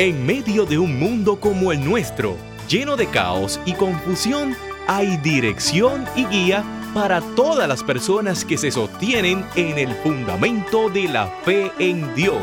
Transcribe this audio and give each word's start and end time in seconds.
En 0.00 0.24
medio 0.24 0.64
de 0.64 0.78
un 0.78 0.98
mundo 0.98 1.38
como 1.38 1.72
el 1.72 1.84
nuestro, 1.84 2.34
lleno 2.70 2.96
de 2.96 3.06
caos 3.06 3.60
y 3.66 3.74
confusión, 3.74 4.56
hay 4.86 5.18
dirección 5.18 6.06
y 6.16 6.24
guía 6.24 6.64
para 6.94 7.20
todas 7.36 7.68
las 7.68 7.84
personas 7.84 8.46
que 8.46 8.56
se 8.56 8.70
sostienen 8.70 9.44
en 9.56 9.76
el 9.76 9.92
fundamento 9.96 10.88
de 10.88 11.06
la 11.06 11.26
fe 11.44 11.70
en 11.78 12.14
Dios. 12.14 12.40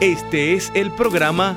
Este 0.00 0.54
es 0.54 0.72
el 0.74 0.90
programa 0.90 1.54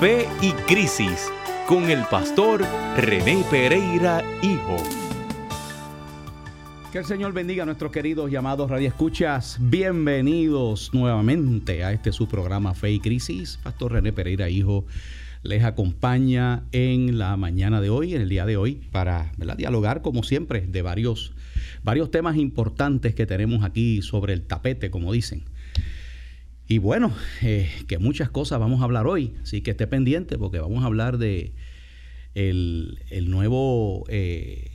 Fe 0.00 0.28
y 0.42 0.52
Crisis 0.68 1.32
con 1.66 1.88
el 1.88 2.04
pastor 2.04 2.62
René 2.98 3.42
Pereira 3.50 4.22
Hijo. 4.42 5.01
Que 6.92 6.98
el 6.98 7.06
Señor 7.06 7.32
bendiga 7.32 7.62
a 7.62 7.64
nuestros 7.64 7.90
queridos 7.90 8.30
llamados 8.30 8.70
Radio 8.70 8.86
Escuchas. 8.86 9.56
Bienvenidos 9.58 10.92
nuevamente 10.92 11.84
a 11.84 11.92
este 11.92 12.12
su 12.12 12.28
programa 12.28 12.74
Fe 12.74 12.92
y 12.92 13.00
Crisis. 13.00 13.58
Pastor 13.62 13.92
René 13.92 14.12
Pereira 14.12 14.50
Hijo 14.50 14.84
les 15.42 15.64
acompaña 15.64 16.64
en 16.70 17.18
la 17.18 17.34
mañana 17.38 17.80
de 17.80 17.88
hoy, 17.88 18.14
en 18.14 18.20
el 18.20 18.28
día 18.28 18.44
de 18.44 18.58
hoy, 18.58 18.82
para 18.92 19.32
dialogar 19.56 20.02
como 20.02 20.22
siempre 20.22 20.66
de 20.66 20.82
varios, 20.82 21.32
varios 21.82 22.10
temas 22.10 22.36
importantes 22.36 23.14
que 23.14 23.24
tenemos 23.24 23.64
aquí 23.64 24.02
sobre 24.02 24.34
el 24.34 24.42
tapete, 24.42 24.90
como 24.90 25.14
dicen. 25.14 25.44
Y 26.68 26.76
bueno, 26.76 27.14
eh, 27.40 27.70
que 27.88 27.96
muchas 27.96 28.28
cosas 28.28 28.60
vamos 28.60 28.82
a 28.82 28.84
hablar 28.84 29.06
hoy, 29.06 29.32
así 29.42 29.62
que 29.62 29.70
esté 29.70 29.86
pendiente 29.86 30.36
porque 30.36 30.58
vamos 30.58 30.82
a 30.82 30.88
hablar 30.88 31.16
de 31.16 31.54
el, 32.34 32.98
nuevo... 33.30 34.04
Eh, 34.10 34.68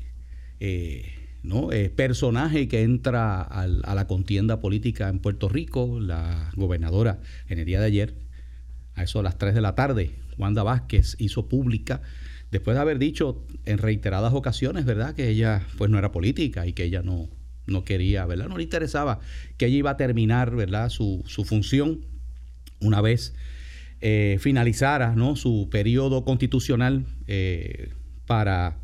eh, 0.60 1.17
¿no? 1.44 1.72
Eh, 1.72 1.90
personaje 1.90 2.68
que 2.68 2.84
entra 2.84 3.42
a 3.42 3.96
la 3.96 4.08
contienda 4.08 4.60
política 4.60 5.10
en 5.10 5.20
Puerto 5.20 5.50
Rico, 5.50 6.00
la 6.00 6.52
gobernadora 6.56 7.20
en 7.48 7.60
el 7.60 7.66
día 7.66 7.80
de 7.80 7.86
ayer, 7.86 8.16
a 8.96 9.04
eso 9.04 9.20
a 9.20 9.24
las 9.24 9.38
3 9.38 9.54
de 9.56 9.62
la 9.62 9.76
tarde, 9.76 10.16
Wanda 10.38 10.64
Vázquez 10.64 11.16
hizo 11.20 11.48
pública, 11.48 12.02
después 12.52 12.76
de 12.76 12.82
haber 12.82 13.00
dicho 13.00 13.46
en 13.66 13.78
reiteradas 13.78 14.34
ocasiones, 14.34 14.86
¿verdad?, 14.86 15.16
que 15.16 15.30
ella 15.30 15.66
pues 15.78 15.90
no 15.90 15.98
era 15.98 16.12
política 16.12 16.66
y 16.66 16.74
que 16.74 16.84
ella 16.84 17.02
no, 17.02 17.30
no 17.66 17.84
quería, 17.84 18.26
¿verdad?, 18.26 18.48
no 18.48 18.58
le 18.58 18.64
interesaba, 18.64 19.20
que 19.58 19.68
ella 19.68 19.78
iba 19.78 19.92
a 19.92 19.98
terminar, 19.98 20.56
¿verdad?, 20.56 20.90
su, 20.90 21.24
función 21.46 22.02
una 22.80 23.02
vez 23.02 23.34
eh, 24.02 24.38
finalizara, 24.40 25.16
¿no?, 25.16 25.36
su 25.36 25.70
periodo 25.70 26.24
constitucional 26.24 27.06
eh, 27.28 27.90
para 28.26 28.78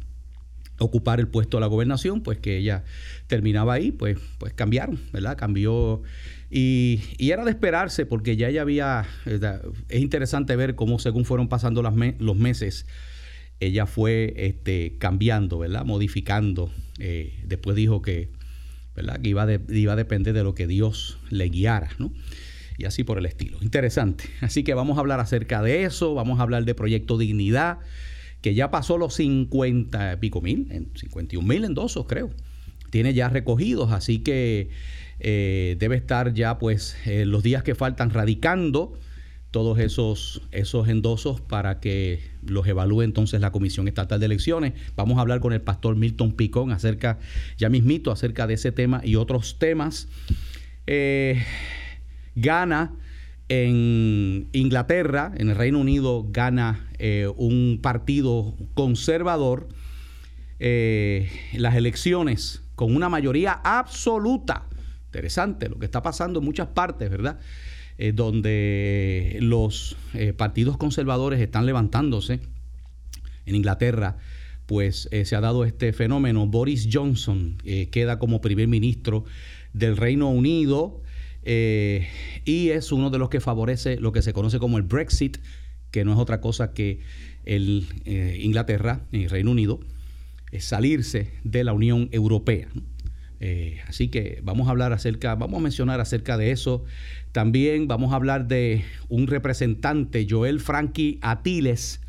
ocupar 0.80 1.20
el 1.20 1.28
puesto 1.28 1.58
de 1.58 1.62
la 1.62 1.68
gobernación, 1.68 2.22
pues 2.22 2.40
que 2.40 2.58
ella 2.58 2.84
terminaba 3.28 3.74
ahí, 3.74 3.92
pues, 3.92 4.18
pues 4.38 4.54
cambiaron, 4.54 5.00
¿verdad? 5.12 5.38
Cambió. 5.38 6.02
Y, 6.50 7.02
era 7.20 7.44
de 7.46 7.52
esperarse, 7.52 8.06
porque 8.06 8.36
ya 8.36 8.50
ella 8.50 8.62
había. 8.62 9.06
Es 9.90 10.02
interesante 10.02 10.56
ver 10.56 10.76
cómo, 10.76 11.00
según 11.00 11.26
fueron 11.26 11.48
pasando 11.48 11.82
los 11.82 12.36
meses, 12.38 12.86
ella 13.60 13.86
fue 13.86 14.34
este, 14.38 14.98
cambiando, 15.00 15.60
¿verdad? 15.60 15.86
Modificando. 15.86 16.72
Eh, 17.00 17.40
después 17.46 17.76
dijo 17.76 18.02
que, 18.02 18.30
¿verdad? 18.96 19.20
que 19.22 19.30
iba, 19.30 19.48
iba 19.70 19.94
a 19.94 19.96
depender 19.96 20.34
de 20.34 20.44
lo 20.44 20.54
que 20.54 20.68
Dios 20.68 21.18
le 21.30 21.50
guiara, 21.50 21.90
¿no? 21.98 22.14
Y 22.78 22.86
así 22.86 23.04
por 23.04 23.18
el 23.18 23.26
estilo. 23.26 23.58
Interesante. 23.62 24.26
Así 24.42 24.64
que 24.64 24.74
vamos 24.74 24.98
a 24.98 25.02
hablar 25.02 25.20
acerca 25.20 25.62
de 25.62 25.84
eso, 25.84 26.14
vamos 26.14 26.40
a 26.40 26.44
hablar 26.44 26.66
de 26.66 26.76
Proyecto 26.76 27.18
Dignidad 27.18 27.80
que 28.44 28.54
ya 28.54 28.70
pasó 28.70 28.98
los 28.98 29.16
50 29.16 30.14
y 30.14 30.18
pico 30.18 30.42
mil, 30.42 30.68
en 30.70 30.92
51 30.96 31.48
mil 31.48 31.64
endosos 31.64 32.06
creo. 32.08 32.30
Tiene 32.92 33.14
ya 33.14 33.30
recogidos, 33.30 33.92
así 33.92 34.20
que 34.20 34.70
eh, 35.20 35.78
debe 35.80 35.96
estar 35.96 36.34
ya 36.34 36.60
pues 36.60 36.98
eh, 37.06 37.26
los 37.26 37.42
días 37.42 37.64
que 37.64 37.74
faltan 37.74 38.10
radicando 38.10 39.00
todos 39.50 39.80
esos, 39.80 40.42
esos 40.52 40.90
endosos 40.90 41.40
para 41.40 41.80
que 41.80 42.20
los 42.46 42.68
evalúe 42.68 43.04
entonces 43.04 43.40
la 43.40 43.52
Comisión 43.52 43.88
Estatal 43.88 44.20
de 44.20 44.26
Elecciones. 44.26 44.74
Vamos 44.98 45.20
a 45.20 45.22
hablar 45.22 45.40
con 45.40 45.54
el 45.54 45.62
pastor 45.62 45.96
Milton 45.96 46.34
Picón 46.34 46.72
acerca, 46.72 47.20
ya 47.58 47.70
mismito, 47.70 48.12
acerca 48.12 48.46
de 48.46 48.56
ese 48.56 48.74
tema 48.74 49.00
y 49.06 49.16
otros 49.16 49.58
temas. 49.58 50.10
Eh, 50.86 51.42
gana 52.36 52.94
en 53.50 54.48
Inglaterra, 54.54 55.32
en 55.36 55.50
el 55.50 55.56
Reino 55.56 55.80
Unido, 55.80 56.26
gana 56.30 56.88
eh, 56.98 57.28
un 57.36 57.80
partido 57.82 58.56
conservador 58.74 59.68
eh, 60.60 61.30
las 61.54 61.76
elecciones 61.76 62.64
con 62.76 62.96
una 62.96 63.10
mayoría 63.10 63.52
absoluta. 63.64 64.68
Interesante 65.06 65.70
lo 65.70 65.78
que 65.78 65.86
está 65.86 66.02
pasando 66.02 66.40
en 66.40 66.46
muchas 66.46 66.68
partes, 66.70 67.10
¿verdad? 67.10 67.40
Eh, 67.98 68.14
donde 68.14 69.38
los 69.42 69.98
partidos 70.38 70.78
conservadores 70.78 71.40
están 71.40 71.66
levantándose. 71.66 72.40
En 73.46 73.56
Inglaterra, 73.56 74.18
pues 74.66 75.10
se 75.12 75.36
ha 75.36 75.42
dado 75.42 75.66
este 75.66 75.92
fenómeno. 75.92 76.48
Boris 76.48 76.88
Johnson 76.92 77.58
queda 77.92 78.18
como 78.18 78.40
primer 78.40 78.70
ministro 78.70 79.26
del 79.74 79.98
Reino 79.98 80.30
Unido 80.30 81.03
eh, 81.46 82.08
y 82.46 82.70
es 82.70 82.92
uno 82.92 83.10
de 83.10 83.18
los 83.18 83.30
que 83.30 83.40
favorece 83.40 83.98
lo 83.98 84.12
que 84.12 84.22
se 84.22 84.34
conoce 84.34 84.60
como 84.60 84.78
el 84.78 84.84
Brexit, 84.84 85.38
que 85.92 86.06
no 86.06 86.14
es 86.14 86.20
otra 86.20 86.42
cosa 86.42 86.74
que 86.74 87.00
el, 87.46 87.88
eh, 88.06 88.40
Inglaterra 88.42 89.02
y 89.12 89.28
Reino 89.28 89.52
Unido 89.52 89.80
es 90.52 90.66
salirse 90.66 91.32
de 91.44 91.64
la 91.64 91.74
Unión 91.74 92.10
Europea. 92.12 92.68
Eh, 93.40 93.82
así 93.88 94.08
que 94.08 94.40
vamos 94.44 94.68
a 94.68 94.72
hablar 94.72 94.94
acerca, 94.94 95.36
vamos 95.36 95.60
a 95.60 95.64
mencionar 95.64 96.00
acerca 96.00 96.38
de 96.38 96.52
eso. 96.52 96.86
También 97.32 97.88
vamos 97.88 98.14
a 98.14 98.16
hablar 98.16 98.48
de 98.48 98.84
un 99.10 99.28
representante, 99.28 100.26
Joel 100.30 100.60
Frankie 100.60 101.20
Atiles, 101.22 102.00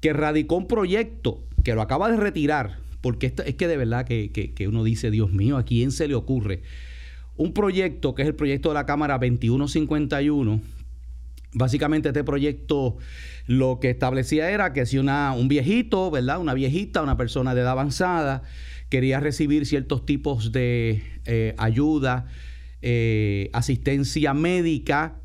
que 0.00 0.12
radicó 0.12 0.56
un 0.56 0.66
proyecto 0.66 1.42
que 1.64 1.74
lo 1.74 1.82
acaba 1.82 2.10
de 2.10 2.16
retirar, 2.16 2.78
porque 3.00 3.32
es 3.46 3.54
que 3.54 3.68
de 3.68 3.76
verdad 3.76 4.04
que, 4.04 4.30
que 4.30 4.68
uno 4.68 4.84
dice, 4.84 5.10
Dios 5.10 5.32
mío, 5.32 5.56
¿a 5.56 5.64
quién 5.64 5.92
se 5.92 6.08
le 6.08 6.14
ocurre? 6.14 6.62
Un 7.36 7.52
proyecto 7.52 8.14
que 8.14 8.22
es 8.22 8.28
el 8.28 8.34
proyecto 8.34 8.70
de 8.70 8.74
la 8.74 8.86
Cámara 8.86 9.18
2151. 9.18 10.60
Básicamente 11.52 12.08
este 12.10 12.22
proyecto 12.22 12.98
lo 13.46 13.80
que 13.80 13.90
establecía 13.90 14.50
era 14.50 14.72
que 14.72 14.86
si 14.86 14.98
una, 14.98 15.32
un 15.32 15.48
viejito, 15.48 16.10
¿verdad? 16.10 16.38
Una 16.40 16.54
viejita, 16.54 17.02
una 17.02 17.16
persona 17.16 17.54
de 17.54 17.62
edad 17.62 17.72
avanzada, 17.72 18.42
quería 18.88 19.20
recibir 19.20 19.66
ciertos 19.66 20.06
tipos 20.06 20.52
de 20.52 21.02
eh, 21.24 21.54
ayuda, 21.58 22.26
eh, 22.82 23.50
asistencia 23.52 24.34
médica, 24.34 25.20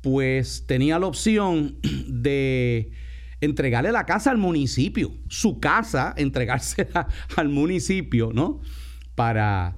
pues 0.00 0.64
tenía 0.66 0.98
la 0.98 1.06
opción 1.06 1.76
de 2.06 2.92
entregarle 3.40 3.92
la 3.92 4.06
casa 4.06 4.30
al 4.30 4.38
municipio, 4.38 5.12
su 5.28 5.60
casa, 5.60 6.14
entregársela 6.16 7.08
al 7.36 7.48
municipio, 7.48 8.30
¿no? 8.32 8.60
Para 9.14 9.76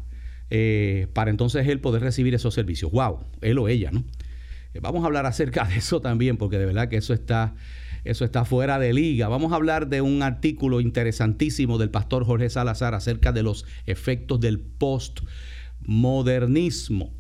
eh, 0.54 1.06
para 1.14 1.30
entonces 1.30 1.66
él 1.66 1.80
poder 1.80 2.02
recibir 2.02 2.34
esos 2.34 2.52
servicios. 2.52 2.92
¡Wow! 2.92 3.20
Él 3.40 3.58
o 3.58 3.68
ella, 3.68 3.90
¿no? 3.90 4.04
Eh, 4.74 4.80
vamos 4.82 5.02
a 5.02 5.06
hablar 5.06 5.24
acerca 5.24 5.64
de 5.68 5.76
eso 5.76 6.02
también, 6.02 6.36
porque 6.36 6.58
de 6.58 6.66
verdad 6.66 6.90
que 6.90 6.98
eso 6.98 7.14
está, 7.14 7.54
eso 8.04 8.26
está 8.26 8.44
fuera 8.44 8.78
de 8.78 8.92
liga. 8.92 9.28
Vamos 9.28 9.52
a 9.52 9.54
hablar 9.54 9.88
de 9.88 10.02
un 10.02 10.22
artículo 10.22 10.82
interesantísimo 10.82 11.78
del 11.78 11.88
pastor 11.88 12.26
Jorge 12.26 12.50
Salazar 12.50 12.94
acerca 12.94 13.32
de 13.32 13.42
los 13.42 13.64
efectos 13.86 14.40
del 14.40 14.60
postmodernismo. 14.60 17.14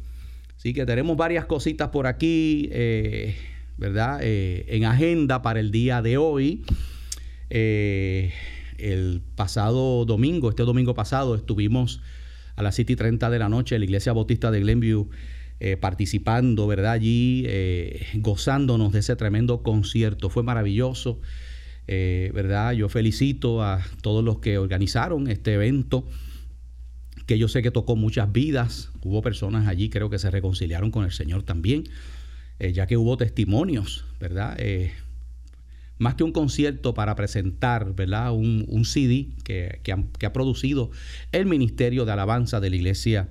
Así 0.54 0.74
que 0.74 0.84
tenemos 0.84 1.16
varias 1.16 1.46
cositas 1.46 1.88
por 1.88 2.06
aquí, 2.06 2.68
eh, 2.70 3.34
¿verdad? 3.78 4.20
en 4.22 4.84
agenda 4.84 5.40
para 5.40 5.58
el 5.58 5.70
día 5.70 6.02
de 6.02 6.18
hoy. 6.18 6.66
el 7.48 9.22
pasado 9.36 10.04
domingo, 10.04 10.50
este 10.50 10.64
domingo 10.64 10.94
pasado, 10.94 11.34
estuvimos 11.34 12.02
a 12.56 12.62
las 12.62 12.74
7 12.74 12.92
y 12.92 12.96
30 12.96 13.30
de 13.30 13.38
la 13.38 13.48
noche, 13.48 13.78
la 13.78 13.84
Iglesia 13.84 14.12
Bautista 14.12 14.50
de 14.50 14.60
Glenview, 14.60 15.08
eh, 15.64 15.76
participando, 15.76 16.66
¿verdad? 16.66 16.90
Allí, 16.90 17.44
eh, 17.46 18.04
gozándonos 18.14 18.92
de 18.92 18.98
ese 18.98 19.14
tremendo 19.14 19.62
concierto. 19.62 20.28
Fue 20.28 20.42
maravilloso, 20.42 21.20
eh, 21.86 22.32
¿verdad? 22.34 22.72
Yo 22.72 22.88
felicito 22.88 23.62
a 23.62 23.80
todos 24.00 24.24
los 24.24 24.40
que 24.40 24.58
organizaron 24.58 25.28
este 25.28 25.54
evento, 25.54 26.04
que 27.26 27.38
yo 27.38 27.46
sé 27.46 27.62
que 27.62 27.70
tocó 27.70 27.94
muchas 27.94 28.32
vidas. 28.32 28.90
Hubo 29.04 29.22
personas 29.22 29.68
allí, 29.68 29.88
creo 29.88 30.10
que 30.10 30.18
se 30.18 30.32
reconciliaron 30.32 30.90
con 30.90 31.04
el 31.04 31.12
Señor 31.12 31.44
también, 31.44 31.84
ya 32.58 32.86
que 32.88 32.96
hubo 32.96 33.16
testimonios, 33.16 34.04
¿verdad? 34.18 34.56
Más 36.02 36.16
que 36.16 36.24
un 36.24 36.32
concierto 36.32 36.94
para 36.94 37.14
presentar 37.14 37.94
¿verdad? 37.94 38.32
Un, 38.32 38.84
CD 38.84 39.28
que, 39.44 39.80
ha, 39.92 40.32
producido 40.32 40.90
el 41.30 41.46
Ministerio 41.46 42.04
de 42.04 42.12
Alabanza 42.12 42.58
de 42.60 42.70
la 42.70 42.76
Iglesia 42.76 43.28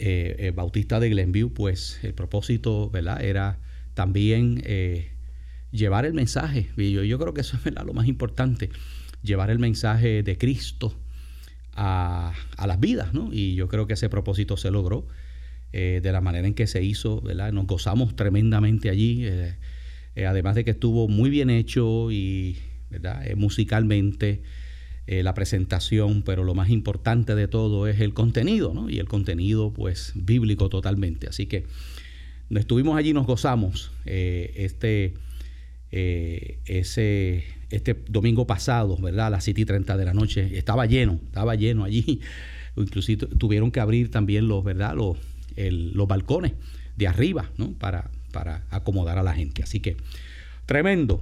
eh, 0.00 0.34
eh, 0.38 0.50
Bautista 0.50 0.98
de 0.98 1.08
Glenview, 1.08 1.52
pues 1.52 2.00
el 2.02 2.12
propósito 2.12 2.90
¿verdad? 2.90 3.22
era 3.22 3.60
también 3.94 4.60
eh, 4.66 5.12
llevar 5.70 6.04
el 6.04 6.12
mensaje, 6.12 6.70
yo, 6.76 7.18
creo 7.18 7.32
que 7.32 7.42
eso 7.42 7.56
es 7.64 7.74
lo 7.86 7.94
más 7.94 8.08
importante, 8.08 8.70
llevar 9.22 9.50
el 9.50 9.60
mensaje 9.60 10.24
de 10.24 10.36
Cristo 10.36 10.92
a, 11.74 12.32
las 12.66 12.80
vidas, 12.80 13.14
¿no? 13.14 13.30
y 13.32 13.54
yo 13.54 13.68
creo 13.68 13.86
que 13.86 13.92
ese 13.92 14.08
propósito 14.08 14.56
se 14.56 14.72
logró 14.72 15.06
de 15.72 16.10
la 16.10 16.20
manera 16.20 16.48
en 16.48 16.54
que 16.54 16.66
se 16.66 16.82
hizo, 16.82 17.20
¿verdad? 17.20 17.52
nos 17.52 17.68
gozamos 17.68 18.16
tremendamente 18.16 18.90
allí 18.90 19.24
además 20.16 20.54
de 20.54 20.64
que 20.64 20.72
estuvo 20.72 21.08
muy 21.08 21.30
bien 21.30 21.50
hecho 21.50 22.10
y 22.10 22.56
¿verdad? 22.90 23.26
Eh, 23.26 23.36
musicalmente 23.36 24.42
eh, 25.06 25.22
la 25.22 25.34
presentación, 25.34 26.22
pero 26.22 26.44
lo 26.44 26.54
más 26.54 26.70
importante 26.70 27.34
de 27.34 27.48
todo 27.48 27.86
es 27.86 28.00
el 28.00 28.12
contenido, 28.12 28.74
¿no? 28.74 28.90
Y 28.90 28.98
el 28.98 29.08
contenido, 29.08 29.72
pues, 29.72 30.12
bíblico 30.14 30.68
totalmente. 30.68 31.28
Así 31.28 31.46
que 31.46 31.66
estuvimos 32.50 32.96
allí, 32.98 33.12
nos 33.12 33.26
gozamos 33.26 33.92
este, 34.04 35.14
ese, 35.90 37.44
este 37.70 37.94
domingo 38.08 38.46
pasado, 38.46 38.96
¿verdad? 38.98 39.28
A 39.28 39.30
las 39.30 39.44
7 39.44 39.60
y 39.60 39.64
30 39.64 39.96
de 39.96 40.04
la 40.04 40.14
noche. 40.14 40.58
Estaba 40.58 40.86
lleno, 40.86 41.20
estaba 41.24 41.54
lleno 41.54 41.84
allí. 41.84 42.20
Inclusive 42.76 43.26
tuvieron 43.26 43.70
que 43.70 43.80
abrir 43.80 44.10
también 44.10 44.48
los, 44.48 44.62
¿verdad? 44.62 44.94
Los, 44.94 45.18
los 45.56 46.08
balcones 46.08 46.52
de 46.96 47.08
arriba, 47.08 47.50
¿no? 47.56 47.72
Para, 47.72 48.10
para 48.30 48.64
acomodar 48.70 49.18
a 49.18 49.22
la 49.22 49.34
gente. 49.34 49.62
Así 49.62 49.80
que, 49.80 49.96
tremendo. 50.66 51.20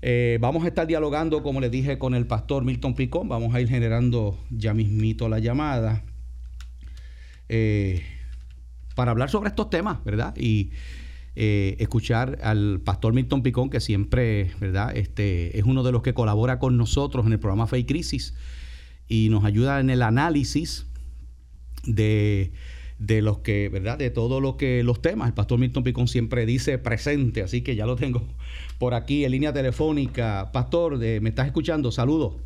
Eh, 0.00 0.38
vamos 0.40 0.64
a 0.64 0.68
estar 0.68 0.86
dialogando, 0.86 1.42
como 1.42 1.60
les 1.60 1.70
dije, 1.70 1.98
con 1.98 2.14
el 2.14 2.26
pastor 2.26 2.64
Milton 2.64 2.94
Picón. 2.94 3.28
Vamos 3.28 3.54
a 3.54 3.60
ir 3.60 3.68
generando 3.68 4.38
ya 4.50 4.74
mismito 4.74 5.28
la 5.28 5.40
llamada 5.40 6.04
eh, 7.48 8.02
para 8.94 9.10
hablar 9.10 9.30
sobre 9.30 9.48
estos 9.48 9.70
temas, 9.70 10.04
¿verdad? 10.04 10.36
Y 10.36 10.70
eh, 11.34 11.76
escuchar 11.78 12.38
al 12.42 12.80
pastor 12.84 13.12
Milton 13.12 13.42
Picón, 13.42 13.70
que 13.70 13.80
siempre, 13.80 14.50
¿verdad? 14.60 14.96
Este, 14.96 15.58
es 15.58 15.64
uno 15.64 15.82
de 15.82 15.92
los 15.92 16.02
que 16.02 16.14
colabora 16.14 16.58
con 16.58 16.76
nosotros 16.76 17.26
en 17.26 17.32
el 17.32 17.38
programa 17.38 17.66
Fe 17.66 17.78
y 17.78 17.84
Crisis 17.84 18.34
y 19.08 19.28
nos 19.30 19.44
ayuda 19.44 19.80
en 19.80 19.90
el 19.90 20.02
análisis 20.02 20.86
de 21.84 22.52
de 22.98 23.22
los 23.22 23.38
que, 23.38 23.68
¿verdad? 23.68 23.98
De 23.98 24.10
todo 24.10 24.40
lo 24.40 24.56
que 24.56 24.82
los 24.82 25.00
temas. 25.00 25.28
El 25.28 25.34
pastor 25.34 25.58
Milton 25.58 25.84
Picón 25.84 26.08
siempre 26.08 26.46
dice 26.46 26.78
presente, 26.78 27.42
así 27.42 27.62
que 27.62 27.76
ya 27.76 27.86
lo 27.86 27.96
tengo 27.96 28.22
por 28.78 28.94
aquí 28.94 29.24
en 29.24 29.32
línea 29.32 29.52
telefónica. 29.52 30.50
Pastor, 30.52 30.98
¿me 30.98 31.28
estás 31.28 31.46
escuchando? 31.46 31.92
Saludos. 31.92 32.36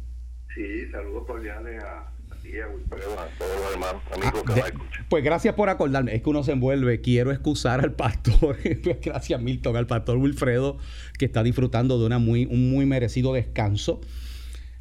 Sí, 0.54 0.86
saludos 0.90 1.24
cordiales 1.26 1.82
a, 1.82 2.00
a 2.30 2.36
ti, 2.42 2.60
a 2.60 2.68
Wilfredo, 2.68 3.18
a 3.18 3.26
todos 3.38 3.60
los 3.62 3.72
demás 3.72 3.94
amigos 4.12 4.44
ah, 4.46 4.54
que 4.54 4.60
escuchan. 4.60 5.06
Pues 5.08 5.24
gracias 5.24 5.54
por 5.54 5.70
acordarme. 5.70 6.14
Es 6.14 6.22
que 6.22 6.28
uno 6.28 6.44
se 6.44 6.52
envuelve. 6.52 7.00
Quiero 7.00 7.30
excusar 7.32 7.80
al 7.80 7.94
pastor, 7.94 8.58
pues 8.82 9.00
gracias 9.00 9.40
Milton, 9.40 9.76
al 9.76 9.86
pastor 9.86 10.18
Wilfredo, 10.18 10.76
que 11.18 11.24
está 11.24 11.42
disfrutando 11.42 11.98
de 11.98 12.04
una 12.04 12.18
muy, 12.18 12.44
un 12.44 12.70
muy 12.70 12.84
merecido 12.84 13.32
descanso. 13.32 14.02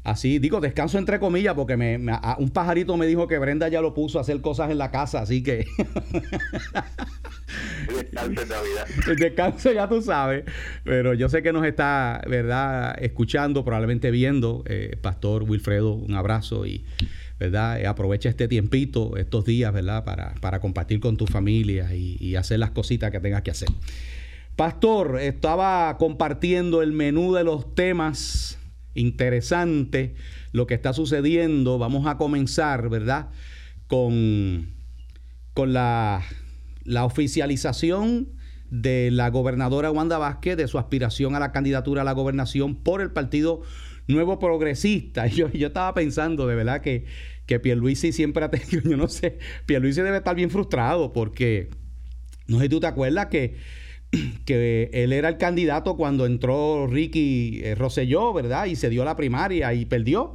Así, 0.04 0.40
digo, 0.40 0.60
descanso 0.60 0.98
entre 0.98 1.20
comillas, 1.20 1.54
porque 1.54 1.76
me, 1.76 1.96
un 2.38 2.50
pajarito 2.50 2.96
me 2.96 3.06
dijo 3.06 3.28
que 3.28 3.38
Brenda 3.38 3.68
ya 3.68 3.80
lo 3.80 3.94
puso 3.94 4.18
a 4.18 4.22
hacer 4.22 4.40
cosas 4.40 4.70
en 4.70 4.78
la 4.78 4.90
casa, 4.90 5.20
así 5.20 5.44
que. 5.44 5.64
descanso 7.86 8.46
Navidad. 8.46 8.86
Descanso 9.16 9.72
ya 9.72 9.88
tú 9.88 10.02
sabes. 10.02 10.44
Pero 10.82 11.14
yo 11.14 11.28
sé 11.28 11.42
que 11.42 11.52
nos 11.52 11.64
está, 11.64 12.20
¿verdad?, 12.28 12.96
escuchando, 13.00 13.64
probablemente 13.64 14.10
viendo. 14.10 14.64
Eh, 14.66 14.96
Pastor 15.00 15.44
Wilfredo, 15.44 15.94
un 15.94 16.14
abrazo 16.14 16.66
y. 16.66 16.84
¿verdad? 17.38 17.80
Eh, 17.80 17.86
aprovecha 17.86 18.28
este 18.28 18.46
tiempito, 18.46 19.16
estos 19.16 19.44
días, 19.44 19.72
¿verdad? 19.72 20.04
Para, 20.04 20.34
para 20.40 20.60
compartir 20.60 21.00
con 21.00 21.16
tu 21.16 21.26
familia 21.26 21.92
y, 21.94 22.16
y 22.20 22.36
hacer 22.36 22.60
las 22.60 22.70
cositas 22.70 23.10
que 23.10 23.18
tengas 23.18 23.42
que 23.42 23.50
hacer. 23.50 23.68
Pastor, 24.54 25.18
estaba 25.20 25.96
compartiendo 25.98 26.82
el 26.82 26.92
menú 26.92 27.34
de 27.34 27.42
los 27.42 27.74
temas 27.74 28.58
interesante 28.94 30.14
lo 30.52 30.66
que 30.66 30.74
está 30.74 30.92
sucediendo. 30.92 31.78
Vamos 31.78 32.06
a 32.06 32.16
comenzar, 32.16 32.88
¿verdad? 32.88 33.30
Con, 33.86 34.68
con 35.54 35.72
la, 35.72 36.22
la 36.84 37.04
oficialización 37.04 38.28
de 38.70 39.10
la 39.10 39.28
gobernadora 39.28 39.90
Wanda 39.90 40.16
Vázquez 40.16 40.56
de 40.56 40.66
su 40.66 40.78
aspiración 40.78 41.34
a 41.34 41.40
la 41.40 41.52
candidatura 41.52 42.02
a 42.02 42.04
la 42.04 42.12
gobernación 42.12 42.74
por 42.74 43.02
el 43.02 43.10
Partido 43.10 43.60
Nuevo 44.08 44.38
Progresista. 44.38 45.26
Yo, 45.28 45.50
yo 45.52 45.68
estaba 45.68 45.92
pensando 45.94 46.46
de 46.46 46.54
verdad 46.54 46.80
que, 46.80 47.04
que 47.46 47.60
Pierluisi 47.60 48.12
siempre 48.12 48.44
ha 48.44 48.50
tenido, 48.50 48.82
yo 48.90 48.96
no 48.96 49.08
sé, 49.08 49.38
Pierluisi 49.66 50.00
debe 50.00 50.16
estar 50.16 50.34
bien 50.34 50.50
frustrado 50.50 51.12
porque, 51.12 51.68
no 52.46 52.58
sé 52.58 52.64
si 52.64 52.68
tú 52.70 52.80
te 52.80 52.86
acuerdas 52.86 53.26
que 53.26 53.56
que 54.44 54.90
él 54.92 55.12
era 55.12 55.28
el 55.28 55.38
candidato 55.38 55.96
cuando 55.96 56.26
entró 56.26 56.86
Ricky 56.86 57.60
eh, 57.64 57.74
Rosselló, 57.74 58.32
¿verdad? 58.32 58.66
Y 58.66 58.76
se 58.76 58.90
dio 58.90 59.04
la 59.04 59.16
primaria 59.16 59.72
y 59.74 59.84
perdió. 59.86 60.34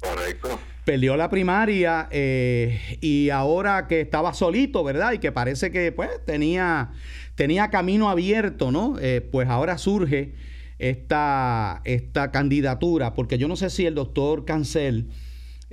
Correcto. 0.00 0.58
Perdió 0.84 1.16
la 1.16 1.30
primaria 1.30 2.08
eh, 2.10 2.98
y 3.00 3.30
ahora 3.30 3.86
que 3.86 4.02
estaba 4.02 4.34
solito, 4.34 4.84
¿verdad? 4.84 5.12
Y 5.12 5.18
que 5.18 5.32
parece 5.32 5.70
que 5.70 5.92
pues 5.92 6.10
tenía, 6.26 6.90
tenía 7.36 7.70
camino 7.70 8.10
abierto, 8.10 8.70
¿no? 8.70 8.98
Eh, 9.00 9.22
pues 9.22 9.48
ahora 9.48 9.78
surge 9.78 10.34
esta, 10.78 11.80
esta 11.84 12.30
candidatura, 12.30 13.14
porque 13.14 13.38
yo 13.38 13.48
no 13.48 13.56
sé 13.56 13.70
si 13.70 13.86
el 13.86 13.94
doctor 13.94 14.44
Cancel 14.44 15.08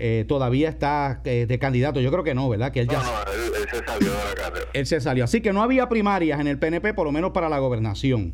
eh, 0.04 0.26
todavía 0.28 0.68
está 0.68 1.22
eh, 1.26 1.46
de 1.48 1.60
candidato. 1.60 2.02
Yo 2.02 2.10
creo 2.10 2.24
que 2.24 2.34
no, 2.34 2.50
¿verdad? 2.50 2.72
Que 2.72 2.80
él 2.80 2.88
ya. 2.88 3.04
No, 3.04 3.10
él, 3.32 3.68
se 3.70 3.86
salió 3.86 4.10
de 4.10 4.26
la 4.26 4.34
carrera. 4.34 4.66
Él 4.74 4.86
se 4.88 5.00
salió. 5.00 5.24
Así 5.24 5.42
que 5.42 5.54
no 5.54 5.62
había 5.62 5.90
primarias 5.90 6.40
en 6.40 6.48
el 6.48 6.58
PNP, 6.58 6.96
por 6.96 7.06
lo 7.06 7.12
menos 7.12 7.34
para 7.34 7.50
la 7.50 7.60
gobernación. 7.60 8.34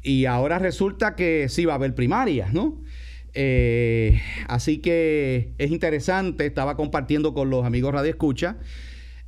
Y 0.00 0.26
ahora 0.26 0.60
resulta 0.60 1.16
que 1.16 1.48
sí 1.48 1.64
va 1.64 1.72
a 1.72 1.76
haber 1.76 1.96
primarias, 1.96 2.52
¿no? 2.52 2.80
Eh, 3.32 4.22
así 4.46 4.78
que 4.78 5.54
es 5.58 5.72
interesante, 5.72 6.46
estaba 6.46 6.76
compartiendo 6.76 7.34
con 7.34 7.50
los 7.50 7.64
amigos 7.64 7.92
Radio 7.92 8.10
Escucha 8.10 8.58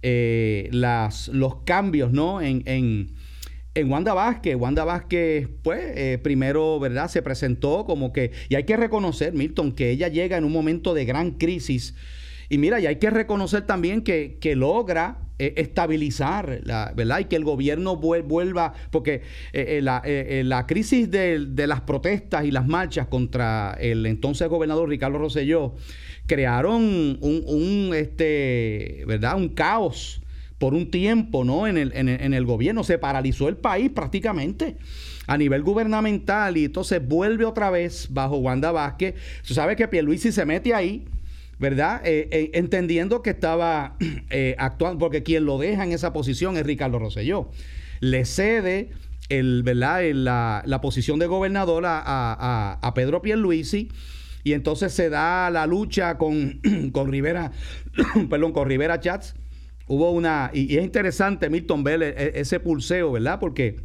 las, 0.02 1.26
los 1.26 1.56
cambios, 1.64 2.12
¿no? 2.12 2.40
en, 2.40 2.62
en 2.66 3.16
Wanda 3.84 4.14
Vázquez. 4.14 4.56
Wanda 4.56 4.84
Vázquez, 4.84 5.48
pues, 5.62 5.80
eh, 5.96 6.18
primero, 6.22 6.78
¿verdad? 6.80 7.08
Se 7.08 7.22
presentó 7.22 7.84
como 7.84 8.12
que, 8.12 8.32
y 8.48 8.54
hay 8.54 8.64
que 8.64 8.76
reconocer, 8.76 9.32
Milton, 9.32 9.72
que 9.72 9.90
ella 9.90 10.08
llega 10.08 10.36
en 10.36 10.44
un 10.44 10.52
momento 10.52 10.94
de 10.94 11.04
gran 11.04 11.32
crisis. 11.32 11.94
Y 12.48 12.58
mira, 12.58 12.80
y 12.80 12.86
hay 12.86 12.96
que 12.96 13.10
reconocer 13.10 13.62
también 13.62 14.02
que, 14.02 14.38
logra 14.56 15.18
eh, 15.38 15.54
estabilizar, 15.56 16.60
la, 16.62 16.92
¿verdad? 16.96 17.18
Y 17.20 17.24
que 17.24 17.36
el 17.36 17.44
gobierno 17.44 17.96
vuelva, 17.96 18.72
porque 18.90 19.22
eh, 19.52 19.80
la, 19.82 20.66
crisis 20.66 21.10
de, 21.10 21.66
las 21.66 21.80
protestas 21.82 22.44
y 22.44 22.50
las 22.50 22.66
marchas 22.66 23.08
contra 23.08 23.76
el 23.80 24.06
entonces 24.06 24.48
gobernador 24.48 24.88
Ricardo 24.88 25.18
Rosselló 25.18 25.74
crearon 26.26 27.18
un, 27.20 27.42
un 27.46 27.94
este, 27.94 29.04
¿verdad? 29.06 29.36
Un 29.36 29.50
caos 29.50 30.22
por 30.58 30.74
un 30.74 30.90
tiempo, 30.90 31.44
¿no? 31.44 31.66
En 31.66 31.76
el, 31.76 31.92
en 31.94 32.34
el, 32.34 32.44
gobierno. 32.46 32.82
Se 32.82 32.98
paralizó 32.98 33.48
el 33.48 33.56
país 33.56 33.90
prácticamente 33.90 34.76
a 35.26 35.36
nivel 35.36 35.62
gubernamental 35.62 36.56
y 36.56 36.64
entonces 36.64 37.06
vuelve 37.06 37.44
otra 37.44 37.70
vez 37.70 38.08
bajo 38.10 38.38
Wanda 38.38 38.72
Vázquez. 38.72 39.14
Sabes 39.42 39.76
que 39.76 39.88
Pierluisi 39.88 40.32
se 40.32 40.46
mete 40.46 40.72
ahí, 40.72 41.04
¿verdad? 41.58 42.00
Eh, 42.04 42.28
eh, 42.30 42.50
entendiendo 42.54 43.22
que 43.22 43.30
estaba 43.30 43.96
eh, 44.30 44.54
actuando, 44.58 44.98
porque 44.98 45.22
quien 45.22 45.44
lo 45.44 45.58
deja 45.58 45.84
en 45.84 45.92
esa 45.92 46.12
posición 46.12 46.56
es 46.56 46.64
Ricardo 46.64 46.98
Rosselló. 46.98 47.50
Le 48.00 48.24
cede 48.24 48.90
el, 49.28 49.62
¿verdad? 49.62 50.02
la, 50.14 50.62
la, 50.64 50.80
posición 50.80 51.18
de 51.18 51.26
gobernador 51.26 51.84
a, 51.84 52.00
a, 52.06 52.78
a 52.80 52.94
Pedro 52.94 53.20
Pierluisi 53.20 53.90
y 54.44 54.52
entonces 54.52 54.92
se 54.92 55.10
da 55.10 55.50
la 55.50 55.66
lucha 55.66 56.16
con, 56.16 56.60
con 56.92 57.10
Rivera, 57.10 57.50
perdón, 58.30 58.52
con 58.52 58.68
Rivera 58.68 59.00
Chats 59.00 59.34
hubo 59.86 60.10
una, 60.10 60.50
y, 60.52 60.76
es 60.76 60.84
interesante, 60.84 61.50
Milton, 61.50 61.84
ver 61.84 62.02
e, 62.02 62.40
ese 62.40 62.60
pulseo, 62.60 63.12
¿verdad? 63.12 63.38
Porque 63.40 63.76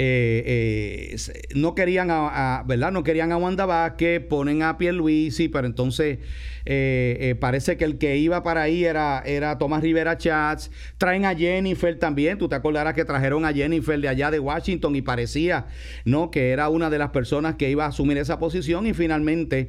eh, 0.00 1.16
eh, 1.16 1.16
no 1.56 1.74
querían 1.74 2.08
a, 2.12 2.62
¿verdad? 2.64 2.92
No 2.92 3.02
querían 3.02 3.32
a 3.32 3.36
Wanda 3.36 3.66
Vázquez, 3.66 4.20
ponen 4.20 4.62
a 4.62 4.78
Pierluisi, 4.78 5.48
pero 5.48 5.66
entonces 5.66 6.20
eh, 6.64 7.34
parece 7.40 7.76
que 7.76 7.84
el 7.84 7.98
que 7.98 8.16
iba 8.16 8.44
para 8.44 8.62
ahí 8.62 8.84
era, 8.84 9.20
era 9.26 9.58
Tomás 9.58 9.82
Rivera 9.82 10.16
Chats, 10.16 10.70
traen 10.98 11.24
a 11.24 11.34
Jennifer 11.34 11.98
también, 11.98 12.38
tú 12.38 12.48
te 12.48 12.54
acordarás 12.54 12.94
que 12.94 13.04
trajeron 13.04 13.44
a 13.44 13.52
Jennifer 13.52 14.00
de 14.00 14.06
allá 14.06 14.30
de 14.30 14.38
Washington 14.38 14.94
y 14.94 15.02
parecía, 15.02 15.66
¿no? 16.04 16.30
Que 16.30 16.50
era 16.50 16.68
una 16.68 16.90
de 16.90 16.98
las 16.98 17.10
personas 17.10 17.56
que 17.56 17.68
iba 17.68 17.84
a 17.84 17.88
asumir 17.88 18.18
esa 18.18 18.38
posición 18.38 18.86
y 18.86 18.94
finalmente 18.94 19.68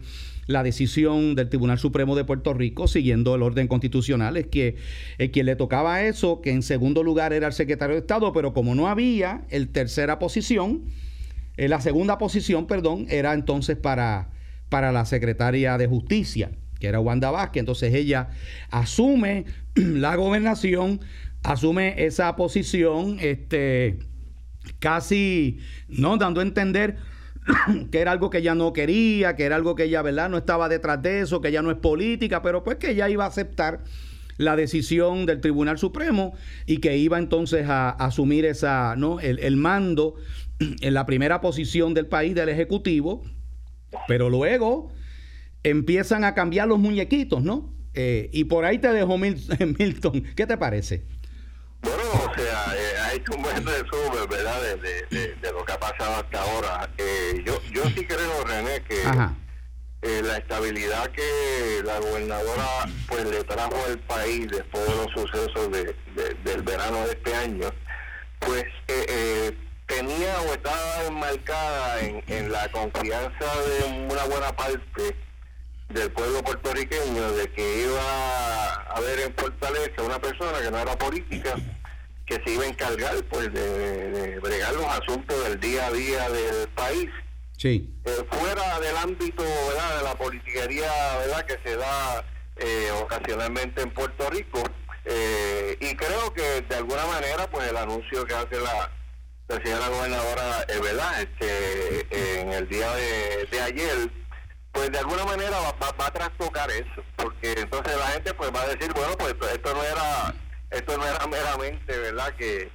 la 0.50 0.64
decisión 0.64 1.36
del 1.36 1.48
Tribunal 1.48 1.78
Supremo 1.78 2.16
de 2.16 2.26
Puerto 2.26 2.54
Rico, 2.54 2.88
siguiendo 2.88 3.36
el 3.36 3.44
orden 3.44 3.68
constitucional, 3.68 4.36
es 4.36 4.48
que 4.48 4.78
quien 5.32 5.46
le 5.46 5.56
tocaba 5.56 6.04
eso, 6.04 6.42
que 6.42 6.52
en 6.52 6.64
segundo 6.64 7.04
lugar 7.04 7.34
era 7.34 7.48
el 7.48 7.54
secretario 7.54 7.96
de 7.96 8.02
Estado, 8.02 8.34
pero 8.34 8.52
como 8.52 8.74
no 8.74 8.88
había 8.88 9.46
el 9.50 9.70
tercera 9.70 10.18
posición, 10.18 10.86
eh, 11.60 11.68
la 11.68 11.82
segunda 11.82 12.18
posición, 12.18 12.68
perdón, 12.68 13.06
era 13.10 13.34
entonces 13.34 13.76
para, 13.76 14.30
para 14.70 14.94
la 14.94 15.04
secretaria 15.04 15.78
de 15.78 15.88
Justicia, 15.88 16.52
que 16.80 16.88
era 16.88 17.02
Wanda 17.02 17.32
Vázquez. 17.32 17.60
Entonces 17.60 17.94
ella 17.94 18.30
asume 18.72 19.44
la 19.76 20.16
gobernación, 20.16 21.02
asume 21.44 22.06
esa 22.06 22.38
posición, 22.38 23.18
este, 23.20 24.00
casi, 24.80 25.60
¿no? 25.90 26.16
Dando 26.16 26.40
a 26.40 26.44
entender 26.44 26.96
que 27.92 28.00
era 28.00 28.12
algo 28.12 28.30
que 28.30 28.40
ella 28.40 28.56
no 28.56 28.74
quería, 28.74 29.36
que 29.36 29.44
era 29.44 29.56
algo 29.56 29.76
que 29.76 29.86
ella, 29.86 30.02
¿verdad? 30.02 30.30
No 30.30 30.38
estaba 30.38 30.70
detrás 30.70 31.02
de 31.02 31.22
eso, 31.22 31.42
que 31.42 31.50
ella 31.50 31.62
no 31.62 31.72
es 31.72 31.78
política, 31.78 32.42
pero 32.42 32.64
pues 32.64 32.78
que 32.78 32.92
ella 32.92 33.10
iba 33.10 33.26
a 33.26 33.28
aceptar 33.28 33.84
la 34.38 34.56
decisión 34.56 35.26
del 35.26 35.42
Tribunal 35.42 35.78
Supremo 35.78 36.34
y 36.66 36.78
que 36.78 36.98
iba 36.98 37.18
entonces 37.18 37.68
a, 37.68 37.90
asumir 37.90 38.46
esa, 38.46 38.96
¿no? 38.96 39.20
el, 39.20 39.58
mando 39.58 40.16
en 40.60 40.94
la 40.94 41.06
primera 41.06 41.42
posición 41.42 41.94
del 41.94 42.08
país 42.08 42.34
del 42.36 42.50
Ejecutivo, 42.50 43.24
pero 44.08 44.30
luego 44.30 44.92
empiezan 45.64 46.24
a 46.24 46.34
cambiar 46.34 46.68
los 46.68 46.80
muñequitos, 46.80 47.44
¿no? 47.44 47.74
Eh, 47.94 48.30
y 48.32 48.46
por 48.46 48.66
ahí 48.66 48.78
te 48.78 48.94
dejo 48.94 49.18
Milton. 49.80 50.24
¿Qué 50.36 50.48
te 50.48 50.58
parece? 50.58 51.06
Bueno, 51.82 52.04
o 52.14 52.34
sea, 52.36 52.76
eh, 52.76 52.98
hay 53.04 53.24
un 53.36 53.42
buen 53.42 53.66
resumen, 53.66 54.30
¿verdad?, 54.82 55.42
de, 55.42 55.52
lo 55.52 55.66
que 55.66 55.72
ha 55.72 55.80
pasado 55.80 56.16
hasta 56.16 56.42
ahora. 56.42 56.90
Eh, 56.98 57.44
yo, 57.46 57.62
yo 57.72 57.84
sí 57.96 58.06
creo, 58.06 58.44
René, 58.44 58.82
que 58.84 59.02
eh, 60.02 60.22
la 60.24 60.38
estabilidad 60.38 61.10
que 61.12 61.82
la 61.84 62.00
gobernadora 62.00 62.66
pues 63.08 63.26
le 63.26 63.44
trajo 63.44 63.76
al 63.88 64.00
país 64.00 64.48
después 64.50 64.86
de 64.86 64.96
los 64.96 65.12
sucesos 65.12 65.72
de, 65.72 65.96
del 66.44 66.62
verano 66.64 67.06
de 67.06 67.12
este 67.12 67.36
año, 67.36 67.70
pues 68.40 68.66
tenía 69.88 70.40
o 70.42 70.54
estaba 70.54 71.04
enmarcada 71.08 72.00
en, 72.02 72.24
en 72.28 72.52
la 72.52 72.70
confianza 72.72 73.46
de 73.66 74.08
una 74.10 74.24
buena 74.26 74.56
parte 74.56 75.16
del 75.90 76.12
pueblo 76.12 76.44
puertorriqueño 76.44 77.32
de 77.32 77.52
que 77.52 77.86
iba 77.86 78.02
a 78.02 78.96
haber 78.96 79.20
en 79.22 79.34
Fortaleza 79.36 80.04
una 80.04 80.20
persona 80.20 80.60
que 80.62 80.70
no 80.70 80.78
era 80.78 80.98
política, 80.98 81.56
que 82.30 82.40
se 82.46 82.54
iba 82.54 82.64
a 82.64 82.68
encargar 82.68 83.16
pues 83.24 83.52
de, 83.52 84.40
bregar 84.40 84.74
los 84.76 84.86
asuntos 84.86 85.44
del 85.46 85.60
día 85.60 85.88
a 85.88 85.92
día 85.92 86.30
del 86.30 86.70
país. 86.70 87.10
Sí. 87.58 87.90
Eh, 88.06 88.24
fuera 88.30 88.80
del 88.80 88.96
ámbito 88.98 89.44
¿verdad? 89.44 89.98
de 89.98 90.04
la 90.04 90.16
politiquería 90.16 90.92
¿verdad? 91.18 91.46
que 91.46 91.60
se 91.68 91.76
da 91.76 92.24
eh, 92.58 92.92
ocasionalmente 93.02 93.82
en 93.82 93.90
Puerto 93.92 94.30
Rico. 94.30 94.62
Eh, 95.06 95.76
y 95.82 95.96
creo 95.96 96.32
que 96.34 96.62
de 96.62 96.76
alguna 96.76 97.06
manera 97.08 97.50
pues 97.50 97.68
el 97.68 97.78
anuncio 97.78 98.26
que 98.26 98.36
hace 98.36 98.60
la, 98.60 98.92
la 99.48 99.64
señora 99.64 99.88
gobernadora 99.88 100.66
es 100.68 100.82
verdad 100.82 101.22
este 101.22 102.42
en 102.42 102.54
el 102.54 102.70
día 102.70 102.92
de, 102.94 103.48
de 103.50 103.62
ayer 103.62 104.12
pues 104.72 104.92
de 104.92 105.00
alguna 105.00 105.26
manera 105.26 105.58
va, 105.60 105.92
va, 106.00 106.06
a 106.06 106.14
trastocar 106.14 106.70
eso, 106.70 107.04
porque 107.16 107.54
entonces 107.54 107.98
la 107.98 108.08
gente 108.08 108.34
pues 108.36 108.52
va 108.54 108.62
a 108.62 108.68
decir, 108.68 108.94
bueno, 108.94 109.16
pues 109.18 109.34
esto, 109.52 109.74
no 109.74 109.84
era 109.84 110.34
esto 110.72 110.98
no 110.98 111.06
era 111.06 111.26
meramente, 111.28 111.98
¿verdad? 111.98 112.34
Que, 112.36 112.70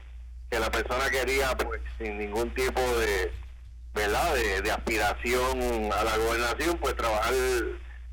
que 0.50 0.58
la 0.58 0.70
persona 0.70 1.10
quería 1.10 1.56
pues 1.56 1.80
sin 1.98 2.18
ningún 2.18 2.52
tipo 2.54 2.80
de, 2.98 3.32
¿verdad? 3.94 4.34
De, 4.34 4.70
aspiración 4.70 5.92
a 5.92 6.04
la 6.04 6.16
gobernación, 6.16 6.78
pues 6.78 6.96
trabajar 6.96 7.32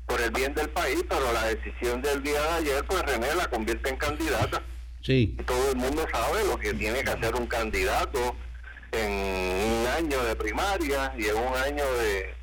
por 0.06 0.20
el 0.20 0.30
bien 0.30 0.54
del 0.54 0.70
país, 0.70 1.02
pero 1.08 1.32
la 1.32 1.44
decisión 1.46 2.00
del 2.02 2.22
día 2.22 2.40
de 2.40 2.48
ayer, 2.48 2.84
pues 2.86 3.02
René 3.02 3.34
la 3.34 3.48
convierte 3.48 3.90
en 3.90 3.96
candidata. 3.96 4.62
Sí. 5.02 5.36
todo 5.46 5.72
el 5.72 5.76
mundo 5.76 6.06
sabe 6.12 6.44
lo 6.46 6.56
que 6.56 6.72
tiene 6.74 7.02
que 7.02 7.10
hacer 7.10 7.34
un 7.34 7.48
candidato 7.48 8.36
en 8.92 9.10
un 9.10 9.86
año 9.88 10.22
de 10.22 10.36
primaria 10.36 11.12
y 11.18 11.26
en 11.26 11.36
un 11.38 11.56
año 11.56 11.84
de, 11.94 12.34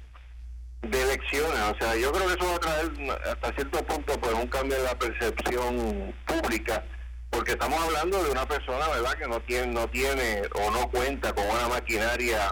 de 0.81 1.01
elecciones. 1.01 1.59
O 1.59 1.77
sea, 1.79 1.95
yo 1.95 2.11
creo 2.11 2.27
que 2.27 2.33
eso 2.33 2.45
va 2.49 2.55
a 2.55 2.59
traer 2.59 2.91
hasta 3.31 3.53
cierto 3.53 3.83
punto 3.85 4.19
pues 4.19 4.33
un 4.33 4.47
cambio 4.47 4.77
en 4.77 4.83
la 4.83 4.97
percepción 4.97 6.13
pública, 6.25 6.83
porque 7.29 7.51
estamos 7.51 7.79
hablando 7.79 8.23
de 8.23 8.31
una 8.31 8.47
persona, 8.47 8.87
¿verdad?, 8.89 9.13
que 9.17 9.27
no 9.27 9.39
tiene, 9.41 9.67
no 9.67 9.87
tiene 9.87 10.41
o 10.55 10.71
no 10.71 10.89
cuenta 10.89 11.33
con 11.33 11.45
una 11.45 11.67
maquinaria 11.67 12.51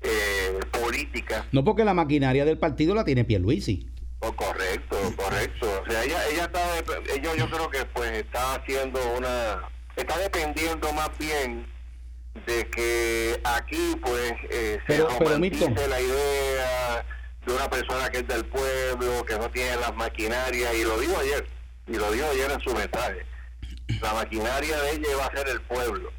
eh, 0.00 0.58
política. 0.70 1.46
No 1.52 1.64
porque 1.64 1.84
la 1.84 1.94
maquinaria 1.94 2.44
del 2.44 2.58
partido 2.58 2.94
la 2.94 3.04
tiene 3.04 3.24
Pierluisi. 3.24 3.88
Oh, 4.20 4.32
correcto, 4.34 4.96
correcto. 5.16 5.82
O 5.82 5.90
sea, 5.90 6.04
ella, 6.04 6.18
ella 6.28 6.44
está, 6.44 6.60
ella 7.12 7.34
yo 7.36 7.50
creo 7.50 7.70
que 7.70 7.84
pues 7.86 8.12
está 8.12 8.54
haciendo 8.54 9.00
una, 9.16 9.68
está 9.96 10.16
dependiendo 10.18 10.92
más 10.92 11.10
bien 11.18 11.66
de 12.46 12.68
que 12.70 13.40
aquí 13.44 13.96
pues 14.00 14.32
eh, 14.50 14.78
se 14.86 14.94
pero, 14.94 15.08
la 15.88 16.00
idea 16.00 17.04
de 17.46 17.52
una 17.52 17.68
persona 17.68 18.08
que 18.10 18.18
es 18.18 18.28
del 18.28 18.44
pueblo, 18.44 19.24
que 19.24 19.36
no 19.38 19.50
tiene 19.50 19.76
las 19.76 19.94
maquinarias, 19.94 20.74
y 20.74 20.84
lo 20.84 20.98
dijo 20.98 21.18
ayer, 21.18 21.46
y 21.88 21.96
lo 21.96 22.10
dijo 22.12 22.26
ayer 22.30 22.50
en 22.50 22.60
su 22.60 22.74
mensaje. 22.74 23.26
La 24.00 24.14
maquinaria 24.14 24.76
de 24.80 24.96
ella 24.96 25.08
va 25.18 25.26
a 25.26 25.36
ser 25.36 25.48
el 25.48 25.60
pueblo. 25.62 26.10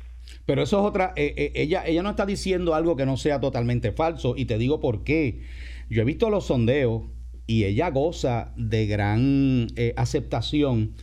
Pero 0.45 0.63
eso 0.63 0.79
es 0.79 0.85
otra, 0.85 1.13
eh, 1.15 1.33
eh, 1.37 1.51
ella, 1.55 1.83
ella 1.85 2.03
no 2.03 2.09
está 2.09 2.25
diciendo 2.25 2.75
algo 2.75 2.95
que 2.95 3.05
no 3.05 3.17
sea 3.17 3.39
totalmente 3.39 3.91
falso, 3.91 4.35
y 4.35 4.45
te 4.45 4.57
digo 4.57 4.79
por 4.79 5.03
qué. 5.03 5.41
Yo 5.89 6.01
he 6.01 6.05
visto 6.05 6.29
los 6.29 6.47
sondeos 6.47 7.03
y 7.47 7.63
ella 7.63 7.89
goza 7.89 8.53
de 8.57 8.87
gran 8.87 9.67
eh, 9.75 9.93
aceptación 9.95 10.95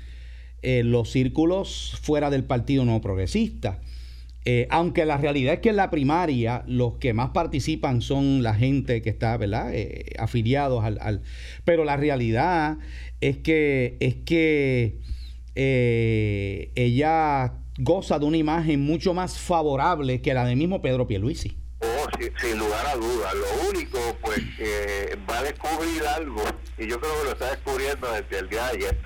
en 0.63 0.91
los 0.91 1.11
círculos 1.11 1.99
fuera 2.03 2.29
del 2.29 2.45
Partido 2.45 2.85
No 2.85 3.01
Progresista. 3.01 3.81
Aunque 4.69 5.05
la 5.05 5.17
realidad 5.17 5.55
es 5.55 5.61
que 5.61 5.69
en 5.69 5.77
la 5.77 5.91
primaria 5.91 6.65
los 6.67 6.97
que 6.97 7.13
más 7.13 7.31
participan 7.31 8.03
son 8.03 8.43
la 8.43 8.53
gente 8.53 9.01
que 9.01 9.09
está, 9.09 9.37
¿verdad? 9.37 9.73
Afiliados 10.19 10.83
al, 10.83 11.23
Pero 11.65 11.85
la 11.85 11.97
realidad 11.97 12.79
es 13.21 13.37
que, 13.37 13.97
es 14.01 14.17
que 14.17 14.99
eh, 15.55 16.73
ella 16.75 17.55
goza 17.79 18.19
de 18.19 18.27
una 18.27 18.37
imagen 18.37 18.81
mucho 18.81 19.15
más 19.15 19.39
favorable 19.39 20.21
que 20.21 20.35
la 20.35 20.45
del 20.45 20.57
mismo 20.57 20.83
Pedro 20.83 21.07
Pierluisi. 21.07 21.57
Oh, 21.81 22.07
sin, 22.41 22.59
lugar 22.59 22.87
a 22.87 22.97
dudas. 22.97 23.35
Lo 23.35 23.71
único, 23.71 23.99
pues, 24.23 24.41
que 24.57 25.19
va 25.29 25.39
a 25.39 25.43
descubrir 25.45 26.07
algo, 26.07 26.43
y 26.79 26.87
yo 26.87 27.01
creo 27.01 27.13
que 27.19 27.25
lo 27.25 27.33
está 27.33 27.51
descubriendo 27.51 28.13
desde 28.13 28.39
el 28.39 28.49
día 28.49 28.65
de 28.67 28.71
ayer, 28.71 28.99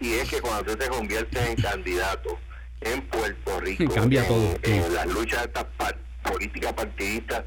y 0.00 0.12
es 0.14 0.28
que 0.28 0.40
cuando 0.40 0.72
usted 0.72 0.84
se 0.84 0.90
convierte 0.90 1.50
en 1.50 1.56
candidato, 1.56 2.38
en 2.80 3.02
Puerto 3.08 3.60
Rico. 3.60 3.92
Cambia 3.92 4.26
todo. 4.26 4.56
En 4.62 4.94
las 4.94 5.06
luchas 5.06 5.46
estas 5.46 5.66
políticas 6.22 6.72
partidistas 6.72 7.44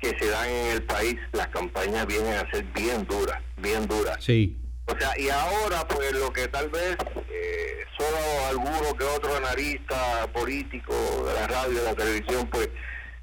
que 0.00 0.18
se 0.18 0.28
dan 0.28 0.48
en 0.48 0.66
el 0.76 0.82
país, 0.82 1.16
las 1.32 1.48
campañas 1.48 2.06
vienen 2.06 2.34
a 2.34 2.50
ser 2.50 2.64
bien 2.74 3.06
duras, 3.06 3.40
bien 3.60 3.86
duras. 3.86 4.16
Sí. 4.20 4.58
O 4.90 4.98
sea, 4.98 5.12
y 5.18 5.28
ahora 5.28 5.86
pues 5.86 6.12
lo 6.12 6.32
que 6.32 6.48
tal 6.48 6.68
vez 6.68 6.96
eh, 7.30 7.84
solo 7.96 8.18
alguno 8.48 8.96
que 8.96 9.04
otro 9.04 9.36
analista 9.36 10.26
político 10.32 10.94
de 11.26 11.34
la 11.34 11.46
radio, 11.46 11.78
de 11.78 11.84
la 11.84 11.94
televisión, 11.94 12.48
pues 12.50 12.68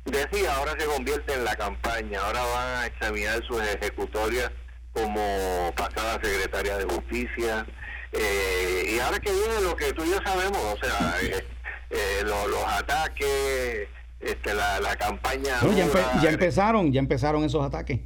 decía, 0.05 0.55
ahora 0.55 0.73
se 0.79 0.85
convierte 0.85 1.33
en 1.33 1.43
la 1.43 1.55
campaña, 1.55 2.21
ahora 2.21 2.41
van 2.43 2.67
a 2.77 2.85
examinar 2.85 3.43
sus 3.45 3.61
ejecutorias 3.61 4.51
como 4.93 5.73
pasada 5.75 6.13
secretaria 6.23 6.77
de 6.77 6.85
justicia, 6.85 7.65
eh, 8.13 8.95
y 8.95 8.99
ahora 8.99 9.19
que 9.19 9.31
viene 9.31 9.61
lo 9.61 9.75
que 9.75 9.93
tú 9.93 10.03
y 10.03 10.09
yo 10.09 10.17
sabemos, 10.25 10.57
o 10.57 10.77
sea, 10.83 11.17
eh, 11.21 11.45
eh, 11.89 12.23
los 12.23 12.65
ataques, 12.65 13.87
este, 14.19 14.53
la, 14.53 14.79
la 14.79 14.95
campaña... 14.95 15.59
ya, 16.21 16.29
empezaron, 16.29 16.91
ya 16.91 16.99
empezaron 16.99 17.43
esos 17.43 17.63
ataques. 17.63 17.99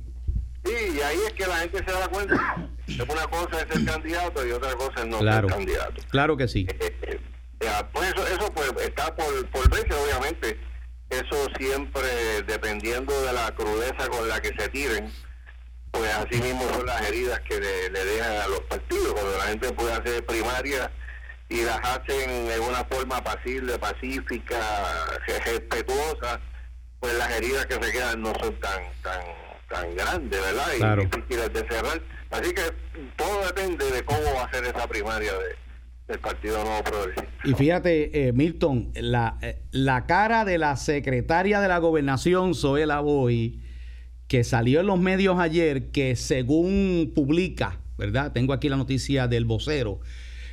Sí, 0.63 0.97
y 0.97 1.01
ahí 1.01 1.17
es 1.27 1.33
que 1.33 1.47
la 1.47 1.57
gente 1.57 1.77
se 1.77 1.91
da 1.91 2.07
cuenta. 2.07 2.35
Una 3.09 3.27
cosa 3.27 3.61
es 3.61 3.75
el 3.75 3.85
candidato 3.85 4.45
y 4.45 4.51
otra 4.51 4.73
cosa 4.73 5.01
es 5.01 5.07
no 5.07 5.19
ser 5.19 5.45
candidato. 5.47 6.01
Claro 6.09 6.37
que 6.37 6.47
sí. 6.47 6.67
pues 7.93 8.13
eso, 8.13 8.27
eso 8.27 8.53
pues 8.53 8.71
está 8.79 9.15
por, 9.15 9.47
por 9.49 9.69
verse, 9.69 9.93
obviamente. 9.93 10.59
Eso 11.09 11.47
siempre 11.57 12.41
dependiendo 12.47 13.21
de 13.21 13.33
la 13.33 13.53
crudeza 13.55 14.07
con 14.07 14.27
la 14.27 14.41
que 14.41 14.53
se 14.57 14.69
tiren 14.69 15.11
pues 15.91 16.13
así 16.15 16.41
mismo 16.41 16.63
son 16.69 16.85
las 16.85 17.01
heridas 17.07 17.39
que 17.41 17.59
le, 17.59 17.89
dejan 17.89 18.37
a 18.37 18.47
los 18.47 18.61
partidos, 18.61 19.13
cuando 19.13 19.37
la 19.37 19.43
gente 19.43 19.73
puede 19.73 19.93
hacer 19.93 20.25
primaria 20.25 20.91
y 21.49 21.63
las 21.63 21.79
hacen 21.83 22.47
de 22.47 22.59
una 22.59 22.85
forma 22.85 23.21
pasible, 23.21 23.77
pacífica, 23.77 24.57
respetuosa, 25.45 26.39
pues 26.99 27.13
las 27.15 27.29
heridas 27.31 27.65
que 27.65 27.73
se 27.73 27.91
quedan 27.91 28.21
no 28.21 28.33
son 28.39 28.57
tan 28.59 28.81
tan 29.01 29.21
tan 29.71 29.95
grandes, 29.95 30.39
¿verdad? 30.39 30.99
Y 30.99 31.05
difíciles 31.05 31.53
de 31.53 31.59
cerrar. 31.67 32.01
Así 32.31 32.53
que 32.53 32.61
todo 33.15 33.45
depende 33.45 33.89
de 33.91 34.03
cómo 34.03 34.19
va 34.35 34.45
a 34.45 34.51
ser 34.51 34.63
esa 34.65 34.87
primaria 34.87 35.31
de, 35.33 35.55
del 36.07 36.19
Partido 36.19 36.63
Nuevo 36.63 36.83
Progresista. 36.83 37.27
Y 37.43 37.53
fíjate, 37.53 38.27
eh, 38.27 38.33
Milton, 38.33 38.91
la, 38.95 39.37
eh, 39.41 39.61
la 39.71 40.05
cara 40.05 40.45
de 40.45 40.57
la 40.57 40.75
secretaria 40.77 41.59
de 41.59 41.67
la 41.67 41.79
Gobernación, 41.79 42.53
Zoela 42.55 42.99
Boy, 42.99 43.61
que 44.27 44.43
salió 44.43 44.79
en 44.79 44.87
los 44.87 44.99
medios 44.99 45.39
ayer 45.39 45.91
que 45.91 46.15
según 46.15 47.11
publica, 47.13 47.79
¿verdad? 47.97 48.31
Tengo 48.31 48.53
aquí 48.53 48.69
la 48.69 48.77
noticia 48.77 49.27
del 49.27 49.45
vocero. 49.45 49.99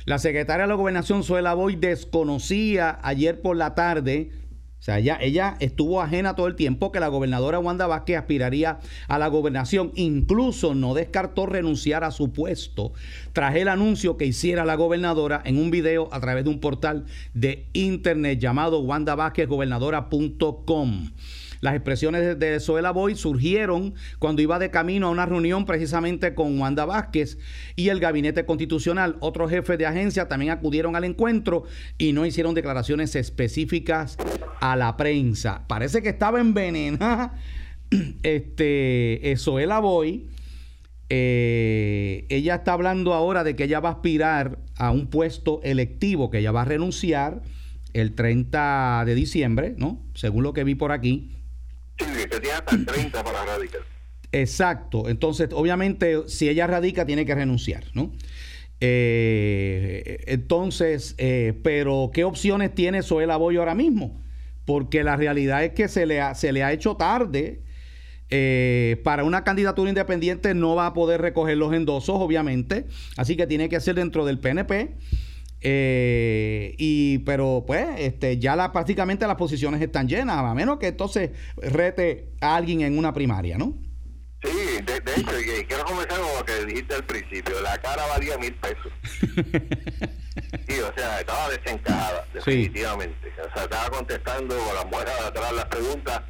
La 0.05 0.17
secretaria 0.17 0.63
de 0.63 0.69
la 0.69 0.75
gobernación, 0.75 1.23
Suela 1.23 1.53
Boy, 1.53 1.75
desconocía 1.75 2.99
ayer 3.03 3.41
por 3.41 3.55
la 3.55 3.75
tarde, 3.75 4.31
o 4.79 4.81
sea, 4.81 4.97
ella, 4.97 5.57
estuvo 5.59 6.01
ajena 6.01 6.37
todo 6.37 6.47
el 6.47 6.55
tiempo 6.55 6.93
que 6.93 7.01
la 7.01 7.09
gobernadora 7.09 7.59
Wanda 7.59 7.85
Vázquez 7.85 8.17
aspiraría 8.17 8.79
a 9.09 9.19
la 9.19 9.27
gobernación. 9.27 9.91
Incluso 9.95 10.73
no 10.73 10.93
descartó 10.93 11.45
renunciar 11.45 12.05
a 12.05 12.11
su 12.11 12.31
puesto 12.31 12.93
tras 13.33 13.57
el 13.57 13.67
anuncio 13.67 14.15
que 14.15 14.25
hiciera 14.25 14.63
la 14.63 14.75
gobernadora 14.75 15.41
en 15.43 15.57
un 15.57 15.69
video 15.69 16.07
a 16.13 16.21
través 16.21 16.45
de 16.45 16.49
un 16.49 16.61
portal 16.61 17.07
de 17.33 17.67
internet 17.73 18.39
llamado 18.39 18.79
wandavázquezgobernadora.com. 18.79 21.09
Las 21.61 21.75
expresiones 21.75 22.39
de, 22.39 22.59
Zoela 22.59 22.91
Boy 22.91 23.15
surgieron 23.15 23.93
cuando 24.17 24.41
iba 24.41 24.59
de 24.59 24.71
camino 24.71 25.07
a 25.07 25.09
una 25.09 25.25
reunión 25.25 25.65
precisamente 25.65 26.33
con 26.33 26.59
Wanda 26.59 26.85
Vázquez 26.85 27.37
y 27.75 27.89
el 27.89 27.99
gabinete 27.99 28.45
constitucional. 28.45 29.17
Otros 29.19 29.49
jefes 29.49 29.77
de 29.77 29.85
agencia 29.85 30.27
también 30.27 30.51
acudieron 30.51 30.95
al 30.95 31.03
encuentro 31.03 31.63
y 31.97 32.13
no 32.13 32.25
hicieron 32.25 32.55
declaraciones 32.55 33.15
específicas 33.15 34.17
a 34.61 34.75
la 34.75 34.95
prensa. 34.97 35.65
Parece 35.67 36.01
que 36.01 36.09
estaba 36.09 36.39
envenenada 36.39 37.33
este, 38.23 39.33
Zoela 39.37 39.79
Boy. 39.79 40.27
Eh, 41.11 42.27
ella 42.29 42.55
está 42.55 42.73
hablando 42.73 43.13
ahora 43.13 43.43
de 43.43 43.55
que 43.55 43.63
ella 43.63 43.79
va 43.79 43.89
a 43.89 43.93
aspirar 43.93 44.59
a 44.77 44.91
un 44.91 45.07
puesto 45.07 45.59
electivo, 45.63 46.29
que 46.29 46.37
ella 46.37 46.51
va 46.51 46.61
a 46.61 46.65
renunciar 46.65 47.41
el 47.93 48.13
30 48.13 49.03
de 49.05 49.15
diciembre, 49.15 49.73
¿no? 49.77 49.99
Según 50.13 50.43
lo 50.43 50.53
que 50.53 50.63
vi 50.63 50.75
por 50.75 50.91
aquí. 50.91 51.38
Tiene 51.99 52.51
hasta 52.51 52.75
el 52.75 52.85
30 52.85 53.23
para 53.23 53.45
radicar. 53.45 53.81
Exacto. 54.31 55.09
Entonces, 55.09 55.49
obviamente, 55.53 56.27
si 56.27 56.49
ella 56.49 56.67
radica, 56.67 57.05
tiene 57.05 57.25
que 57.25 57.35
renunciar, 57.35 57.85
¿no? 57.93 58.11
Eh, 58.81 60.23
entonces, 60.27 61.15
eh, 61.17 61.53
pero 61.63 62.11
¿qué 62.13 62.23
opciones 62.23 62.73
tiene 62.73 63.03
Zoela 63.03 63.37
Boyo 63.37 63.59
ahora 63.59 63.75
mismo? 63.75 64.21
Porque 64.65 65.03
la 65.03 65.15
realidad 65.17 65.63
es 65.63 65.71
que 65.73 65.87
se 65.87 66.05
le 66.05 66.21
ha, 66.21 66.35
se 66.35 66.51
le 66.51 66.63
ha 66.63 66.71
hecho 66.71 66.95
tarde. 66.95 67.61
Eh, 68.31 69.01
para 69.03 69.23
una 69.23 69.43
candidatura 69.43 69.89
independiente 69.89 70.53
no 70.53 70.75
va 70.75 70.85
a 70.85 70.93
poder 70.93 71.19
recoger 71.19 71.57
los 71.57 71.73
endosos, 71.73 72.15
obviamente. 72.19 72.85
Así 73.17 73.35
que 73.35 73.47
tiene 73.47 73.69
que 73.69 73.79
ser 73.79 73.95
dentro 73.95 74.25
del 74.25 74.39
PNP. 74.39 74.95
Eh, 75.61 76.75
y 76.77 77.19
pero 77.19 77.65
pues 77.67 77.85
este 77.97 78.39
ya 78.39 78.55
la, 78.55 78.71
prácticamente 78.71 79.27
las 79.27 79.35
posiciones 79.35 79.81
están 79.81 80.07
llenas, 80.07 80.37
a 80.37 80.53
menos 80.53 80.79
que 80.79 80.87
entonces 80.87 81.31
rete 81.57 82.29
a 82.39 82.55
alguien 82.55 82.81
en 82.81 82.97
una 82.97 83.13
primaria, 83.13 83.57
¿no? 83.57 83.75
Sí, 84.41 84.81
de, 84.85 84.95
hecho, 85.17 85.65
quiero 85.67 85.83
comenzar 85.83 86.17
con 86.17 86.29
lo 86.37 86.45
que 86.45 86.65
dijiste 86.65 86.95
al 86.95 87.03
principio, 87.03 87.59
la 87.59 87.77
cara 87.79 88.05
valía 88.07 88.37
mil 88.37 88.55
pesos. 88.55 88.91
sí, 89.19 90.79
o 90.79 90.93
sea, 90.95 91.19
estaba 91.19 91.49
desencajada, 91.49 92.25
definitivamente. 92.33 93.33
O 93.33 93.53
sea, 93.53 93.63
estaba 93.63 93.89
contestando 93.89 94.57
con 94.57 94.75
la 94.75 94.85
muera 94.85 95.13
de 95.13 95.27
atrás 95.27 95.53
las 95.53 95.65
preguntas 95.65 96.21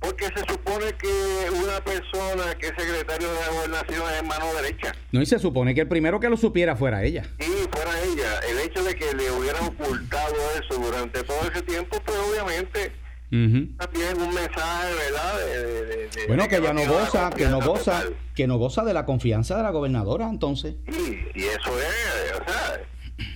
porque 0.00 0.26
se 0.26 0.40
supone 0.48 0.92
que 0.94 1.50
una 1.50 1.84
persona 1.84 2.54
que 2.58 2.68
es 2.68 2.72
secretario 2.76 3.32
de 3.32 3.40
la 3.40 3.48
gobernación 3.48 4.02
es 4.14 4.24
mano 4.24 4.46
derecha. 4.54 4.94
No, 5.12 5.20
y 5.20 5.26
se 5.26 5.38
supone 5.38 5.74
que 5.74 5.82
el 5.82 5.88
primero 5.88 6.18
que 6.18 6.28
lo 6.28 6.36
supiera 6.36 6.74
fuera 6.74 7.04
ella. 7.04 7.24
Sí, 7.38 7.52
fuera 7.70 7.92
ella. 8.02 8.40
El 8.48 8.58
hecho 8.58 8.82
de 8.82 8.94
que 8.94 9.14
le 9.14 9.30
hubieran 9.30 9.64
ocultado 9.64 10.34
eso 10.58 10.80
durante 10.80 11.22
todo 11.22 11.40
ese 11.50 11.62
tiempo, 11.62 11.98
pues 12.04 12.18
obviamente 12.18 12.92
también 13.30 14.20
un 14.20 14.34
mensaje, 14.34 14.94
¿verdad? 14.94 15.38
De, 15.38 16.26
bueno, 16.26 16.48
que, 16.48 16.60
ya 16.60 16.72
no 16.72 16.84
goza, 16.84 17.30
que 17.30 17.46
no 17.46 17.60
goza, 17.60 18.02
que 18.34 18.46
no 18.48 18.58
goza 18.58 18.82
de 18.82 18.92
la 18.92 19.06
confianza 19.06 19.56
de 19.56 19.62
la 19.62 19.70
gobernadora, 19.70 20.28
entonces. 20.28 20.74
Sí, 20.90 21.20
y 21.34 21.44
eso 21.44 21.78
es, 21.78 22.40
o 22.40 22.44
sea, 22.44 22.80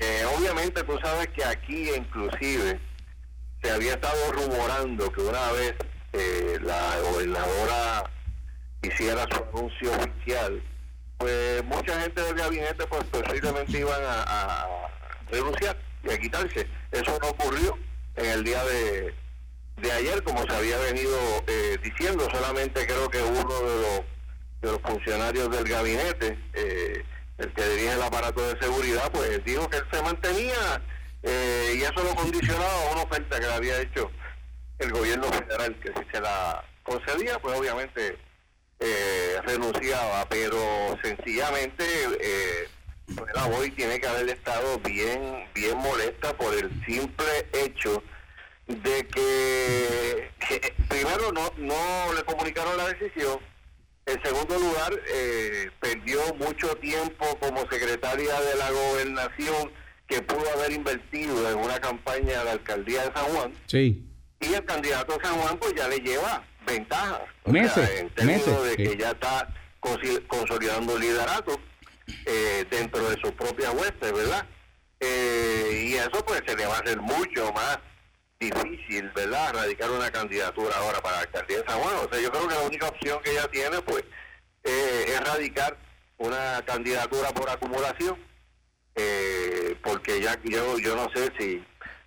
eh, 0.01 0.25
obviamente 0.37 0.83
tú 0.83 0.99
sabes 1.01 1.29
que 1.29 1.45
aquí 1.45 1.91
inclusive 1.97 2.81
se 3.63 3.71
había 3.71 3.95
estado 3.95 4.33
rumorando 4.33 5.13
que 5.13 5.21
una 5.21 5.53
vez 5.53 5.75
eh, 6.15 6.59
la 6.63 7.01
gobernadora 7.11 8.05
hiciera 8.83 9.27
su 9.31 9.43
anuncio 9.43 9.91
oficial, 9.91 10.63
pues 11.19 11.65
mucha 11.65 12.01
gente 12.01 12.21
del 12.21 12.37
gabinete 12.37 12.87
pues 12.87 13.03
posiblemente 13.05 13.79
iban 13.79 14.01
a, 14.01 14.67
renunciar 15.29 15.77
y 16.05 16.13
a 16.13 16.19
quitarse. 16.19 16.69
Eso 16.93 17.19
no 17.21 17.29
ocurrió 17.31 17.77
en 18.15 18.27
el 18.27 18.45
día 18.45 18.65
de, 18.65 19.15
de 19.79 19.93
ayer, 19.93 20.23
como 20.23 20.45
se 20.45 20.55
había 20.55 20.79
venido 20.79 21.19
eh, 21.49 21.79
diciendo, 21.83 22.29
solamente 22.33 22.87
creo 22.87 23.09
que 23.09 23.21
uno 23.21 23.61
de 23.61 23.81
los, 23.81 24.01
de 24.63 24.73
los 24.73 24.81
funcionarios 24.83 25.51
del 25.51 25.65
gabinete, 25.65 26.39
eh, 26.53 27.05
el 27.39 27.53
que 27.55 27.69
dirige 27.71 27.93
el 27.93 28.03
aparato 28.03 28.41
de 28.41 28.61
seguridad, 28.61 29.11
pues 29.11 29.45
dijo 29.45 29.69
que 29.69 29.79
él 29.79 29.85
se 29.93 30.03
mantenía 30.03 30.81
y 31.25 31.81
eso 31.83 32.05
lo 32.05 32.15
condicionaba 32.15 32.71
a 32.71 32.93
una 32.93 33.03
oferta 33.03 33.41
que 33.41 33.47
le 33.47 33.53
había 33.55 33.81
hecho 33.81 34.11
el 34.79 34.93
gobierno 34.93 35.25
federal, 35.29 35.75
que 35.81 35.89
si 35.89 36.11
se 36.11 36.21
la 36.21 36.65
concedía, 36.83 37.39
pues 37.39 37.59
obviamente 37.59 38.17
eh, 38.81 39.37
renunciaba, 39.45 40.29
pero 40.29 40.99
sencillamente 41.03 41.85
eh, 42.21 42.69
la 43.35 43.47
voy 43.47 43.71
tiene 43.71 44.01
que 44.01 44.07
haber 44.07 44.29
estado 44.29 44.79
bien, 44.81 45.45
bien 45.55 45.77
molesta 45.79 46.37
por 46.37 46.55
el 46.55 46.71
simple 46.85 47.49
hecho 47.53 48.03
de 48.67 49.07
que, 49.07 50.31
primero 50.89 51.31
no, 51.33 51.53
no 51.59 52.13
le 52.15 52.25
comunicaron 52.25 52.77
la 52.77 52.89
decisión, 52.89 53.39
en 54.07 54.23
segundo 54.23 54.59
lugar 54.59 54.93
eh, 55.09 55.71
perdió 55.81 56.21
mucho 56.35 56.75
tiempo 56.77 57.39
como 57.41 57.61
secretaria 57.71 58.41
de 58.41 58.57
la 58.57 58.71
gobernación 58.71 59.73
que 60.07 60.21
pudo 60.21 60.51
haber 60.53 60.73
invertido 60.73 61.51
en 61.51 61.59
una 61.59 61.81
campaña 61.81 62.39
de 62.39 62.45
la 62.45 62.53
alcaldía 62.53 63.05
de 63.05 63.13
San 63.15 63.25
Juan. 63.27 63.53
Sí 63.67 64.11
y 64.49 64.55
el 64.55 64.65
candidato 64.65 65.19
San 65.23 65.35
Juan 65.35 65.59
pues 65.59 65.75
ya 65.75 65.89
le 65.89 65.99
lleva 65.99 66.43
ventajas. 66.67 67.23
Meses, 67.47 68.01
en 68.01 68.11
términos 68.11 68.65
de 68.65 68.77
que 68.77 68.97
ya 68.97 69.11
está 69.11 69.49
consolidando 70.29 70.99
liderato 70.99 71.61
eh, 72.27 72.65
dentro 72.71 73.09
de 73.09 73.21
sus 73.21 73.33
propias 73.33 73.73
huestes, 73.75 74.13
¿verdad? 74.13 74.47
Eh, 75.01 75.87
y 75.89 75.95
eso 75.95 76.25
pues 76.27 76.43
se 76.47 76.57
le 76.57 76.67
va 76.67 76.77
a 76.77 76.81
hacer 76.81 77.01
mucho 77.01 77.53
más 77.53 77.79
difícil, 78.41 79.11
¿verdad? 79.15 79.55
Radicar 79.55 79.91
una 79.91 80.11
candidatura 80.11 80.77
ahora 80.77 81.01
para 81.01 81.17
la 81.17 81.23
alcaldía 81.23 81.59
de 81.59 81.67
San 81.67 81.81
Juan. 81.81 81.97
O 81.97 82.09
sea, 82.11 82.21
yo 82.21 82.31
creo 82.31 82.49
que 82.49 82.55
la 82.55 82.63
única 82.63 82.89
opción 82.89 83.23
que 83.23 83.33
ella 83.33 83.49
tiene 83.49 83.81
pues 83.83 84.05
eh, 84.65 85.05
es 85.09 85.21
radicar 85.21 85.77
una 86.19 86.63
candidatura 86.65 87.29
por 87.31 87.51
acumulación, 87.51 88.19
porque 89.83 90.21
ya 90.21 90.39
yo, 90.45 90.79
yo 90.79 90.97
no 90.97 91.11
sé 91.15 91.31
si 91.39 91.63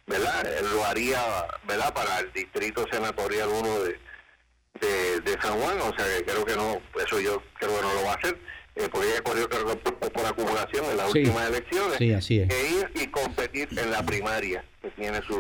¿verdad? 0.07 0.45
Él 0.57 0.65
lo 0.73 0.85
haría, 0.85 1.21
¿verdad? 1.67 1.93
Para 1.93 2.19
el 2.19 2.31
distrito 2.33 2.85
senatorial 2.91 3.49
uno 3.49 3.83
de, 3.83 5.21
de, 5.21 5.41
San 5.41 5.59
Juan, 5.59 5.79
o 5.81 5.95
sea, 5.95 6.05
que 6.17 6.23
creo 6.23 6.45
que 6.45 6.55
no, 6.55 6.81
eso 6.99 7.19
yo 7.19 7.43
creo 7.59 7.75
que 7.75 7.81
no 7.81 7.93
lo 7.93 8.03
va 8.03 8.13
a 8.13 8.15
hacer, 8.15 8.37
eh, 8.75 8.87
porque 8.91 9.09
ella 9.09 9.21
corrió 9.21 9.49
por, 9.49 10.25
acumulación 10.25 10.85
en 10.85 10.97
las 10.97 11.09
últimas 11.09 11.49
elecciones, 11.49 11.97
sí, 11.97 12.13
así 12.13 12.39
es. 12.39 12.49
e 12.49 12.69
ir 12.69 12.91
y 12.95 13.07
competir 13.07 13.69
en 13.77 13.91
la 13.91 14.03
primaria 14.03 14.63
que 14.81 14.89
tiene 14.91 15.21
su 15.21 15.37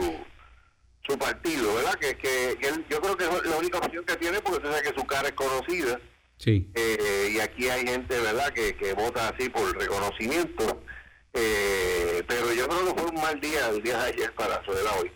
su 1.07 1.17
partido, 1.17 1.73
¿verdad? 1.73 1.93
Que, 1.95 2.17
que, 2.17 2.57
yo 2.89 3.01
creo 3.01 3.15
que 3.15 3.23
es 3.23 3.45
la 3.45 3.57
única 3.57 3.77
opción 3.79 4.03
que 4.03 4.17
tiene, 4.17 4.41
porque 4.41 4.57
usted 4.57 4.69
sabe 4.69 4.91
que 4.91 4.99
su 4.99 5.07
cara 5.07 5.29
es 5.29 5.33
conocida. 5.33 5.99
Sí. 6.37 6.69
Eh, 6.75 7.31
y 7.33 7.39
aquí 7.39 7.69
hay 7.69 7.87
gente, 7.87 8.19
¿verdad?, 8.19 8.51
que, 8.53 8.75
que 8.75 8.93
vota 8.93 9.29
así 9.29 9.49
por 9.49 9.75
reconocimiento. 9.77 10.83
Eh, 11.37 12.23
pero 12.27 12.53
yo 12.53 12.67
creo 12.67 12.93
que 12.93 13.01
fue 13.01 13.09
un 13.11 13.21
mal 13.21 13.39
día 13.39 13.69
el 13.73 13.83
día 13.83 13.97
de 13.97 14.13
ayer 14.13 14.33
para 14.33 14.63
Zoela 14.63 14.91
hoy. 14.99 15.11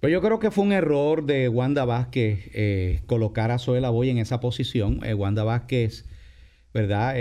Pues 0.00 0.12
yo 0.12 0.20
creo 0.20 0.38
que 0.38 0.50
fue 0.50 0.64
un 0.64 0.72
error 0.72 1.24
de 1.24 1.48
Wanda 1.48 1.84
Vázquez 1.84 2.50
eh, 2.54 3.00
colocar 3.06 3.50
a 3.50 3.58
Zoela 3.58 3.90
Boy 3.90 4.10
en 4.10 4.18
esa 4.18 4.40
posición. 4.40 5.00
Eh, 5.04 5.14
Wanda 5.14 5.44
Vázquez, 5.44 6.06
¿verdad? 6.74 7.14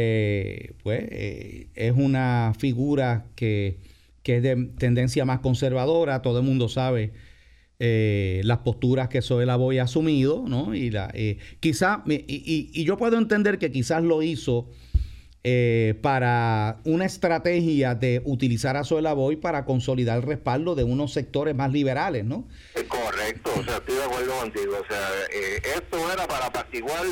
pues 0.82 1.04
es 1.10 1.94
una 1.96 2.54
figura 2.58 3.26
que, 3.36 3.78
es 4.24 4.44
de 4.44 4.70
tendencia 4.78 5.26
más 5.26 5.39
conservadora. 5.39 6.22
Todo 6.22 6.39
el 6.39 6.46
mundo 6.46 6.70
sabe 6.70 7.13
las 7.78 8.60
posturas 8.60 9.10
que 9.10 9.22
Zoela 9.22 9.58
Boy 9.58 9.78
ha 9.78 9.84
asumido, 9.84 10.46
¿no? 10.48 10.74
Y 10.74 10.89
la, 10.89 11.13
quizá, 11.60 12.04
y, 12.08 12.84
yo 12.84 12.98
puedo 12.98 13.17
entender 13.17 13.60
que 13.60 13.72
quizás 13.72 14.02
lo 14.02 14.24
hizo 14.24 14.70
eh, 15.44 15.98
para 16.04 16.82
una 16.86 17.06
estrategia 17.06 17.96
de 17.96 18.22
utilizar 18.26 18.78
a 18.78 18.84
Zoela 18.84 19.14
Boy 19.14 19.38
para 19.38 19.66
consolidar 19.66 20.18
el 20.18 20.24
respaldo 20.24 20.76
de 20.76 20.84
unos 20.84 21.14
sectores 21.14 21.56
más 21.56 21.72
liberales, 21.72 22.26
¿no? 22.26 22.48
Correcto, 22.88 23.52
o 23.58 23.64
sea, 23.64 23.78
estoy 23.78 23.96
de 23.96 24.04
acuerdo 24.04 24.40
contigo. 24.40 24.74
O 24.80 24.94
sea, 24.94 25.10
eh, 25.34 25.62
esto 25.78 26.14
era 26.14 26.28
para 26.28 26.46
apaciguar 26.46 27.06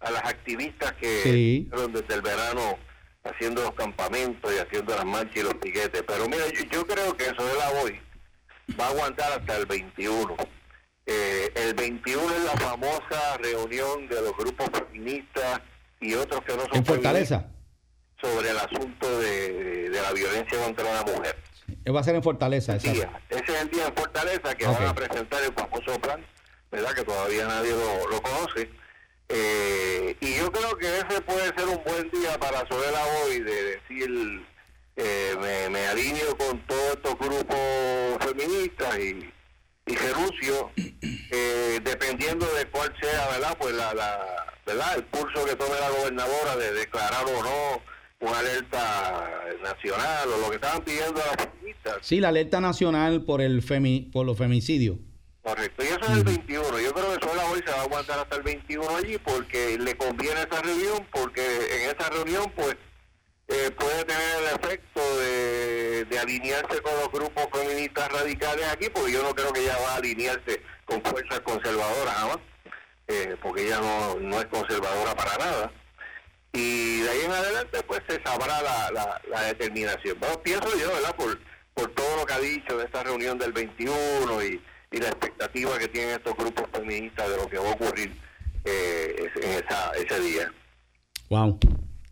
a 0.00 0.10
las 0.10 0.24
activistas 0.24 0.92
que 0.94 1.22
sí. 1.22 1.70
desde 1.92 2.14
el 2.14 2.22
verano 2.22 2.78
haciendo 3.22 3.62
los 3.62 3.74
campamentos 3.74 4.52
y 4.52 4.58
haciendo 4.58 4.96
las 4.96 5.04
marchas 5.04 5.36
y 5.36 5.42
los 5.42 5.54
piquetes. 5.54 6.02
Pero 6.04 6.28
mira, 6.28 6.44
yo, 6.72 6.84
creo 6.84 7.16
que 7.16 7.24
Zoela 7.26 7.70
Boy 7.80 8.00
va 8.78 8.86
a 8.86 8.90
aguantar 8.90 9.32
hasta 9.38 9.56
el 9.56 9.66
21. 9.66 10.36
Eh, 11.06 11.52
el 11.54 11.74
21 11.74 12.22
es 12.34 12.44
la 12.44 12.56
famosa 12.56 13.36
reunión 13.40 14.08
de 14.08 14.20
los 14.20 14.36
grupos 14.36 14.68
feministas 14.72 15.60
y 16.00 16.14
otros 16.14 16.42
que 16.42 16.56
no 16.56 16.62
son 16.62 16.76
¿En 16.76 16.84
Fortaleza? 16.84 17.48
Sobre 18.20 18.50
el 18.50 18.58
asunto 18.58 19.20
de, 19.20 19.90
la 19.90 20.12
violencia 20.12 20.58
contra 20.62 20.84
la 20.92 21.02
mujer. 21.02 21.36
Va 21.94 22.00
a 22.00 22.04
ser 22.04 22.14
en 22.14 22.22
Fortaleza, 22.22 22.76
ese 22.76 22.90
ese 22.90 23.08
es 23.30 23.62
el 23.62 23.70
día 23.70 23.86
en 23.86 23.94
Fortaleza 23.94 24.54
que 24.54 24.66
van 24.66 24.86
a 24.86 24.94
presentar 24.94 25.42
el 25.42 25.52
famoso 25.52 25.98
plan, 26.00 26.24
¿verdad? 26.70 26.92
Que 26.92 27.04
todavía 27.04 27.46
nadie 27.46 27.72
lo, 27.72 28.22
conoce. 28.22 28.70
Eh, 29.28 30.16
y 30.20 30.36
yo 30.36 30.50
creo 30.50 30.76
que 30.76 30.86
ese 30.86 31.20
puede 31.20 31.46
ser 31.56 31.66
un 31.66 31.82
buen 31.84 32.10
día 32.10 32.38
para 32.38 32.66
Soledad 32.68 33.04
hoy 33.24 33.40
de 33.40 33.62
decir, 33.64 34.46
eh, 34.96 35.36
me, 35.40 35.68
me, 35.70 35.86
alineo 35.86 36.36
con 36.36 36.66
todos 36.66 36.94
estos 36.94 37.18
grupos 37.18 37.58
feministas 38.26 38.98
y, 38.98 39.32
y 39.86 39.94
eh, 41.30 41.80
dependiendo 41.82 41.90
dependiendo 41.90 42.46
de 42.54 42.66
cuál 42.66 42.94
sea, 43.00 43.28
¿verdad? 43.28 43.56
Pues 43.58 43.74
la, 43.74 43.94
la 43.94 44.46
¿verdad? 44.66 44.96
El 44.96 45.04
pulso 45.04 45.44
que 45.46 45.56
tome 45.56 45.78
la 45.80 45.90
gobernadora 45.90 46.56
de 46.56 46.72
declarar 46.72 47.24
o 47.24 47.42
no 47.42 47.97
una 48.20 48.38
alerta 48.38 49.30
nacional 49.62 50.28
o 50.32 50.38
lo 50.38 50.50
que 50.50 50.56
estaban 50.56 50.82
pidiendo 50.82 51.22
a 51.22 51.26
las 51.26 51.36
feministas. 51.36 51.96
Sí, 52.02 52.20
la 52.20 52.28
alerta 52.28 52.60
nacional 52.60 53.24
por 53.24 53.40
el 53.40 53.62
femi, 53.62 54.10
por 54.12 54.26
los 54.26 54.36
femicidios. 54.36 54.96
Correcto, 55.42 55.82
y 55.82 55.86
eso 55.86 56.00
es 56.00 56.10
el 56.10 56.24
21. 56.24 56.78
Yo 56.80 56.92
creo 56.92 57.16
que 57.16 57.26
sola 57.26 57.44
hoy 57.50 57.62
se 57.64 57.70
va 57.70 57.78
a 57.78 57.82
aguantar 57.82 58.18
hasta 58.18 58.36
el 58.36 58.42
21 58.42 58.96
allí 58.96 59.18
porque 59.18 59.78
le 59.78 59.96
conviene 59.96 60.40
esa 60.40 60.60
reunión, 60.60 61.06
porque 61.10 61.42
en 61.42 61.96
esa 61.96 62.10
reunión 62.10 62.52
pues 62.54 62.76
eh, 63.48 63.70
puede 63.70 64.04
tener 64.04 64.40
el 64.40 64.60
efecto 64.60 65.00
de, 65.20 66.04
de, 66.04 66.18
alinearse 66.18 66.82
con 66.82 66.92
los 66.96 67.10
grupos 67.10 67.46
feministas 67.50 68.12
radicales 68.12 68.66
aquí, 68.66 68.90
porque 68.92 69.12
yo 69.12 69.22
no 69.22 69.34
creo 69.34 69.52
que 69.54 69.60
ella 69.60 69.78
va 69.78 69.94
a 69.94 69.96
alinearse 69.96 70.60
con 70.84 71.02
fuerzas 71.02 71.40
conservadoras, 71.40 72.26
¿no? 72.26 72.40
Eh, 73.06 73.36
porque 73.40 73.66
ella 73.66 73.80
no, 73.80 74.16
no 74.20 74.38
es 74.38 74.46
conservadora 74.46 75.14
para 75.14 75.38
nada. 75.38 75.72
Y 76.52 77.00
de 77.00 77.10
ahí 77.10 77.20
en 77.24 77.32
adelante 77.32 77.78
pues 77.86 78.00
se 78.08 78.22
sabrá 78.22 78.62
la, 78.62 79.20
la, 79.30 79.42
determinación. 79.44 80.18
Bueno, 80.18 80.40
pienso 80.42 80.68
yo, 80.78 80.88
¿verdad? 80.88 81.14
Por, 81.16 81.38
por 81.74 81.94
todo 81.94 82.16
lo 82.16 82.26
que 82.26 82.32
ha 82.32 82.40
dicho 82.40 82.76
de 82.76 82.84
esta 82.84 83.02
reunión 83.02 83.38
del 83.38 83.52
21 83.52 84.44
y, 84.44 84.60
y 84.92 84.98
la 84.98 85.08
expectativa 85.08 85.78
que 85.78 85.88
tienen 85.88 86.10
estos 86.10 86.34
grupos 86.36 86.64
feministas 86.72 87.28
de 87.28 87.36
lo 87.36 87.48
que 87.48 87.58
va 87.58 87.68
a 87.70 87.72
ocurrir 87.72 88.12
eh, 88.64 89.28
en 89.42 89.50
esa, 89.50 89.92
ese 89.92 90.20
día. 90.20 90.52
Wow. 91.28 91.58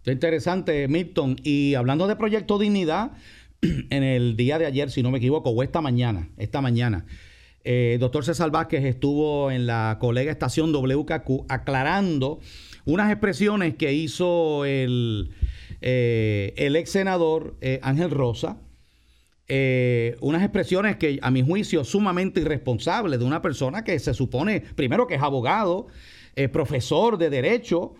interesante, 0.05 0.87
Milton. 0.89 1.37
Y 1.43 1.75
hablando 1.75 2.07
de 2.07 2.17
Proyecto 2.17 2.59
Dignidad, 2.59 3.13
en 3.61 4.03
el 4.03 4.37
día 4.37 4.59
de 4.59 4.67
ayer, 4.67 4.91
si 4.91 5.03
no 5.03 5.11
me 5.11 5.19
equivoco, 5.19 5.51
o 5.51 5.63
esta 5.63 5.81
mañana, 5.81 6.29
esta 6.37 6.61
mañana, 6.61 7.07
eh, 7.65 7.97
doctor 7.99 8.25
César 8.25 8.51
Vázquez 8.51 8.85
estuvo 8.85 9.51
en 9.51 9.67
la 9.67 9.97
colega 10.01 10.31
estación 10.31 10.73
WKQ 10.73 11.47
aclarando 11.49 12.39
unas 12.87 13.11
expresiones 13.11 13.75
que 13.75 13.93
hizo 13.93 14.65
el, 14.65 15.35
eh, 15.83 16.55
el 16.57 16.77
ex 16.77 16.91
senador 16.91 17.57
eh, 17.61 17.81
Ángel 17.83 18.11
Rosa, 18.11 18.57
unas 20.21 20.43
expresiones 20.43 20.97
que 20.97 21.21
a 21.23 21.31
mi 21.31 21.41
juicio 21.43 21.85
sumamente 21.85 22.41
irresponsables 22.41 23.21
de 23.21 23.25
una 23.25 23.43
persona 23.43 23.85
que 23.85 23.97
se 24.01 24.13
supone, 24.13 24.61
primero 24.61 25.07
que 25.07 25.15
es 25.15 25.23
abogado, 25.23 25.87
profesor 26.51 27.17
de 27.17 27.31
derecho, 27.31 27.95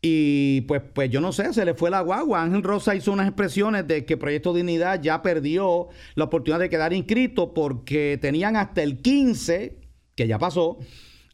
y 0.00 0.60
pues, 0.62 0.82
pues 0.94 1.10
yo 1.10 1.20
no 1.20 1.32
sé, 1.32 1.52
se 1.52 1.64
le 1.64 1.74
fue 1.74 1.90
la 1.90 2.00
guagua. 2.02 2.42
Ángel 2.42 2.62
Rosa 2.62 2.94
hizo 2.94 3.12
unas 3.12 3.26
expresiones 3.26 3.86
de 3.86 4.04
que 4.04 4.16
Proyecto 4.16 4.54
Dignidad 4.54 5.02
ya 5.02 5.22
perdió 5.22 5.88
la 6.14 6.24
oportunidad 6.24 6.60
de 6.60 6.70
quedar 6.70 6.92
inscrito 6.92 7.52
porque 7.52 8.18
tenían 8.20 8.56
hasta 8.56 8.82
el 8.82 8.98
15, 8.98 9.76
que 10.14 10.28
ya 10.28 10.38
pasó, 10.38 10.78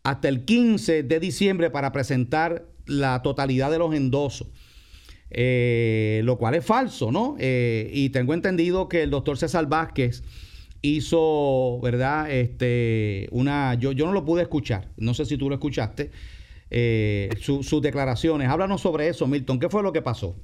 hasta 0.03 0.29
el 0.29 0.45
15 0.45 1.03
de 1.03 1.21
diciembre 1.21 1.71
para 1.71 1.93
presentar 1.93 2.65
la 2.87 3.23
totalidad 3.23 3.71
de 3.71 3.79
los 3.79 3.95
endosos. 3.95 4.49
Eh, 5.31 6.21
lo 6.25 6.39
cual 6.39 6.55
es 6.55 6.65
falso, 6.65 7.11
¿no? 7.11 7.35
Eh, 7.39 7.91
y 7.93 8.11
tengo 8.11 8.35
entendido 8.35 8.89
que 8.89 9.03
el 9.03 9.11
doctor 9.11 9.37
César 9.37 9.67
Vázquez 9.67 10.23
hizo, 10.81 11.81
¿verdad? 11.83 12.31
Este, 12.31 13.29
una, 13.33 13.75
yo, 13.75 13.93
yo 13.93 14.07
no 14.07 14.13
lo 14.13 14.25
pude 14.25 14.43
escuchar, 14.43 14.89
no 14.97 15.13
sé 15.15 15.25
si 15.25 15.37
tú 15.37 15.49
lo 15.49 15.57
escuchaste 15.57 16.13
eh, 16.77 17.31
sus 17.41 17.81
declaraciones. 17.81 18.49
Háblanos 18.49 18.81
sobre 18.81 19.09
eso, 19.09 19.29
Milton. 19.29 19.61
¿Qué 19.61 19.69
fue 19.69 19.83
lo 19.83 19.93
que 19.93 20.03
pasó? 20.03 20.35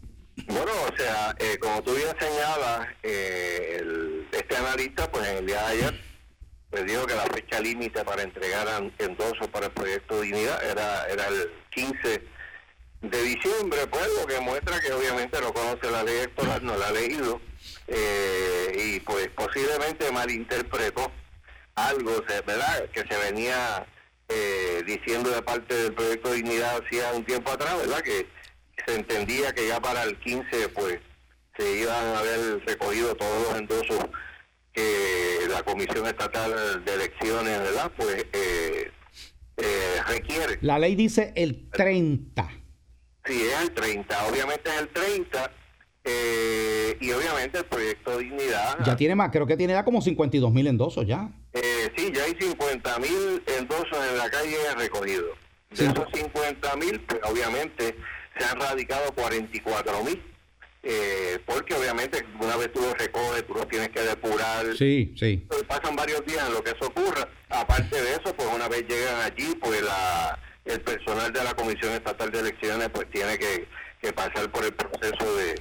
Bueno, 0.47 0.71
o 0.89 0.97
sea, 0.97 1.35
eh, 1.41 1.59
como 1.59 1.83
tú 1.83 1.93
bien 1.93 2.09
señalas, 2.19 2.89
eh, 3.03 3.83
este 4.31 4.57
analista, 4.57 5.11
pues 5.11 5.29
en 5.29 5.39
el 5.39 5.47
día 5.47 5.61
de 5.61 5.67
ayer, 5.67 6.01
pues 6.71 6.87
dijo 6.87 7.07
que 7.07 7.15
la 7.15 7.27
fecha 7.27 7.61
límite 7.61 8.05
para 8.05 8.23
entregar 8.23 8.67
endosos 8.99 9.49
para 9.49 9.67
el 9.67 9.73
proyecto 9.73 10.21
Dignidad 10.21 10.63
era, 10.65 11.07
era 11.09 11.27
el 11.29 11.51
15 11.71 12.23
de 13.03 13.23
diciembre, 13.23 13.87
pues 13.91 14.09
lo 14.21 14.27
que 14.27 14.41
muestra 14.41 14.81
que 14.81 14.93
obviamente 14.93 15.41
no 15.41 15.53
conoce 15.53 15.91
la 15.91 16.05
ley 16.05 16.17
electoral, 16.19 16.65
no 16.65 16.77
la 16.77 16.89
ha 16.89 16.93
leído, 16.93 17.41
eh, 17.89 18.73
y 18.77 19.01
pues 19.01 19.29
posiblemente 19.29 20.13
malinterpretó 20.13 21.11
algo, 21.75 22.23
¿verdad?, 22.47 22.89
que 22.91 23.01
se 23.01 23.19
venía 23.19 23.87
eh, 24.29 24.83
diciendo 24.87 25.31
de 25.31 25.43
parte 25.43 25.75
del 25.75 25.95
proyecto 25.95 26.33
Dignidad 26.33 26.83
hacía 26.85 27.13
un 27.13 27.25
tiempo 27.25 27.51
atrás, 27.51 27.79
¿verdad? 27.79 28.01
Que 28.03 28.29
se 28.87 28.95
entendía 28.95 29.53
que 29.53 29.67
ya 29.67 29.81
para 29.81 30.05
el 30.05 30.19
15 30.21 30.69
pues 30.69 31.01
se 31.57 31.79
iban 31.79 32.07
a 32.07 32.19
haber 32.21 32.65
recogido 32.65 33.15
todos 33.17 33.49
los 33.49 33.59
endosos 33.59 34.07
que 34.81 35.49
la 35.49 35.63
Comisión 35.63 36.07
Estatal 36.07 36.85
de 36.85 36.95
Elecciones, 36.95 37.59
¿verdad? 37.59 37.93
Pues 37.97 38.27
eh, 38.33 38.91
eh, 39.57 39.97
requiere. 40.09 40.59
La 40.63 40.79
ley 40.79 40.95
dice 40.95 41.33
el 41.37 41.69
30. 41.71 42.49
Sí, 43.25 43.43
es 43.43 43.61
el 43.61 43.73
30. 43.73 44.27
Obviamente 44.27 44.71
es 44.71 44.81
el 44.81 44.89
30 44.89 45.51
eh, 46.05 46.97
y 47.01 47.13
obviamente 47.13 47.59
el 47.59 47.65
proyecto 47.67 48.19
Dignidad. 48.19 48.79
Ya 48.85 48.97
tiene 48.97 49.15
más, 49.15 49.31
creo 49.31 49.47
que 49.47 49.57
tiene 49.57 49.75
ya 49.75 49.85
como 49.85 50.01
52 50.01 50.53
mil 50.53 50.67
endosos 50.67 51.07
ya. 51.07 51.29
Eh, 51.53 51.93
sí, 51.97 52.11
ya 52.15 52.25
hay 52.25 52.35
50 52.39 52.99
mil 52.99 53.43
endosos 53.59 53.99
en 54.11 54.19
la 54.19 54.31
calle 54.31 54.57
recogidos. 54.77 55.37
De 55.71 55.85
esos 55.85 56.07
50 56.13 56.77
mil, 56.77 57.01
pues 57.01 57.21
obviamente 57.31 57.97
se 58.37 58.45
han 58.45 58.59
radicado 58.59 59.13
44 59.13 60.05
mil. 60.05 60.30
Eh, 60.83 61.39
porque 61.45 61.75
obviamente 61.75 62.25
una 62.41 62.57
vez 62.57 62.73
tú 62.73 62.81
los 62.81 62.97
recoges, 62.97 63.47
tú 63.47 63.55
los 63.55 63.69
tienes 63.69 63.91
que 63.91 64.01
depurar. 64.01 64.77
Sí, 64.77 65.15
sí. 65.19 65.47
pasan 65.69 65.95
varios 65.95 66.25
días 66.25 66.47
en 66.47 66.55
lo 66.55 66.65
que 66.65 66.71
eso 66.71 66.87
ocurra. 66.87 67.29
Aparte 67.51 68.01
de 68.01 68.13
eso, 68.13 68.35
pues 68.35 68.49
una 68.55 68.69
vez 68.69 68.87
llegan 68.89 69.21
allí, 69.21 69.55
pues 69.61 69.83
la, 69.83 70.39
el 70.65 70.81
personal 70.81 71.33
de 71.33 71.45
la 71.45 71.55
Comisión 71.55 71.93
Estatal 71.93 72.31
de 72.31 72.41
Elecciones 72.41 72.89
pues 72.89 73.11
tiene 73.11 73.39
que 73.39 74.13
pasar 74.15 74.51
por 74.51 74.65
el 74.65 74.73
proceso 74.73 75.37
de, 75.37 75.55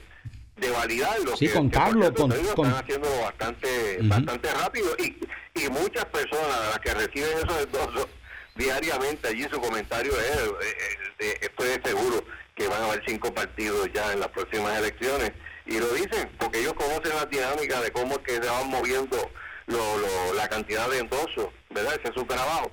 de 0.60 0.70
validarlo. 0.72 1.36
Sí, 1.36 1.48
con 1.50 1.70
Carlos. 1.70 2.12
Con, 2.12 2.32
Están 2.32 2.76
haciéndolo 2.76 3.22
bastante, 3.22 3.98
bastante 4.04 4.54
rápido 4.54 4.96
y, 5.00 5.18
y 5.56 5.70
muchas 5.70 6.06
personas 6.06 6.60
las 6.70 6.80
que 6.80 6.94
reciben 6.94 7.38
esos 7.38 7.64
endosos 7.66 8.08
diariamente 8.56 9.28
allí 9.30 9.44
su 9.44 9.60
comentario 9.62 10.12
es, 10.20 11.32
estoy 11.42 11.68
seguro 11.84 12.24
que 12.60 12.68
van 12.68 12.82
a 12.82 12.88
haber 12.88 13.02
cinco 13.08 13.34
partidos 13.34 13.90
ya 13.94 14.12
en 14.12 14.20
las 14.20 14.28
próximas 14.28 14.78
elecciones 14.78 15.32
y 15.66 15.80
lo 15.80 15.88
dicen 15.94 16.30
porque 16.38 16.60
ellos 16.60 16.74
conocen 16.74 17.16
la 17.16 17.26
dinámica 17.26 17.80
de 17.80 17.90
cómo 17.92 18.16
es 18.16 18.20
que 18.20 18.34
se 18.34 18.50
van 18.50 18.70
moviendo 18.70 19.32
lo, 19.68 20.34
la 20.34 20.50
cantidad 20.50 20.90
de 20.90 21.00
endosos, 21.00 21.48
¿verdad? 21.70 21.94
Ese 21.94 22.10
es 22.10 22.16
su 22.16 22.26
trabajo. 22.26 22.70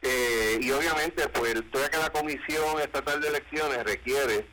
Eh, 0.00 0.58
y 0.62 0.70
obviamente, 0.70 1.28
pues, 1.28 1.52
todavía 1.70 1.90
que 1.90 1.98
la 1.98 2.08
Comisión 2.10 2.80
Estatal 2.80 3.20
de 3.20 3.28
Elecciones 3.28 3.84
requiere 3.84 4.46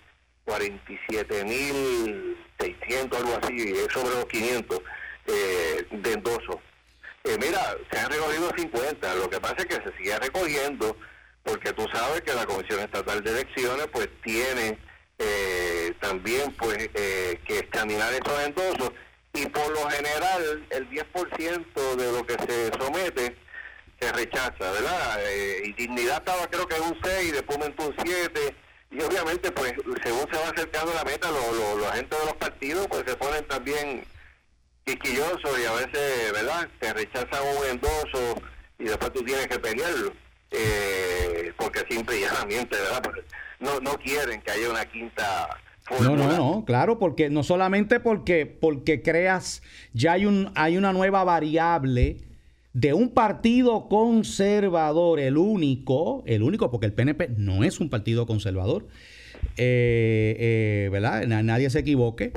47.600, 0.47 3.15
algo 3.15 3.39
así, 3.41 3.73
sobre 3.93 4.15
los 4.15 4.25
500 4.25 4.81
eh, 5.27 5.87
de 5.91 6.13
endosos. 6.13 6.57
Eh, 7.23 7.37
mira, 7.39 7.77
se 7.91 7.99
han 7.99 8.11
recogido 8.11 8.51
50, 8.57 9.15
lo 9.15 9.29
que 9.29 9.39
pasa 9.39 9.55
es 9.59 9.65
que 9.65 9.75
se 9.75 9.95
sigue 9.97 10.19
recogiendo 10.19 10.97
porque 11.43 11.73
tú 11.73 11.85
sabes 11.93 12.21
que 12.21 12.33
la 12.33 12.45
Comisión 12.45 12.79
Estatal 12.79 13.23
de 13.23 13.31
Elecciones 13.31 13.87
pues 13.91 14.09
tiene 14.23 14.77
eh, 15.19 15.93
también 15.99 16.53
pues 16.53 16.77
que 16.89 17.59
examinar 17.59 18.13
esos 18.13 18.39
endosos 18.41 18.91
y 19.33 19.45
por 19.47 19.69
lo 19.71 19.89
general 19.89 20.65
el 20.69 20.89
10% 20.89 21.95
de 21.95 22.11
lo 22.11 22.25
que 22.25 22.33
se 22.33 22.71
somete 22.79 23.35
se 23.99 24.11
rechaza, 24.11 24.71
¿verdad? 24.71 25.19
y 25.63 25.73
dignidad 25.73 26.17
estaba 26.17 26.47
creo 26.47 26.67
que 26.67 26.79
un 26.79 26.97
6, 27.03 27.31
después 27.31 27.57
un 27.57 27.95
7 28.05 28.55
y 28.91 29.01
obviamente 29.01 29.51
pues 29.51 29.73
según 30.03 30.27
se 30.31 30.39
va 30.39 30.49
acercando 30.49 30.93
la 30.93 31.03
meta 31.03 31.31
los 31.31 31.77
lo, 31.77 31.87
agentes 31.87 32.19
de 32.19 32.25
los 32.25 32.35
partidos 32.35 32.87
pues 32.87 33.03
se 33.07 33.15
ponen 33.15 33.47
también 33.47 34.05
quisquillosos 34.85 35.59
y 35.59 35.65
a 35.65 35.73
veces 35.73 36.31
verdad 36.31 36.67
te 36.79 36.93
rechazan 36.93 37.57
un 37.57 37.65
endoso 37.67 38.41
y 38.77 38.85
después 38.85 39.13
tú 39.13 39.23
tienes 39.23 39.47
que 39.47 39.59
pelearlo 39.59 40.13
eh, 40.53 41.51
porque 41.57 41.83
simple 41.89 42.17
y 42.17 42.21
llanamente 42.21 42.75
verdad 42.75 43.03
no 43.59 43.79
no 43.79 43.97
quieren 43.97 44.41
que 44.41 44.51
haya 44.51 44.69
una 44.69 44.85
quinta 44.85 45.49
no, 45.99 46.15
no, 46.15 46.31
no, 46.31 46.63
claro, 46.65 46.97
porque 46.97 47.29
no 47.29 47.43
solamente 47.43 47.99
porque 47.99 48.45
porque 48.45 49.01
creas 49.01 49.61
ya 49.93 50.13
hay 50.13 50.25
un 50.25 50.51
hay 50.55 50.77
una 50.77 50.93
nueva 50.93 51.23
variable 51.25 52.21
de 52.71 52.93
un 52.93 53.09
partido 53.09 53.87
conservador, 53.87 55.19
el 55.19 55.37
único, 55.37 56.23
el 56.25 56.41
único, 56.41 56.71
porque 56.71 56.87
el 56.87 56.93
PNP 56.93 57.29
no 57.37 57.63
es 57.63 57.79
un 57.79 57.89
partido 57.89 58.25
conservador, 58.25 58.87
eh, 59.57 60.35
eh, 60.39 60.89
¿verdad? 60.91 61.25
Nadie 61.25 61.69
se 61.69 61.79
equivoque. 61.79 62.31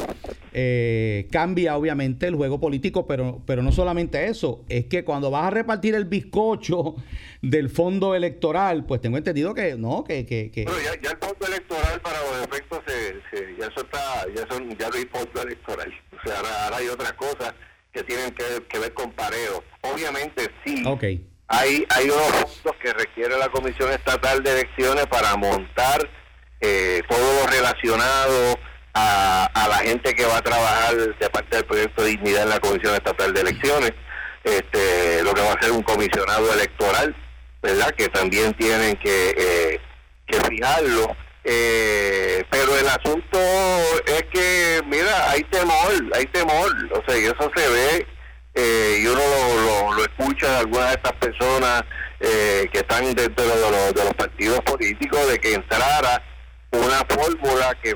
Eh, 0.59 1.29
cambia 1.31 1.77
obviamente 1.77 2.27
el 2.27 2.35
juego 2.35 2.59
político, 2.59 3.07
pero, 3.07 3.43
pero 3.47 3.63
no 3.63 3.73
solamente 3.73 4.27
eso, 4.27 4.65
es 4.71 4.87
que 4.87 5.05
cuando 5.05 5.31
vas 5.31 5.45
a 5.45 5.51
repartir 5.51 5.95
el 5.95 6.07
bizcocho 6.07 6.95
del 7.43 7.69
fondo 7.69 8.15
electoral, 8.15 8.87
pues 8.87 9.03
tengo 9.03 9.19
entendido 9.19 9.53
que 9.53 9.77
no, 9.77 10.03
que... 10.03 10.25
que, 10.25 10.51
que... 10.51 10.65
ya, 10.65 11.11
el 11.11 11.19
fondo 11.19 11.47
electoral 11.47 12.01
para 12.01 12.19
los 12.23 12.47
efectos, 12.47 12.81
se, 12.87 13.55
ya 13.59 13.67
eso 13.67 13.81
está, 13.81 14.25
ya, 14.35 14.47
son, 14.49 14.71
ya 14.79 14.89
no 14.89 14.97
hay 14.97 15.05
fondo 15.05 15.43
electoral, 15.43 15.93
o 16.13 16.27
sea, 16.27 16.39
ahora, 16.39 16.77
hay 16.79 16.89
otras 16.89 17.13
cosas 17.13 17.55
que 17.93 18.03
tienen 18.05 18.35
que, 18.35 18.79
ver 18.79 18.95
con 18.95 19.11
pareo. 19.13 19.63
Obviamente 19.83 20.51
sí. 20.65 20.85
hay, 21.49 21.85
hay 21.91 22.05
unos 22.05 22.45
puntos 22.45 22.73
que 22.83 22.95
requiere 22.95 23.39
la 23.39 23.51
Comisión 23.51 23.91
Estatal 23.93 24.43
de 24.43 24.53
Elecciones 24.53 25.07
para 25.07 25.37
montar 25.37 26.09
eh, 26.67 27.03
todo 27.09 27.41
lo 27.41 27.47
relacionado 27.47 28.59
a, 28.95 29.69
la 29.69 29.77
gente 29.79 30.15
que 30.15 30.25
va 30.25 30.39
a 30.39 30.43
trabajar 30.43 30.97
de 30.97 31.31
parte 31.31 31.57
del 31.57 31.65
proyecto 31.65 32.03
de 32.03 32.11
dignidad 32.11 32.45
en 32.45 32.49
la 32.49 32.61
Comisión 32.61 32.95
Estatal 32.95 33.33
de 33.33 33.41
Elecciones, 33.41 33.93
este, 34.45 35.23
lo 35.23 35.35
que 35.35 35.43
va 35.43 35.53
a 35.53 35.63
ser 35.63 35.73
un 35.73 35.83
comisionado 35.83 36.53
electoral, 36.53 37.15
¿verdad? 37.63 37.91
Que 37.91 38.09
también 38.09 38.55
tienen 38.55 38.97
que, 38.97 39.35
eh, 39.37 39.81
que 40.27 40.41
fijarlo. 40.41 41.17
Eh, 41.45 42.45
pero 42.51 42.77
el 42.77 42.89
asunto 42.89 43.39
es 44.07 44.25
que, 44.33 44.83
mira, 44.87 45.31
hay 45.31 45.43
temor, 45.45 45.93
hay 46.15 46.27
temor, 46.27 46.73
o 46.93 47.03
sea, 47.07 47.19
y 47.19 47.25
eso 47.25 47.51
se 47.55 47.69
ve 47.69 48.07
eh, 48.59 49.01
y 49.03 49.07
uno 49.07 49.21
lo, 49.95 50.03
escucha 50.03 50.51
de 50.51 50.57
algunas 50.61 50.89
de 50.89 50.95
estas 50.95 51.13
personas 51.13 51.83
eh, 52.21 52.67
que 52.73 52.79
están 52.79 53.15
dentro 53.15 53.45
de 53.45 54.03
los, 54.03 54.15
partidos 54.15 54.61
políticos 54.61 55.29
de 55.29 55.39
que 55.39 55.55
entrara 55.55 56.23
una 56.79 57.05
fórmula 57.09 57.77
que, 57.83 57.95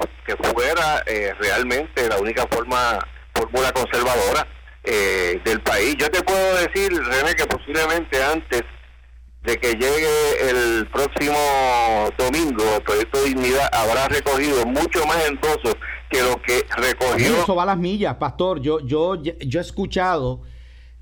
fuera 0.55 1.03
eh, 1.07 1.33
realmente 1.40 2.09
la 2.09 2.19
única 2.19 2.47
forma 2.51 2.99
fórmula 3.35 3.73
conservadora 3.73 4.47
del 4.83 5.61
país. 5.61 5.95
Yo 5.99 6.11
te 6.11 6.23
puedo 6.23 6.55
decir, 6.57 6.90
René, 6.90 7.35
que 7.35 7.47
posiblemente 7.47 8.23
antes 8.23 8.62
de 9.43 9.57
que 9.57 9.73
llegue 9.73 10.51
el 10.51 10.87
próximo 10.88 11.37
domingo 12.19 12.62
el 12.77 12.83
proyecto 12.83 13.23
Dignidad 13.25 13.69
habrá 13.73 14.09
recogido 14.09 14.66
mucho 14.66 15.07
más 15.07 15.27
endosos 15.27 15.77
que 16.11 16.23
lo 16.23 16.40
que 16.43 16.64
recogió. 16.77 17.43
Eso 17.43 17.55
va 17.55 17.62
a 17.62 17.66
las 17.66 17.79
millas, 17.79 18.16
pastor. 18.16 18.61
Yo, 18.61 18.81
yo, 18.81 19.23
yo 19.23 19.61
he 19.61 19.62
escuchado 19.62 20.43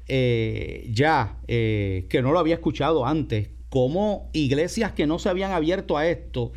eh, 0.07 0.89
ya, 0.91 1.37
eh, 1.49 2.07
que 2.09 2.23
no 2.23 2.33
lo 2.33 2.39
había 2.39 2.55
escuchado 2.55 3.05
antes, 3.07 3.51
como 3.69 4.31
iglesias 4.33 4.93
que 4.93 5.07
no 5.07 5.19
se 5.19 5.29
habían 5.29 5.53
abierto 5.53 5.99
a 5.99 6.07
esto, 6.07 6.53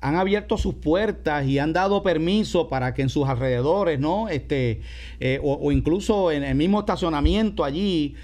han 0.00 0.16
abierto 0.16 0.58
sus 0.58 0.74
puertas 0.74 1.46
y 1.46 1.58
han 1.58 1.72
dado 1.72 2.02
permiso 2.02 2.68
para 2.68 2.94
que 2.94 3.02
en 3.02 3.08
sus 3.08 3.28
alrededores, 3.28 3.98
¿no? 3.98 4.28
Este, 4.28 4.80
eh, 5.20 5.40
o, 5.42 5.72
incluso 5.72 6.30
en 6.30 6.44
el 6.44 6.54
mismo 6.54 6.80
estacionamiento 6.80 7.64
allí, 7.64 8.16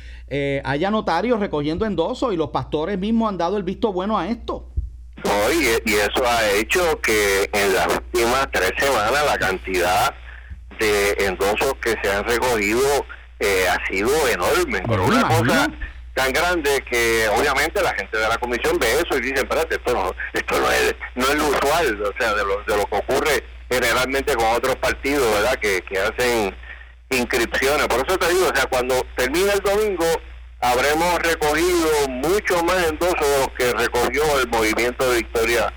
haya 0.64 0.90
notarios 0.90 1.38
recogiendo 1.38 1.86
endosos 1.86 2.34
y 2.34 2.36
los 2.36 2.50
pastores 2.50 2.98
mismos 2.98 3.28
han 3.28 3.38
dado 3.38 3.56
el 3.56 3.62
visto 3.62 3.92
bueno 3.92 4.18
a 4.18 4.28
esto. 4.28 4.74
Oye, 5.46 5.80
y 5.84 5.92
eso 5.92 6.26
ha 6.26 6.50
hecho 6.50 7.00
que 7.00 7.48
en 7.52 7.74
las 7.74 7.86
últimas 7.86 8.48
tres 8.52 8.72
semanas 8.78 9.24
la 9.24 9.38
cantidad 9.38 10.14
de 10.78 11.26
endosos 11.26 11.74
que 11.82 11.94
se 12.02 12.10
han 12.10 12.24
recogido 12.24 13.04
eh, 13.40 13.64
ha 13.68 13.86
sido 13.86 14.10
enorme. 14.28 14.82
Pero 14.86 15.06
una 15.06 15.28
cosa 15.28 15.68
tan 16.14 16.32
grande 16.32 16.82
que 16.88 17.28
obviamente 17.28 17.82
la 17.82 17.94
gente 17.94 18.16
de 18.16 18.28
la 18.28 18.38
comisión 18.38 18.78
ve 18.78 18.86
eso 18.92 19.18
y 19.18 19.20
dice, 19.20 19.42
espérate, 19.42 19.74
esto 19.74 19.92
no, 19.92 20.14
esto 20.32 20.60
no 20.60 20.70
es, 20.70 20.94
no 21.16 21.26
es 21.26 21.34
lo 21.34 21.48
usual, 21.48 22.02
o 22.02 22.12
sea, 22.18 22.34
de 22.34 22.44
lo, 22.44 22.62
de 22.62 22.76
lo 22.76 22.86
que 22.86 22.96
ocurre 22.96 23.44
generalmente 23.68 24.34
con 24.34 24.46
otros 24.46 24.76
partidos, 24.76 25.34
¿verdad? 25.34 25.56
Que, 25.56 25.82
que 25.82 25.98
hacen 25.98 26.56
inscripciones. 27.10 27.86
Por 27.88 28.06
eso 28.06 28.16
te 28.16 28.28
digo, 28.32 28.48
o 28.48 28.56
sea, 28.56 28.66
cuando 28.66 28.94
termine 29.16 29.52
el 29.52 29.60
domingo 29.60 30.06
habremos 30.60 31.18
recogido 31.18 32.08
mucho 32.08 32.62
más 32.64 32.88
endosos 32.88 33.20
de 33.20 33.38
los 33.38 33.48
que 33.58 33.72
recogió 33.72 34.40
el 34.40 34.48
movimiento 34.48 35.10
de 35.10 35.16
Victoria 35.18 35.72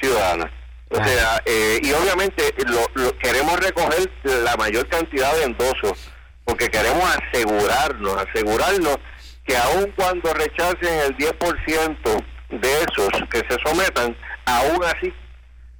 Ciudadana. 0.00 0.50
O 0.90 0.98
ah. 0.98 1.04
sea, 1.06 1.42
eh, 1.46 1.78
y 1.82 1.92
obviamente 1.92 2.54
lo, 2.66 3.16
queremos 3.18 3.58
recoger 3.60 4.10
la 4.24 4.56
mayor 4.56 4.88
cantidad 4.88 5.34
de 5.36 5.44
endosos 5.44 6.10
porque 6.44 6.68
queremos 6.68 7.04
asegurarnos, 7.16 8.16
asegurarnos 8.16 8.98
que 9.44 9.56
aun 9.56 9.92
cuando 9.96 10.32
rechacen 10.32 11.00
el 11.06 11.16
10% 11.16 12.24
de 12.50 12.72
esos 12.72 13.10
que 13.30 13.38
se 13.48 13.56
sometan, 13.64 14.16
aún 14.46 14.82
así 14.84 15.12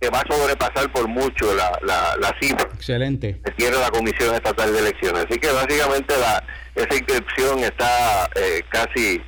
que 0.00 0.10
va 0.10 0.20
a 0.20 0.34
sobrepasar 0.34 0.90
por 0.92 1.08
mucho 1.08 1.54
la, 1.54 1.78
la, 1.82 2.34
cifra 2.40 2.68
Excelente. 2.74 3.40
que 3.44 3.50
tiene 3.52 3.76
la 3.78 3.90
Comisión 3.90 4.34
Estatal 4.34 4.72
de 4.72 4.78
Elecciones. 4.80 5.26
Así 5.28 5.38
que 5.38 5.50
básicamente 5.50 6.14
la, 6.18 6.44
esa 6.74 6.94
inscripción 6.94 7.60
está 7.60 8.28
eh, 8.34 8.62
casi 8.68 9.22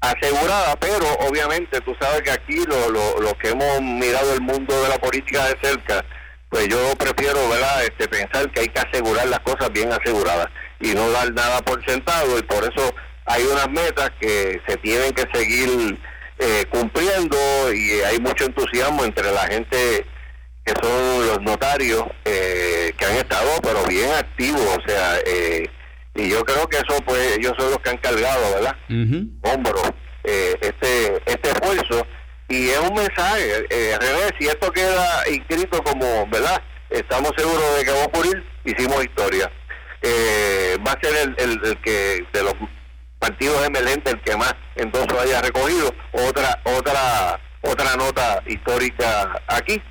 asegurada, 0.00 0.76
pero 0.76 1.06
obviamente 1.28 1.80
tú 1.80 1.94
sabes 2.00 2.22
que 2.22 2.30
aquí 2.30 2.64
lo, 2.66 2.90
lo, 2.90 3.20
lo, 3.20 3.34
que 3.38 3.50
hemos 3.50 3.80
mirado 3.82 4.34
el 4.34 4.40
mundo 4.40 4.82
de 4.82 4.88
la 4.88 4.98
política 4.98 5.46
de 5.46 5.56
cerca, 5.62 6.04
pues 6.50 6.68
yo 6.68 6.94
prefiero 6.96 7.48
¿verdad? 7.48 7.84
Este, 7.84 8.08
pensar 8.08 8.50
que 8.50 8.60
hay 8.60 8.68
que 8.68 8.80
asegurar 8.80 9.26
las 9.26 9.40
cosas 9.40 9.70
bien 9.72 9.92
aseguradas 9.92 10.48
y 10.80 10.92
no 10.94 11.10
dar 11.10 11.32
nada 11.32 11.60
por 11.62 11.84
sentado 11.84 12.38
y 12.38 12.42
por 12.42 12.64
eso 12.64 12.94
hay 13.26 13.44
unas 13.44 13.68
metas 13.70 14.10
que 14.20 14.60
se 14.66 14.76
tienen 14.78 15.12
que 15.12 15.24
seguir 15.32 15.98
eh, 16.38 16.64
cumpliendo 16.70 17.36
y 17.72 18.00
hay 18.00 18.18
mucho 18.18 18.44
entusiasmo 18.44 19.04
entre 19.04 19.30
la 19.32 19.46
gente 19.46 20.06
que 20.64 20.74
son 20.82 21.26
los 21.26 21.40
notarios 21.42 22.04
eh, 22.24 22.92
que 22.98 23.04
han 23.04 23.16
estado 23.16 23.50
pero 23.62 23.84
bien 23.86 24.10
activos 24.12 24.78
o 24.78 24.88
sea 24.88 25.18
eh, 25.24 25.68
y 26.14 26.28
yo 26.28 26.44
creo 26.44 26.66
que 26.68 26.78
eso 26.78 27.00
pues 27.04 27.36
ellos 27.36 27.52
son 27.58 27.70
los 27.70 27.78
que 27.78 27.90
han 27.90 27.98
cargado 27.98 28.54
verdad 28.54 28.76
hombro 29.42 29.80
este 30.24 31.22
este 31.26 31.50
esfuerzo. 31.50 32.04
Y 32.48 32.68
es 32.68 32.78
un 32.78 32.94
mensaje 32.94 33.66
revés 34.00 34.32
si 34.38 34.46
esto 34.46 34.72
queda 34.72 35.28
inscrito 35.28 35.82
como 35.82 36.26
verdad 36.28 36.60
estamos 36.90 37.32
seguros 37.36 37.78
de 37.78 37.84
que 37.84 37.90
va 37.90 38.02
a 38.02 38.06
ocurrir 38.06 38.42
hicimos 38.66 39.04
historia. 39.04 39.50
Eh, 40.02 40.76
va 40.86 40.92
a 40.92 41.00
ser 41.00 41.34
el, 41.38 41.60
el, 41.64 41.78
que 41.78 42.24
de 42.32 42.42
los 42.42 42.54
partidos 43.26 43.66
emergentes 43.66 44.14
el 44.14 44.20
que 44.20 44.36
más 44.36 44.54
entonces 44.76 45.18
haya 45.18 45.42
recogido 45.42 45.92
otra 46.12 46.60
otra 46.64 47.40
otra 47.62 47.96
nota 47.96 48.40
histórica 48.46 49.42
aquí 49.48 49.82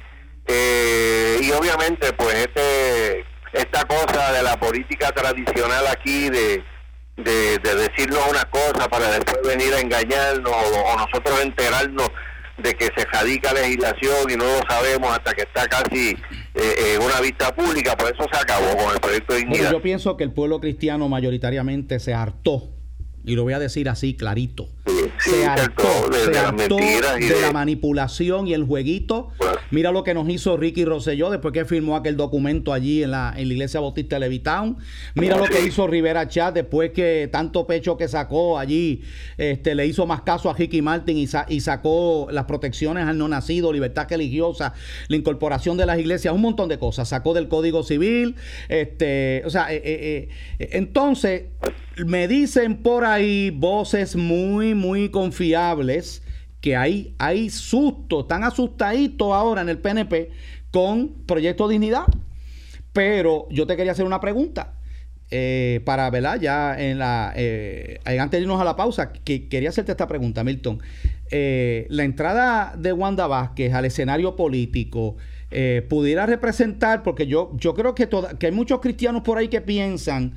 eh, 0.48 1.40
y 1.42 1.52
obviamente 1.52 2.14
pues 2.14 2.34
este 2.36 3.26
esta 3.52 3.84
cosa 3.86 4.32
de 4.32 4.44
la 4.44 4.58
política 4.58 5.12
tradicional 5.12 5.86
aquí 5.88 6.30
de 6.30 6.64
de, 7.18 7.60
decirnos 7.60 8.20
una 8.30 8.44
cosa 8.46 8.90
para 8.90 9.10
después 9.10 9.38
venir 9.46 9.74
a 9.74 9.80
engañarnos 9.80 10.52
o 10.54 10.98
nosotros 10.98 11.42
enterarnos 11.44 12.10
de 12.58 12.74
que 12.74 12.86
se 12.86 13.06
radica 13.06 13.54
legislación 13.54 14.30
y 14.30 14.36
no 14.36 14.46
lo 14.46 14.62
sabemos 14.70 15.12
hasta 15.12 15.34
que 15.34 15.44
está 15.44 15.68
casi 15.68 16.16
eh, 16.54 16.96
en 16.96 17.02
una 17.02 17.20
vista 17.22 17.54
pública, 17.54 17.96
por 17.98 18.14
eso 18.14 18.26
se 18.32 18.38
acabó 18.38 18.78
con 18.78 18.94
el 18.94 19.00
proyecto 19.00 19.34
de 19.34 19.40
dignidad. 19.40 19.72
yo 19.72 19.82
pienso 19.82 20.16
que 20.16 20.24
el 20.24 20.32
pueblo 20.32 20.60
cristiano 20.60 21.10
mayoritariamente 21.10 22.00
se 22.00 22.14
hartó 22.14 22.75
y 23.26 23.36
lo 23.36 23.44
voy 23.44 23.54
a 23.54 23.60
decir 23.60 23.90
así 23.90 24.14
clarito. 24.14 24.70
Se 25.20 25.46
hartó, 25.46 26.10
de, 26.10 27.42
la 27.42 27.52
manipulación 27.52 28.48
y 28.48 28.54
el 28.54 28.64
jueguito. 28.64 29.30
Mira 29.72 29.92
lo 29.92 30.04
que 30.04 30.14
nos 30.14 30.30
hizo 30.30 30.58
Ricky 30.58 30.86
Rosselló 30.86 31.30
después 31.30 31.54
que 31.54 31.66
firmó 31.66 31.96
aquel 31.96 32.18
documento 32.18 32.72
allí 32.74 33.04
en 33.04 33.12
la, 33.12 33.34
en 33.36 33.48
la 33.48 33.54
iglesia 33.54 33.80
bautista 33.80 34.18
de 34.18 34.22
Levitown. 34.22 34.78
Mira 35.16 35.38
lo 35.38 35.46
que 35.46 35.66
hizo 35.66 35.88
Rivera 35.88 36.28
Chat 36.28 36.54
después 36.54 36.92
que 36.92 37.30
tanto 37.32 37.66
pecho 37.66 37.98
que 37.98 38.08
sacó 38.08 38.60
allí, 38.60 39.02
este, 39.38 39.76
le 39.76 39.88
hizo 39.88 40.06
más 40.06 40.22
caso 40.22 40.50
a 40.50 40.54
Ricky 40.54 40.82
Martin 40.82 41.18
y, 41.18 41.28
y 41.50 41.60
sacó 41.62 42.28
las 42.32 42.46
protecciones 42.46 43.06
al 43.08 43.18
no 43.18 43.28
nacido, 43.28 43.74
libertad 43.74 44.08
religiosa, 44.10 44.74
la 45.08 45.16
incorporación 45.16 45.78
de 45.78 45.86
las 45.86 46.00
iglesias, 46.00 46.34
un 46.34 46.42
montón 46.42 46.70
de 46.70 46.78
cosas. 46.78 47.10
Sacó 47.10 47.34
del 47.34 47.48
Código 47.48 47.84
Civil. 47.84 48.36
este 48.70 49.42
O 49.46 49.50
sea, 49.50 49.74
eh, 49.74 49.82
eh, 49.84 50.30
eh, 50.60 50.70
entonces 50.74 51.44
me 52.06 52.28
dicen 52.28 52.78
por 52.78 53.06
ahí 53.06 53.52
voces 53.52 54.16
muy, 54.16 54.75
muy 54.76 55.10
confiables 55.10 56.22
que 56.62 56.76
hay, 56.76 57.16
hay 57.20 57.50
susto, 57.50 58.22
están 58.22 58.44
asustaditos 58.44 59.34
ahora 59.34 59.62
en 59.62 59.70
el 59.70 59.78
PNP 59.78 60.32
con 60.72 61.10
Proyecto 61.26 61.68
Dignidad. 61.68 62.06
Pero 62.94 63.48
yo 63.52 63.68
te 63.68 63.76
quería 63.76 63.92
hacer 63.92 64.06
una 64.06 64.20
pregunta. 64.20 64.74
Eh, 65.32 65.82
para, 65.86 66.10
¿verdad? 66.10 66.40
Ya 66.40 66.80
en 66.80 67.00
la. 67.00 67.34
Eh, 67.36 68.00
antes 68.06 68.40
de 68.40 68.42
irnos 68.42 68.62
a 68.62 68.64
la 68.64 68.76
pausa, 68.76 69.12
que, 69.12 69.48
quería 69.48 69.70
hacerte 69.70 69.92
esta 69.92 70.08
pregunta, 70.08 70.44
Milton. 70.44 70.80
Eh, 71.32 71.88
la 71.90 72.04
entrada 72.04 72.76
de 72.78 72.94
Wanda 72.94 73.28
Vázquez 73.28 73.74
al 73.74 73.86
escenario 73.86 74.36
político 74.36 75.18
pudiera 75.88 76.26
representar, 76.26 77.02
porque 77.02 77.28
yo, 77.28 77.54
yo 77.56 77.74
creo 77.74 77.96
que, 77.96 78.10
que 78.38 78.48
hay 78.48 78.52
muchos 78.52 78.82
cristianos 78.82 79.22
por 79.22 79.38
ahí 79.38 79.48
que 79.48 79.62
piensan 79.62 80.34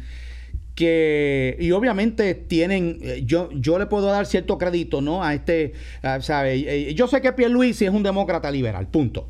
que 0.79 1.57
y 1.59 1.73
obviamente 1.73 2.37
tienen 2.37 3.01
eh, 3.03 3.25
yo 3.27 3.49
yo 3.53 3.81
le 3.81 3.87
puedo 3.87 4.07
dar 4.07 4.27
cierto 4.27 4.59
crédito 4.59 5.01
no 5.01 5.25
a 5.25 5.35
este 5.35 5.73
sabe 6.21 6.55
eh, 6.55 6.95
yo 6.95 7.09
sé 7.09 7.21
que 7.21 7.33
Pierluisi 7.33 7.87
es 7.87 7.91
un 7.91 8.05
demócrata 8.05 8.49
liberal 8.49 8.87
punto. 8.87 9.29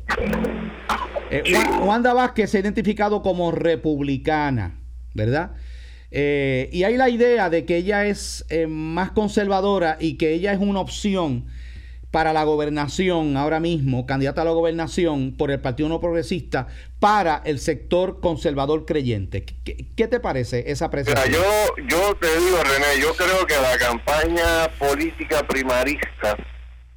Eh, 1.31 1.41
Wanda 1.83 2.13
Vázquez 2.13 2.51
se 2.51 2.57
ha 2.57 2.59
identificado 2.59 3.23
como 3.23 3.51
republicana 3.51 4.79
verdad 5.15 5.53
y 6.11 6.83
hay 6.83 6.97
la 6.97 7.09
idea 7.09 7.49
de 7.49 7.65
que 7.65 7.77
ella 7.77 8.05
es 8.05 8.45
más 8.67 9.09
conservadora 9.09 9.97
y 9.99 10.17
que 10.17 10.33
ella 10.33 10.53
es 10.53 10.59
una 10.59 10.81
opción 10.81 11.45
para 12.11 12.33
la 12.33 12.43
gobernación 12.43 13.37
ahora 13.37 13.59
mismo, 13.59 14.05
candidata 14.05 14.41
a 14.41 14.45
la 14.45 14.51
gobernación 14.51 15.35
por 15.37 15.51
el 15.51 15.59
Partido 15.59 15.89
No 15.89 15.99
Progresista 15.99 16.67
para 16.99 17.41
el 17.45 17.59
sector 17.59 18.19
conservador 18.19 18.85
creyente. 18.85 19.45
¿Qué, 19.63 20.07
te 20.07 20.19
parece 20.19 20.71
esa 20.71 20.89
presentación? 20.89 21.33
yo, 21.33 21.75
yo 21.87 22.15
te 22.15 22.27
digo, 22.39 22.57
René, 22.63 23.01
yo 23.01 23.13
creo 23.13 23.45
que 23.45 23.55
la 23.55 23.77
campaña 23.77 24.67
política 24.79 25.45
primarista 25.47 26.35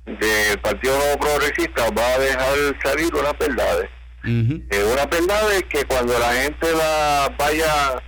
del 0.07 0.59
Partido 0.61 0.96
No 0.96 1.20
Progresista 1.20 1.90
va 1.90 2.14
a 2.14 2.18
dejar 2.18 2.57
salir 2.83 3.14
unas 3.14 3.38
verdades. 3.38 3.90
Eh, 4.25 4.85
unas 4.92 5.11
verdades 5.11 5.64
que 5.68 5.85
cuando 5.85 6.16
la 6.16 6.33
gente 6.33 6.72
la 6.72 7.35
vaya 7.37 8.01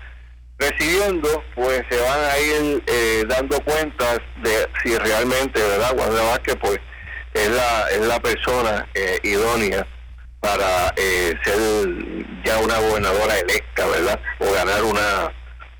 recibiendo, 0.58 1.28
pues 1.56 1.82
se 1.90 2.00
van 2.00 2.20
a 2.20 2.38
ir 2.38 2.84
eh, 2.86 3.24
dando 3.28 3.60
cuentas 3.64 4.20
de 4.42 4.68
si 4.82 4.96
realmente, 4.96 5.60
¿verdad? 5.60 5.98
Wanda 5.98 6.38
que 6.42 6.54
pues 6.54 6.78
es 7.34 7.50
la, 7.50 7.88
es 7.90 8.00
la 8.00 8.20
persona 8.20 8.86
eh, 8.94 9.18
idónea 9.24 9.86
para 10.40 10.94
eh, 10.96 11.34
ser 11.42 11.58
ya 12.44 12.58
una 12.58 12.78
gobernadora 12.78 13.38
electa, 13.38 13.86
¿verdad? 13.86 14.20
O 14.38 14.52
ganar 14.52 14.82
una, 14.84 15.32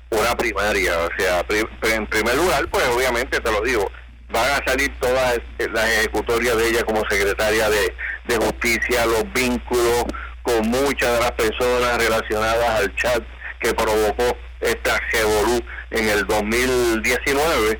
una 0.09 0.35
primaria. 0.35 0.99
O 0.99 1.09
sea, 1.17 1.45
en 1.93 2.07
primer 2.07 2.35
lugar, 2.35 2.67
pues 2.69 2.85
obviamente 2.87 3.39
te 3.39 3.51
lo 3.51 3.61
digo, 3.61 3.89
van 4.29 4.51
a 4.51 4.65
salir 4.65 4.91
todas 4.99 5.39
las 5.71 5.89
ejecutorias 5.91 6.57
de 6.57 6.67
ella 6.69 6.83
como 6.83 7.03
secretaria 7.09 7.69
de, 7.69 7.93
de 8.27 8.37
justicia, 8.37 9.05
los 9.05 9.31
vínculos 9.33 10.05
con 10.41 10.67
muchas 10.67 11.13
de 11.13 11.19
las 11.19 11.31
personas 11.31 11.97
relacionadas 11.97 12.79
al 12.81 12.95
chat 12.95 13.23
que 13.59 13.73
provocó 13.73 14.35
esta 14.61 14.99
revolú 15.11 15.63
en 15.91 16.09
el 16.09 16.25
2019 16.25 17.79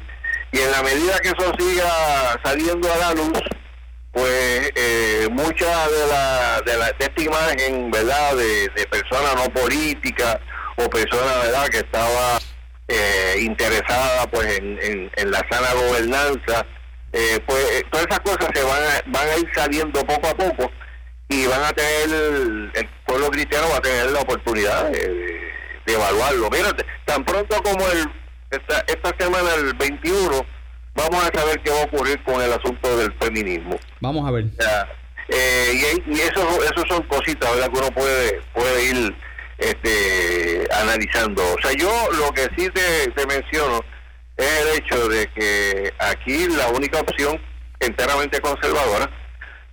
y 0.52 0.60
en 0.60 0.72
la 0.72 0.84
medida 0.84 1.20
que 1.20 1.30
eso 1.30 1.52
siga 1.58 2.40
saliendo 2.44 2.92
a 2.94 2.98
la 2.98 3.14
luz 3.14 3.40
pues 4.16 4.72
eh, 4.76 5.28
mucha 5.30 5.90
de 5.90 6.08
la, 6.08 6.62
de 6.66 6.78
la 6.78 6.88
esta 6.98 7.22
imagen 7.22 7.92
verdad 7.92 8.34
de, 8.38 8.70
de 8.70 8.88
persona 8.88 9.34
no 9.36 9.50
política 9.54 10.40
o 10.78 10.90
persona 10.90 11.36
verdad 11.44 11.68
que 11.68 11.80
estaba 11.80 12.40
eh, 12.88 13.36
interesada 13.42 14.26
pues 14.32 14.58
en, 14.58 15.12
en, 15.18 15.32
la 15.32 15.46
sana 15.50 15.74
gobernanza 15.74 16.66
eh, 17.12 17.42
pues 17.46 17.60
eh, 17.72 17.84
todas 17.92 18.08
esas 18.08 18.22
cosas 18.22 18.48
se 18.54 18.64
van 18.64 18.82
a, 18.84 19.02
van 19.08 19.28
a 19.28 19.38
ir 19.38 19.52
saliendo 19.54 20.02
poco 20.06 20.28
a 20.30 20.34
poco 20.34 20.72
y 21.28 21.46
van 21.48 21.64
a 21.66 21.74
tener 21.74 22.10
el, 22.10 22.90
pueblo 23.06 23.30
cristiano 23.32 23.68
va 23.70 23.78
a 23.78 23.82
tener 23.82 24.12
la 24.12 24.22
oportunidad 24.22 24.92
de, 24.92 25.52
evaluarlo. 25.88 26.50
Mírate 26.50 26.86
tan 27.04 27.24
pronto 27.26 27.62
como 27.62 27.86
el 27.90 28.10
esta, 28.50 28.80
esta 28.88 29.14
semana 29.20 29.54
el 29.56 29.74
21 29.74 30.55
vamos 30.96 31.24
a 31.24 31.38
saber 31.38 31.62
qué 31.62 31.72
va 31.72 31.82
a 31.82 31.86
ocurrir 31.86 32.22
con 32.24 32.42
el 32.42 32.52
asunto 32.52 32.98
del 32.98 33.14
feminismo. 33.20 33.78
Vamos 34.00 34.28
a 34.28 34.32
ver. 34.32 34.46
Eh, 35.28 36.02
y, 36.08 36.20
eso, 36.20 36.64
eso 36.64 36.84
son 36.88 37.04
cositas 37.04 37.52
¿verdad? 37.54 37.72
que 37.72 37.80
uno 37.80 37.92
puede, 37.92 38.42
puede 38.54 38.86
ir 38.86 39.16
este, 39.58 40.68
analizando. 40.72 41.44
O 41.54 41.62
sea, 41.62 41.74
yo 41.74 41.92
lo 42.18 42.32
que 42.32 42.48
sí 42.58 42.70
te, 42.70 43.12
te 43.12 43.28
menciono 43.28 43.82
es 44.38 44.62
el 44.62 44.68
hecho 44.78 45.08
de 45.08 45.28
que 45.28 45.94
aquí 46.00 46.48
la 46.48 46.70
única 46.70 47.00
opción 47.00 47.40
enteramente 47.80 48.40
conservadora 48.42 49.10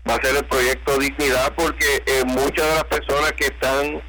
va 0.08 0.14
a 0.14 0.22
ser 0.22 0.37
el 0.37 0.44
proyecto 0.44 0.98
Dignidad 0.98 1.52
porque 1.56 2.02
eh, 2.06 2.22
muchas 2.26 2.66
de 2.66 2.74
las 2.74 2.85
personas 2.85 3.32
que 3.32 3.46
están 3.46 4.02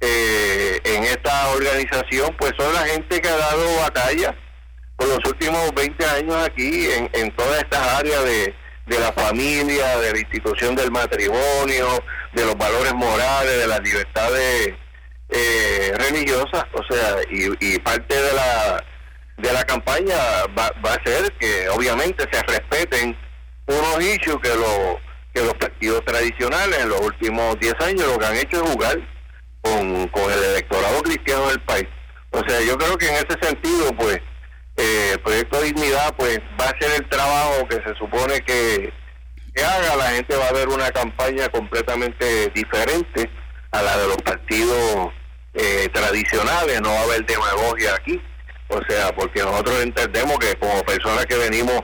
eh, 0.00 0.80
en 0.84 1.04
esta 1.04 1.48
organización 1.50 2.34
pues 2.38 2.52
son 2.58 2.72
la 2.72 2.86
gente 2.86 3.20
que 3.20 3.28
ha 3.28 3.36
dado 3.36 3.76
batalla 3.78 4.34
por 5.00 5.08
los 5.08 5.18
últimos 5.26 5.74
20 5.74 6.04
años 6.04 6.36
aquí 6.36 6.90
en, 6.90 7.08
en 7.14 7.34
todas 7.34 7.58
estas 7.62 7.80
áreas 7.98 8.22
de, 8.22 8.54
de 8.86 8.98
la 9.00 9.10
familia, 9.12 9.98
de 9.98 10.12
la 10.12 10.18
institución 10.18 10.76
del 10.76 10.90
matrimonio, 10.90 12.04
de 12.34 12.44
los 12.44 12.54
valores 12.58 12.92
morales, 12.92 13.60
de 13.60 13.66
las 13.66 13.80
libertades 13.80 14.74
eh, 15.30 15.92
religiosas, 15.96 16.66
o 16.74 16.82
sea, 16.92 17.16
y, 17.30 17.78
parte 17.78 18.14
de 18.14 18.34
la 18.34 18.84
de 19.38 19.52
la 19.54 19.64
campaña 19.64 20.16
va, 20.58 20.70
va, 20.84 20.92
a 20.92 21.02
ser 21.02 21.32
que 21.38 21.66
obviamente 21.70 22.28
se 22.30 22.42
respeten 22.42 23.16
unos 23.66 24.02
issues 24.02 24.36
que 24.42 24.50
los 24.50 24.96
que 25.32 25.42
los 25.42 25.54
partidos 25.54 26.04
tradicionales 26.04 26.78
en 26.78 26.90
los 26.90 27.00
últimos 27.00 27.58
10 27.58 27.74
años 27.80 28.06
lo 28.06 28.18
que 28.18 28.26
han 28.26 28.36
hecho 28.36 28.62
es 28.62 28.70
jugar 28.70 28.98
con, 29.62 30.08
con 30.08 30.30
el 30.30 30.44
electorado 30.44 31.00
cristiano 31.02 31.48
del 31.48 31.60
país. 31.60 31.88
O 32.32 32.42
sea, 32.46 32.60
yo 32.60 32.76
creo 32.76 32.98
que 32.98 33.08
en 33.08 33.14
ese 33.14 33.38
sentido, 33.40 33.92
pues, 33.96 34.20
eh, 34.80 35.12
el 35.12 35.20
proyecto 35.20 35.60
Dignidad 35.60 36.14
pues 36.16 36.38
va 36.58 36.64
a 36.64 36.78
ser 36.80 37.02
el 37.02 37.08
trabajo 37.08 37.68
que 37.68 37.76
se 37.76 37.94
supone 37.98 38.40
que, 38.40 38.92
haga, 39.62 39.96
la 39.96 40.10
gente 40.12 40.34
va 40.36 40.48
a 40.48 40.52
ver 40.52 40.68
una 40.68 40.90
campaña 40.90 41.48
completamente 41.48 42.48
diferente 42.54 43.30
a 43.72 43.82
la 43.82 43.96
de 43.98 44.06
los 44.06 44.16
partidos 44.18 45.12
eh, 45.54 45.88
tradicionales, 45.92 46.80
no 46.80 46.88
va 46.88 47.00
a 47.00 47.04
haber 47.04 47.26
demagogia 47.26 47.94
aquí, 47.94 48.20
o 48.68 48.80
sea, 48.88 49.14
porque 49.14 49.42
nosotros 49.42 49.82
entendemos 49.82 50.38
que 50.38 50.54
como 50.56 50.82
personas 50.82 51.26
que 51.26 51.36
venimos 51.36 51.80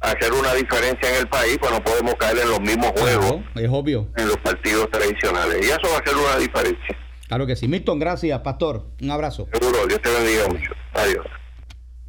a 0.00 0.10
hacer 0.10 0.32
una 0.32 0.52
diferencia 0.54 1.08
en 1.10 1.16
el 1.20 1.28
país, 1.28 1.56
pues 1.60 1.70
no 1.70 1.82
podemos 1.84 2.14
caer 2.14 2.38
en 2.38 2.48
los 2.48 2.60
mismos 2.60 2.90
juegos 2.96 3.42
es 3.54 3.68
obvio. 3.70 4.08
en 4.16 4.26
los 4.26 4.38
partidos 4.38 4.90
tradicionales, 4.90 5.66
y 5.66 5.70
eso 5.70 5.82
va 5.92 5.98
a 5.98 6.06
ser 6.06 6.16
una 6.16 6.36
diferencia. 6.36 6.96
Claro 7.28 7.46
que 7.46 7.54
sí. 7.54 7.68
Milton, 7.68 8.00
gracias, 8.00 8.40
Pastor. 8.40 8.86
Un 9.00 9.10
abrazo. 9.12 9.46
Seguro, 9.52 9.86
Dios 9.86 10.02
te 10.02 10.10
bendiga 10.10 10.48
mucho. 10.48 10.72
Adiós. 10.94 11.24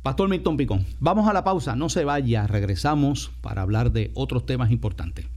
Pastor 0.03 0.29
Milton 0.29 0.57
Picón, 0.57 0.87
vamos 0.99 1.29
a 1.29 1.33
la 1.33 1.43
pausa, 1.43 1.75
no 1.75 1.87
se 1.87 2.05
vaya, 2.05 2.47
regresamos 2.47 3.29
para 3.41 3.61
hablar 3.61 3.91
de 3.91 4.09
otros 4.15 4.47
temas 4.47 4.71
importantes. 4.71 5.27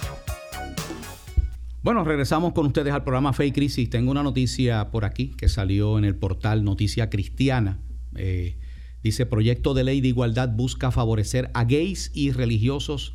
Bueno, 1.83 2.05
regresamos 2.05 2.53
con 2.53 2.67
ustedes 2.67 2.93
al 2.93 3.05
programa 3.05 3.33
Fe 3.33 3.47
y 3.47 3.53
Crisis. 3.53 3.89
Tengo 3.89 4.11
una 4.11 4.23
noticia 4.23 4.91
por 4.91 5.07
aquí 5.07 5.29
que 5.29 5.49
salió 5.49 5.97
en 5.99 6.05
el 6.05 6.15
portal 6.15 6.63
Noticia 6.63 7.09
Cristiana. 7.09 7.81
Eh, 8.17 8.59
dice, 9.03 9.25
proyecto 9.25 9.73
de 9.73 9.85
ley 9.85 10.03
de 10.03 10.09
igualdad 10.09 10.51
busca 10.51 10.91
favorecer 10.91 11.51
a 11.55 11.65
gays 11.65 12.11
y 12.15 12.33
religiosos 12.33 13.15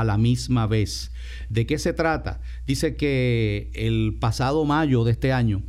a 0.00 0.04
la 0.04 0.18
misma 0.18 0.66
vez. 0.66 1.12
¿De 1.48 1.66
qué 1.66 1.78
se 1.78 1.92
trata? 1.92 2.40
Dice 2.66 2.96
que 2.96 3.70
el 3.74 4.16
pasado 4.20 4.64
mayo 4.64 5.04
de 5.04 5.12
este 5.12 5.32
año, 5.32 5.62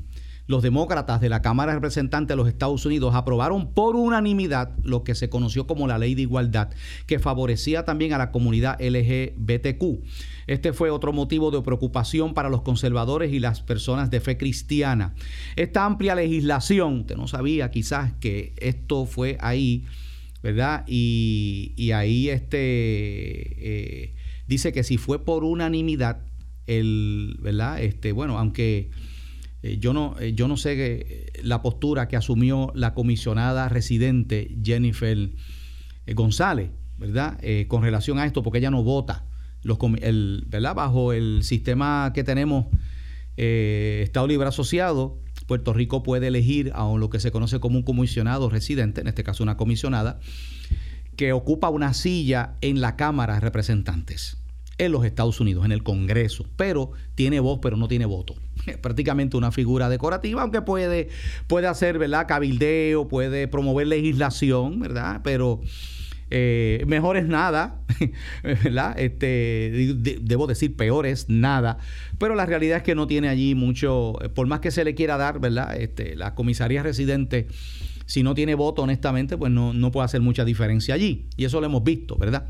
los 0.47 0.63
demócratas 0.63 1.19
de 1.19 1.27
la 1.29 1.41
Cámara 1.41 1.73
de 1.73 1.77
Representantes 1.77 2.29
de 2.29 2.37
los 2.37 2.47
Estados 2.47 2.85
Unidos 2.85 3.13
aprobaron 3.15 3.73
por 3.73 3.97
unanimidad 3.97 4.71
lo 4.81 5.03
que 5.03 5.13
se 5.13 5.29
conoció 5.29 5.67
como 5.67 5.87
la 5.87 5.97
ley 5.97 6.15
de 6.15 6.21
igualdad, 6.21 6.69
que 7.05 7.19
favorecía 7.19 7.83
también 7.83 8.13
a 8.13 8.17
la 8.17 8.31
comunidad 8.31 8.79
LGBTQ. 8.79 10.03
Este 10.47 10.71
fue 10.71 10.89
otro 10.89 11.11
motivo 11.11 11.51
de 11.51 11.61
preocupación 11.61 12.33
para 12.33 12.49
los 12.49 12.61
conservadores 12.61 13.33
y 13.33 13.39
las 13.39 13.61
personas 13.61 14.09
de 14.09 14.21
fe 14.21 14.37
cristiana. 14.37 15.13
Esta 15.57 15.85
amplia 15.85 16.15
legislación, 16.15 17.01
usted 17.01 17.17
no 17.17 17.27
sabía 17.27 17.69
quizás 17.69 18.13
que 18.13 18.53
esto 18.57 19.05
fue 19.05 19.37
ahí, 19.41 19.83
¿verdad? 20.41 20.85
Y, 20.87 21.91
ahí 21.91 22.29
este, 22.29 22.57
eh, 22.59 24.13
dice 24.47 24.71
que 24.73 24.83
si 24.83 24.97
fue 24.97 25.23
por 25.23 25.43
unanimidad, 25.43 26.25
el, 26.65 27.37
¿verdad? 27.41 27.81
Este, 27.81 28.11
bueno, 28.11 28.37
aunque 28.37 28.89
eh, 29.63 29.77
yo, 29.79 29.93
no, 29.93 30.15
eh, 30.19 30.33
yo 30.33 30.47
no 30.47 30.57
sé 30.57 31.31
la 31.43 31.61
postura 31.61 32.07
que 32.07 32.15
asumió 32.15 32.71
la 32.75 32.93
comisionada 32.93 33.69
residente 33.69 34.57
Jennifer 34.63 35.31
González, 36.13 36.71
¿verdad? 36.97 37.39
con 37.67 37.83
relación 37.83 38.17
a 38.17 38.25
esto, 38.25 38.43
porque 38.43 38.59
ella 38.59 38.71
no 38.71 38.83
vota. 38.83 39.25
Los, 39.61 39.77
el, 40.01 40.45
¿verdad? 40.47 40.75
Bajo 40.75 41.13
el 41.13 41.43
sistema 41.43 42.11
que 42.13 42.23
tenemos, 42.23 42.67
Estado 43.35 44.27
Libre 44.27 44.47
Asociado, 44.47 45.19
Puerto 45.47 45.73
Rico 45.73 46.03
puede 46.03 46.27
elegir 46.27 46.71
a 46.75 46.91
lo 46.95 47.09
que 47.09 47.19
se 47.19 47.31
conoce 47.31 47.59
como 47.59 47.77
un 47.77 47.83
comisionado 47.83 48.49
residente, 48.49 49.01
en 49.01 49.07
este 49.07 49.23
caso 49.23 49.43
una 49.43 49.57
comisionada, 49.57 50.19
que 51.17 51.33
ocupa 51.33 51.69
una 51.69 51.93
silla 51.93 52.53
en 52.61 52.79
la 52.79 52.95
Cámara 52.95 53.33
de 53.35 53.39
Representantes. 53.41 54.37
en 54.79 54.91
los 54.91 55.03
Estados 55.05 55.39
Unidos, 55.39 55.65
en 55.65 55.71
el 55.71 55.81
Congreso, 55.81 56.45
pero 56.55 56.91
tiene 57.15 57.39
voz, 57.39 57.57
pero 57.63 57.77
no 57.77 57.87
tiene 57.87 58.05
voto. 58.05 58.35
Es 58.67 58.77
prácticamente 58.77 59.35
una 59.35 59.51
figura 59.51 59.89
decorativa, 59.89 60.43
aunque 60.43 60.61
puede, 60.61 61.09
puede 61.47 61.65
hacer, 61.65 61.97
¿verdad? 61.97 62.27
Cabildeo, 62.27 63.07
puede 63.07 63.47
promover 63.47 63.87
legislación, 63.87 64.79
¿verdad? 64.79 65.21
Pero 65.23 65.61
eh, 66.29 66.83
mejor 66.85 67.17
es 67.17 67.25
nada, 67.25 67.81
¿verdad? 68.43 68.99
Este, 68.99 69.95
debo 70.21 70.45
decir, 70.45 70.75
peor 70.75 71.07
es 71.07 71.29
nada. 71.29 71.77
Pero 72.17 72.35
la 72.35 72.45
realidad 72.45 72.77
es 72.77 72.83
que 72.83 72.95
no 72.95 73.07
tiene 73.07 73.29
allí 73.29 73.55
mucho, 73.55 74.13
por 74.35 74.45
más 74.47 74.59
que 74.59 74.69
se 74.71 74.83
le 74.83 74.93
quiera 74.93 75.17
dar, 75.17 75.39
¿verdad? 75.39 75.75
Este, 75.75 76.15
la 76.15 76.35
comisaría 76.35 76.83
residente, 76.83 77.47
si 78.07 78.23
no 78.23 78.33
tiene 78.33 78.55
voto, 78.55 78.81
honestamente, 78.81 79.37
pues 79.37 79.51
no, 79.51 79.73
no 79.73 79.91
puede 79.91 80.05
hacer 80.05 80.21
mucha 80.21 80.43
diferencia 80.45 80.95
allí. 80.95 81.27
Y 81.35 81.45
eso 81.45 81.59
lo 81.59 81.67
hemos 81.67 81.83
visto, 81.83 82.17
¿verdad? 82.17 82.47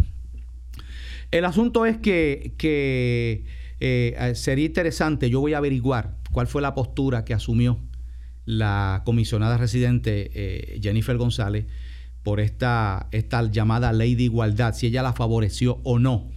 El 1.31 1.43
asunto 1.45 1.85
es 1.85 1.97
que, 1.97 3.43
eh, 3.79 4.31
sería 4.35 4.65
interesante, 4.65 5.29
yo 5.29 5.41
voy 5.41 5.53
a 5.53 5.57
averiguar 5.57 6.15
cuál 6.31 6.47
fue 6.47 6.61
la 6.61 6.73
postura 6.73 7.25
que 7.25 7.33
asumió 7.33 7.79
la 8.45 9.01
comisionada 9.03 9.57
residente 9.57 10.31
eh, 10.33 10.79
Jennifer 10.81 11.17
González 11.17 11.65
por 12.23 12.39
esta, 12.39 13.09
esta 13.11 13.49
llamada 13.49 13.91
ley 13.91 14.15
de 14.15 14.23
igualdad, 14.23 14.73
si 14.73 14.87
ella 14.87 15.03
la 15.03 15.13
favoreció 15.13 15.79
o 15.83 15.99
no. 15.99 16.29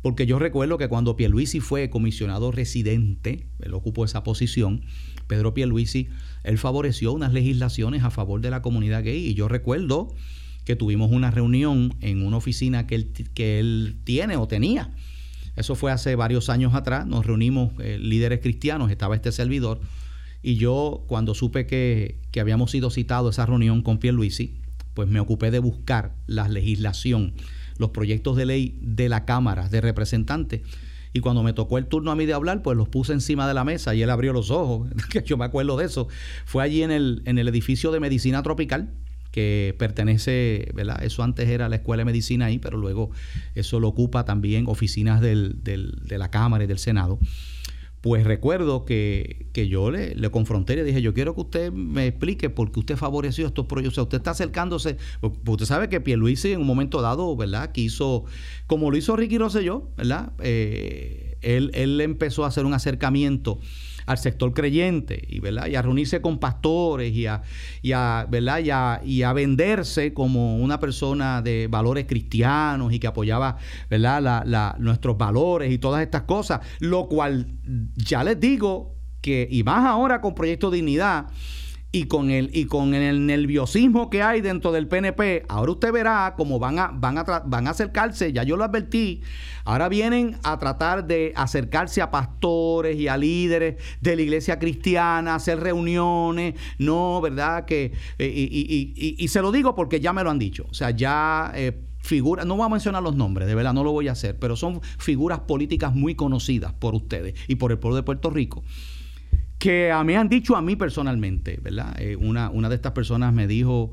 Porque 0.00 0.24
yo 0.26 0.38
recuerdo 0.38 0.78
que 0.78 0.88
cuando 0.88 1.16
Pierluisi 1.16 1.60
fue 1.60 1.90
comisionado 1.90 2.52
residente, 2.52 3.48
él 3.58 3.74
ocupó 3.74 4.04
esa 4.04 4.22
posición, 4.22 4.82
Pedro 5.30 5.54
Pierluisi, 5.54 6.08
él 6.42 6.58
favoreció 6.58 7.12
unas 7.12 7.32
legislaciones 7.32 8.02
a 8.02 8.10
favor 8.10 8.40
de 8.40 8.50
la 8.50 8.62
comunidad 8.62 9.04
gay. 9.04 9.28
Y 9.28 9.34
yo 9.34 9.46
recuerdo 9.46 10.12
que 10.64 10.74
tuvimos 10.74 11.12
una 11.12 11.30
reunión 11.30 11.94
en 12.00 12.26
una 12.26 12.36
oficina 12.36 12.88
que 12.88 12.96
él, 12.96 13.12
que 13.32 13.60
él 13.60 14.00
tiene 14.02 14.36
o 14.36 14.48
tenía. 14.48 14.92
Eso 15.54 15.76
fue 15.76 15.92
hace 15.92 16.16
varios 16.16 16.50
años 16.50 16.74
atrás. 16.74 17.06
Nos 17.06 17.24
reunimos 17.26 17.70
eh, 17.78 17.96
líderes 18.00 18.40
cristianos, 18.40 18.90
estaba 18.90 19.14
este 19.14 19.30
servidor. 19.30 19.80
Y 20.42 20.56
yo, 20.56 21.04
cuando 21.06 21.36
supe 21.36 21.64
que, 21.64 22.18
que 22.32 22.40
habíamos 22.40 22.72
sido 22.72 22.90
citados 22.90 23.28
a 23.28 23.42
esa 23.42 23.46
reunión 23.46 23.82
con 23.82 23.98
Pierluisi, 23.98 24.56
pues 24.94 25.08
me 25.08 25.20
ocupé 25.20 25.52
de 25.52 25.60
buscar 25.60 26.16
la 26.26 26.48
legislación, 26.48 27.34
los 27.78 27.90
proyectos 27.90 28.36
de 28.36 28.46
ley 28.46 28.78
de 28.82 29.08
la 29.08 29.24
Cámara 29.26 29.68
de 29.68 29.80
Representantes. 29.80 30.62
Y 31.12 31.20
cuando 31.20 31.42
me 31.42 31.52
tocó 31.52 31.78
el 31.78 31.86
turno 31.86 32.10
a 32.10 32.16
mí 32.16 32.26
de 32.26 32.34
hablar, 32.34 32.62
pues 32.62 32.76
los 32.76 32.88
puse 32.88 33.12
encima 33.12 33.48
de 33.48 33.54
la 33.54 33.64
mesa 33.64 33.94
y 33.94 34.02
él 34.02 34.10
abrió 34.10 34.32
los 34.32 34.50
ojos, 34.50 34.88
que 35.10 35.22
yo 35.22 35.36
me 35.36 35.44
acuerdo 35.44 35.76
de 35.76 35.86
eso. 35.86 36.08
Fue 36.44 36.62
allí 36.62 36.82
en 36.82 36.90
el, 36.90 37.22
en 37.26 37.38
el 37.38 37.48
edificio 37.48 37.90
de 37.90 38.00
medicina 38.00 38.42
tropical, 38.42 38.92
que 39.30 39.76
pertenece, 39.78 40.70
¿verdad? 40.74 41.02
Eso 41.04 41.22
antes 41.22 41.48
era 41.48 41.68
la 41.68 41.76
Escuela 41.76 42.00
de 42.00 42.04
Medicina 42.06 42.46
ahí, 42.46 42.58
pero 42.58 42.78
luego 42.78 43.10
eso 43.54 43.78
lo 43.78 43.88
ocupa 43.88 44.24
también 44.24 44.64
oficinas 44.66 45.20
de 45.20 46.18
la 46.18 46.30
Cámara 46.30 46.64
y 46.64 46.66
del 46.66 46.78
Senado. 46.78 47.18
Pues 48.00 48.24
recuerdo 48.24 48.86
que, 48.86 49.48
yo 49.52 49.90
le, 49.90 50.14
le, 50.14 50.30
confronté 50.30 50.72
y 50.72 50.76
le 50.76 50.84
dije, 50.84 51.02
yo 51.02 51.12
quiero 51.12 51.34
que 51.34 51.42
usted 51.42 51.72
me 51.72 52.06
explique 52.06 52.48
por 52.48 52.72
qué 52.72 52.80
usted 52.80 52.96
favoreció 52.96 53.46
estos 53.46 53.66
proyectos. 53.66 53.92
O 53.92 53.96
sea, 53.96 54.02
usted 54.04 54.18
está 54.18 54.30
acercándose, 54.30 54.96
pues, 55.20 55.34
pues 55.44 55.54
usted 55.54 55.66
sabe 55.66 55.90
que 55.90 56.00
Pierluisi 56.00 56.52
en 56.52 56.60
un 56.60 56.66
momento 56.66 57.02
dado, 57.02 57.36
¿verdad? 57.36 57.72
Quiso, 57.72 58.24
como 58.66 58.90
lo 58.90 58.96
hizo 58.96 59.16
Ricky 59.16 59.36
Rosselló, 59.36 59.90
¿verdad? 59.98 60.32
Eh, 60.38 61.36
él, 61.42 61.70
él 61.74 62.00
empezó 62.00 62.44
a 62.44 62.48
hacer 62.48 62.64
un 62.64 62.72
acercamiento 62.72 63.60
al 64.10 64.18
sector 64.18 64.52
creyente 64.52 65.22
y, 65.28 65.38
¿verdad? 65.38 65.68
y 65.68 65.76
a 65.76 65.82
reunirse 65.82 66.20
con 66.20 66.38
pastores 66.38 67.12
y 67.12 67.26
a, 67.26 67.42
y 67.80 67.90
¿verdad? 67.90 69.00
Y 69.04 69.22
a, 69.22 69.32
venderse 69.32 70.12
como 70.12 70.56
una 70.56 70.80
persona 70.80 71.42
de 71.42 71.68
valores 71.70 72.06
cristianos 72.06 72.92
y 72.92 72.98
que 72.98 73.06
apoyaba 73.06 73.56
¿verdad? 73.88 74.44
La, 74.44 74.74
nuestros 74.80 75.16
valores 75.16 75.70
y 75.70 75.78
todas 75.78 76.02
estas 76.02 76.22
cosas, 76.22 76.60
lo 76.80 77.06
cual 77.06 77.46
ya 77.94 78.24
les 78.24 78.40
digo 78.40 78.96
que, 79.20 79.46
y 79.48 79.62
más 79.62 79.86
ahora 79.86 80.20
con 80.20 80.34
Proyecto 80.34 80.72
Dignidad, 80.72 81.26
y 81.92 82.04
con 82.04 82.30
el 82.30 82.50
y 82.56 82.66
con 82.66 82.94
el 82.94 83.26
nerviosismo 83.26 84.10
que 84.10 84.22
hay 84.22 84.40
dentro 84.40 84.70
del 84.70 84.86
PNP, 84.86 85.44
ahora 85.48 85.72
usted 85.72 85.92
verá 85.92 86.34
cómo 86.36 86.60
van 86.60 86.78
a 86.78 86.88
van 86.88 87.18
a 87.18 87.24
van 87.44 87.66
a 87.66 87.70
acercarse, 87.70 88.32
ya 88.32 88.44
yo 88.44 88.56
lo 88.56 88.62
advertí, 88.62 89.22
ahora 89.64 89.88
vienen 89.88 90.36
a 90.44 90.58
tratar 90.58 91.06
de 91.06 91.32
acercarse 91.34 92.00
a 92.00 92.10
pastores 92.12 92.96
y 92.96 93.08
a 93.08 93.16
líderes 93.16 93.76
de 94.00 94.14
la 94.14 94.22
iglesia 94.22 94.58
cristiana, 94.60 95.34
hacer 95.34 95.58
reuniones, 95.58 96.54
no, 96.78 97.20
¿verdad? 97.20 97.64
Que 97.64 97.92
eh, 98.18 98.32
y, 98.34 99.16
y, 99.18 99.28
se 99.28 99.42
lo 99.42 99.50
digo 99.50 99.74
porque 99.74 100.00
ya 100.00 100.12
me 100.12 100.22
lo 100.22 100.30
han 100.30 100.38
dicho, 100.38 100.66
o 100.70 100.74
sea, 100.74 100.90
ya 100.90 101.50
eh, 101.56 101.76
figuras, 101.98 102.46
no 102.46 102.54
voy 102.56 102.66
a 102.66 102.68
mencionar 102.68 103.02
los 103.02 103.16
nombres, 103.16 103.48
de 103.48 103.56
verdad 103.56 103.72
no 103.72 103.82
lo 103.82 103.90
voy 103.90 104.06
a 104.06 104.12
hacer, 104.12 104.38
pero 104.38 104.54
son 104.54 104.80
figuras 104.98 105.40
políticas 105.40 105.92
muy 105.92 106.14
conocidas 106.14 106.72
por 106.72 106.94
ustedes 106.94 107.34
y 107.48 107.56
por 107.56 107.72
el 107.72 107.78
pueblo 107.78 107.96
de 107.96 108.04
Puerto 108.04 108.30
Rico 108.30 108.62
que 109.60 109.92
a 109.92 110.02
mí 110.04 110.14
han 110.14 110.30
dicho 110.30 110.56
a 110.56 110.62
mí 110.62 110.74
personalmente, 110.74 111.60
¿verdad? 111.62 111.94
Eh, 112.00 112.16
una, 112.16 112.48
una 112.48 112.70
de 112.70 112.76
estas 112.76 112.92
personas 112.92 113.34
me 113.34 113.46
dijo 113.46 113.92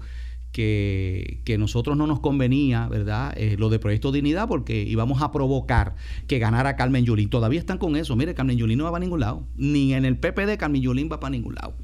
que, 0.53 1.41
que 1.43 1.57
nosotros 1.57 1.97
no 1.97 2.07
nos 2.07 2.21
convenía, 2.21 2.87
¿verdad? 2.87 3.33
Eh, 3.35 3.57
lo 3.59 3.67
de 3.67 3.77
Proyecto 3.77 4.13
Dignidad 4.13 4.47
porque 4.47 4.81
íbamos 4.81 5.21
a 5.21 5.29
provocar 5.29 5.95
que 6.25 6.39
ganara 6.39 6.77
Carmen 6.77 7.03
Yulín. 7.03 7.29
Todavía 7.29 7.59
están 7.59 7.77
con 7.79 7.97
eso. 7.97 8.15
Mire, 8.15 8.33
Carmen 8.33 8.57
Yulín 8.57 8.77
no 8.77 8.85
va 8.85 8.91
para 8.91 9.03
ningún 9.03 9.19
lado. 9.19 9.45
Ni 9.57 9.93
en 9.93 10.05
el 10.05 10.17
PPD 10.17 10.57
Carmen 10.57 10.81
Yulín 10.81 11.09
va 11.11 11.19
para 11.19 11.31
ningún 11.31 11.55
lado. 11.55 11.75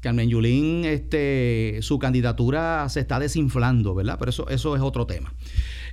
Carmen 0.00 0.28
Yulín, 0.28 0.84
este, 0.84 1.78
su 1.80 1.98
candidatura 1.98 2.90
se 2.90 3.00
está 3.00 3.18
desinflando, 3.18 3.94
¿verdad? 3.94 4.16
Pero 4.18 4.28
eso, 4.28 4.48
eso 4.50 4.76
es 4.76 4.82
otro 4.82 5.06
tema. 5.06 5.32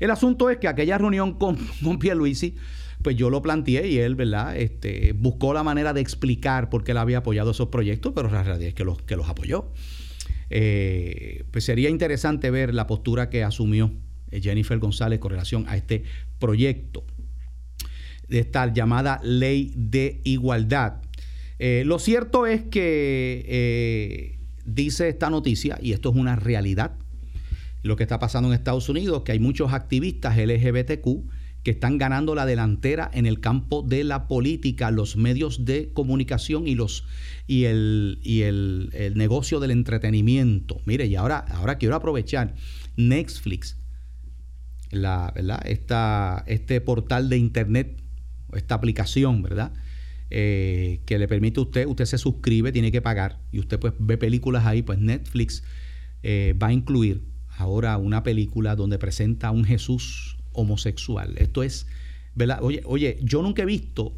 El 0.02 0.12
asunto 0.12 0.50
es 0.50 0.58
que 0.58 0.68
aquella 0.68 0.98
reunión 0.98 1.36
con, 1.36 1.56
con 1.84 1.98
Pierluisi 1.98 2.56
pues 3.06 3.16
yo 3.18 3.30
lo 3.30 3.40
planteé 3.44 3.88
y 3.88 4.00
él, 4.00 4.16
¿verdad? 4.16 4.58
Este, 4.58 5.14
buscó 5.14 5.54
la 5.54 5.62
manera 5.62 5.94
de 5.94 6.02
explicar 6.02 6.72
por 6.72 6.84
qué 6.84 6.90
él 6.94 6.98
había 6.98 7.20
apoyado 7.20 7.52
esos 7.52 7.68
proyectos, 7.68 8.14
pero 8.16 8.32
la 8.32 8.42
realidad 8.42 8.70
es 8.70 8.74
que 8.74 8.84
los, 8.84 9.00
que 9.04 9.16
los 9.16 9.30
apoyó. 9.30 9.72
Eh, 10.50 11.44
pues 11.52 11.66
sería 11.66 11.92
interesante 11.92 12.50
ver 12.50 12.74
la 12.74 12.88
postura 12.88 13.30
que 13.30 13.44
asumió 13.44 13.92
eh, 14.32 14.42
Jennifer 14.42 14.80
González 14.80 15.20
con 15.20 15.30
relación 15.30 15.66
a 15.68 15.78
este 15.78 16.02
proyecto 16.40 17.06
de 18.28 18.40
esta 18.40 18.74
llamada 18.74 19.22
ley 19.24 19.72
de 19.76 20.22
igualdad. 20.24 21.04
Eh, 21.60 21.84
lo 21.86 22.00
cierto 22.00 22.48
es 22.48 22.64
que 22.64 24.40
dice 24.66 25.10
esta 25.10 25.30
noticia, 25.30 25.78
y 25.80 25.92
esto 25.92 26.10
es 26.10 26.16
una 26.16 26.38
realidad, 26.38 26.96
lo 27.84 27.98
que 27.98 28.02
está 28.02 28.18
pasando 28.18 28.50
en 28.50 28.56
Estados 28.56 28.90
Unidos, 28.90 29.22
que 29.22 29.32
hay 29.32 29.40
muchos 29.40 29.74
activistas 29.74 30.36
LGBTQ 30.40 31.35
que 31.66 31.72
están 31.72 31.98
ganando 31.98 32.36
la 32.36 32.46
delantera 32.46 33.10
en 33.12 33.26
el 33.26 33.40
campo 33.40 33.82
de 33.82 34.04
la 34.04 34.28
política, 34.28 34.92
los 34.92 35.18
medios 35.18 35.66
de 35.66 35.92
comunicación 35.94 36.68
y 36.68 36.76
los 36.76 37.06
y 37.48 37.64
el, 37.64 38.20
y 38.22 38.44
el, 38.44 38.92
negocio 39.16 39.60
del 39.60 39.72
entretenimiento. 39.72 40.80
Mire, 40.86 41.08
y 41.08 41.16
ahora, 41.16 41.40
ahora 41.40 41.80
quiero 41.80 41.96
aprovechar 41.96 42.54
Netflix, 42.98 43.80
la, 44.92 45.32
¿verdad? 45.34 45.60
Esta, 45.66 46.44
este 46.46 46.82
portal 46.82 47.30
de 47.30 47.40
internet, 47.40 48.00
esta 48.54 48.76
aplicación, 48.76 49.42
¿verdad? 49.42 49.74
Eh, 50.30 51.02
que 51.08 51.18
le 51.18 51.28
permite 51.28 51.60
a 51.60 51.64
usted, 51.64 51.88
usted 51.88 52.06
se 52.06 52.20
suscribe, 52.20 52.72
tiene 52.74 52.92
que 52.92 53.02
pagar, 53.02 53.40
y 53.52 53.58
usted 53.58 53.80
pues 53.80 53.94
ve 53.98 54.20
películas 54.20 54.68
ahí, 54.68 54.84
pues 54.84 55.00
Netflix 55.00 55.64
eh, 56.22 56.54
va 56.62 56.68
a 56.68 56.74
incluir 56.74 57.24
ahora 57.58 57.98
una 57.98 58.22
película 58.22 58.76
donde 58.76 59.00
presenta 59.00 59.48
a 59.48 59.52
un 59.52 59.66
Jesús 59.66 60.35
homosexual. 60.56 61.36
Esto 61.38 61.64
es, 61.64 61.88
¿verdad? 62.34 62.60
Oye, 62.62 62.82
oye 62.86 63.20
yo 63.22 63.42
nunca 63.42 63.64
he 63.64 63.66
visto 63.66 64.18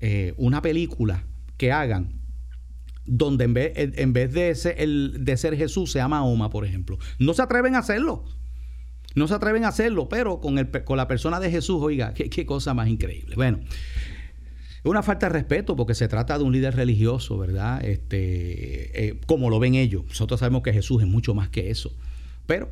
eh, 0.00 0.34
una 0.36 0.62
película 0.62 1.24
que 1.56 1.72
hagan 1.72 2.18
donde 3.08 3.44
en 3.44 3.54
vez, 3.54 3.72
en 3.74 4.12
vez 4.12 4.32
de, 4.32 4.54
ser, 4.54 4.76
el, 4.78 5.24
de 5.24 5.36
ser 5.36 5.56
Jesús 5.56 5.90
se 5.90 5.98
llama 5.98 6.24
Oma, 6.24 6.50
por 6.50 6.64
ejemplo. 6.64 6.98
No 7.18 7.32
se 7.34 7.42
atreven 7.42 7.74
a 7.74 7.78
hacerlo. 7.78 8.24
No 9.14 9.26
se 9.26 9.34
atreven 9.34 9.64
a 9.64 9.68
hacerlo, 9.68 10.08
pero 10.08 10.40
con, 10.40 10.58
el, 10.58 10.70
con 10.84 10.96
la 10.98 11.08
persona 11.08 11.40
de 11.40 11.50
Jesús, 11.50 11.78
oiga, 11.80 12.12
qué, 12.12 12.46
cosa 12.46 12.74
más 12.74 12.88
increíble. 12.88 13.34
Bueno, 13.34 13.60
es 13.60 14.84
una 14.84 15.02
falta 15.02 15.26
de 15.26 15.32
respeto 15.32 15.74
porque 15.74 15.94
se 15.94 16.06
trata 16.06 16.38
de 16.38 16.44
un 16.44 16.52
líder 16.52 16.76
religioso, 16.76 17.38
¿verdad? 17.38 17.82
Este, 17.84 19.08
eh, 19.08 19.20
como 19.26 19.48
lo 19.48 19.58
ven 19.58 19.74
ellos. 19.74 20.04
Nosotros 20.06 20.38
sabemos 20.38 20.62
que 20.62 20.72
Jesús 20.72 21.02
es 21.02 21.08
mucho 21.08 21.34
más 21.34 21.48
que 21.48 21.70
eso. 21.70 21.96
Pero 22.46 22.70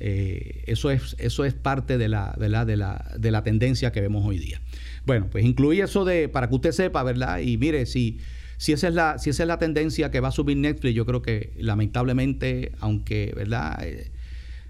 eh, 0.00 0.64
eso, 0.66 0.90
es, 0.90 1.16
eso 1.18 1.44
es 1.44 1.54
parte 1.54 1.98
de 1.98 2.08
la, 2.08 2.34
De, 2.38 2.48
la, 2.76 3.14
de 3.18 3.30
la 3.30 3.42
tendencia 3.42 3.92
que 3.92 4.00
vemos 4.00 4.24
hoy 4.24 4.38
día. 4.38 4.60
Bueno, 5.06 5.28
pues 5.30 5.44
incluye 5.44 5.82
eso 5.82 6.04
de, 6.04 6.28
para 6.28 6.48
que 6.48 6.54
usted 6.54 6.72
sepa, 6.72 7.02
¿verdad? 7.02 7.40
Y 7.40 7.56
mire, 7.56 7.86
si, 7.86 8.18
si, 8.56 8.72
esa 8.72 8.88
es 8.88 8.94
la, 8.94 9.18
si 9.18 9.30
esa 9.30 9.42
es 9.42 9.46
la 9.48 9.58
tendencia 9.58 10.10
que 10.10 10.20
va 10.20 10.28
a 10.28 10.32
subir 10.32 10.56
Netflix, 10.56 10.94
yo 10.94 11.06
creo 11.06 11.22
que 11.22 11.52
lamentablemente, 11.56 12.72
aunque, 12.80 13.32
¿verdad? 13.34 13.82
Eh, 13.84 14.10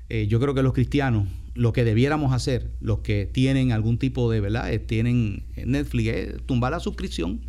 eh, 0.08 0.26
yo 0.28 0.40
creo 0.40 0.54
que 0.54 0.62
los 0.62 0.72
cristianos, 0.72 1.28
lo 1.54 1.72
que 1.72 1.84
debiéramos 1.84 2.32
hacer, 2.32 2.70
los 2.80 3.00
que 3.00 3.26
tienen 3.26 3.72
algún 3.72 3.98
tipo 3.98 4.30
de, 4.30 4.40
¿verdad? 4.40 4.70
tienen 4.86 5.42
Netflix, 5.56 6.08
es 6.08 6.46
tumbar 6.46 6.70
la 6.70 6.80
suscripción. 6.80 7.40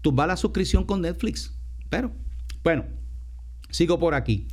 Tumbar 0.00 0.28
la 0.28 0.36
suscripción 0.36 0.84
con 0.84 1.02
Netflix. 1.02 1.52
Pero, 1.90 2.12
bueno, 2.64 2.86
sigo 3.70 3.98
por 3.98 4.14
aquí. 4.14 4.46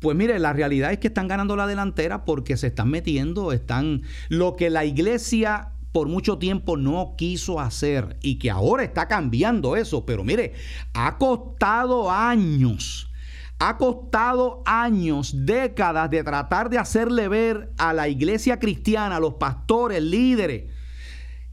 Pues 0.00 0.16
mire, 0.16 0.38
la 0.38 0.52
realidad 0.52 0.92
es 0.92 0.98
que 0.98 1.08
están 1.08 1.28
ganando 1.28 1.56
la 1.56 1.66
delantera 1.66 2.24
porque 2.24 2.56
se 2.56 2.68
están 2.68 2.90
metiendo, 2.90 3.52
están 3.52 4.02
lo 4.28 4.56
que 4.56 4.70
la 4.70 4.84
iglesia 4.84 5.72
por 5.92 6.08
mucho 6.08 6.36
tiempo 6.36 6.76
no 6.76 7.14
quiso 7.16 7.58
hacer 7.58 8.18
y 8.20 8.38
que 8.38 8.50
ahora 8.50 8.84
está 8.84 9.08
cambiando 9.08 9.76
eso. 9.76 10.04
Pero 10.04 10.24
mire, 10.24 10.52
ha 10.92 11.16
costado 11.16 12.10
años. 12.10 13.10
Ha 13.58 13.78
costado 13.78 14.62
años, 14.66 15.46
décadas 15.46 16.10
de 16.10 16.22
tratar 16.22 16.68
de 16.68 16.76
hacerle 16.76 17.28
ver 17.28 17.72
a 17.78 17.94
la 17.94 18.08
iglesia 18.08 18.58
cristiana, 18.58 19.16
a 19.16 19.20
los 19.20 19.34
pastores, 19.34 20.02
líderes, 20.02 20.64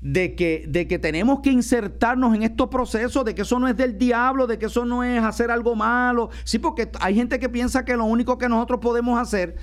de 0.04 0.36
que, 0.36 0.66
de 0.68 0.86
que 0.86 1.00
tenemos 1.00 1.40
que 1.40 1.50
insertarnos 1.50 2.36
en 2.36 2.44
estos 2.44 2.68
procesos, 2.68 3.24
de 3.24 3.34
que 3.34 3.44
eso 3.44 3.58
no 3.58 3.70
es 3.70 3.78
del 3.78 3.98
diablo, 3.98 4.48
de 4.48 4.60
que 4.60 4.66
eso 4.66 4.84
no 4.84 5.02
es 5.02 5.24
hacer 5.24 5.50
algo 5.50 5.76
malo. 5.76 6.30
Sí, 6.44 6.60
porque 6.60 6.92
hay 7.00 7.16
gente 7.16 7.40
que 7.40 7.48
piensa 7.48 7.86
que 7.86 7.96
lo 7.96 8.04
único 8.04 8.38
que 8.38 8.50
nosotros 8.50 8.82
podemos 8.82 9.20
hacer 9.20 9.56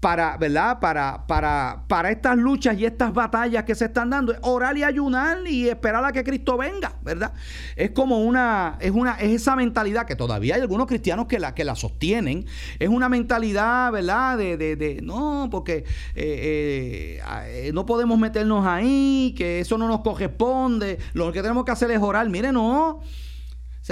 para, 0.00 0.38
¿verdad? 0.38 0.80
Para, 0.80 1.26
para, 1.26 1.84
para 1.86 2.10
estas 2.10 2.38
luchas 2.38 2.76
y 2.78 2.86
estas 2.86 3.12
batallas 3.12 3.64
que 3.64 3.74
se 3.74 3.84
están 3.84 4.08
dando, 4.08 4.34
orar 4.40 4.76
y 4.78 4.82
ayunar 4.82 5.38
y 5.46 5.68
esperar 5.68 6.02
a 6.04 6.10
que 6.10 6.24
Cristo 6.24 6.56
venga, 6.56 6.94
¿verdad? 7.02 7.34
Es 7.76 7.90
como 7.90 8.20
una, 8.20 8.78
es 8.80 8.92
una, 8.92 9.12
es 9.20 9.42
esa 9.42 9.54
mentalidad 9.56 10.06
que 10.06 10.16
todavía 10.16 10.54
hay 10.54 10.62
algunos 10.62 10.86
cristianos 10.86 11.26
que 11.26 11.38
la, 11.38 11.54
que 11.54 11.64
la 11.64 11.74
sostienen, 11.74 12.46
es 12.78 12.88
una 12.88 13.10
mentalidad, 13.10 13.92
¿verdad? 13.92 14.38
De, 14.38 14.56
de, 14.56 14.76
de 14.76 15.02
no, 15.02 15.48
porque 15.50 15.84
eh, 16.14 17.20
eh, 17.46 17.70
no 17.74 17.84
podemos 17.84 18.18
meternos 18.18 18.66
ahí, 18.66 19.34
que 19.36 19.60
eso 19.60 19.76
no 19.76 19.86
nos 19.86 20.00
corresponde, 20.00 20.98
lo 21.12 21.30
que 21.30 21.42
tenemos 21.42 21.66
que 21.66 21.72
hacer 21.72 21.90
es 21.90 22.00
orar, 22.00 22.26
mire, 22.30 22.52
no 22.52 23.00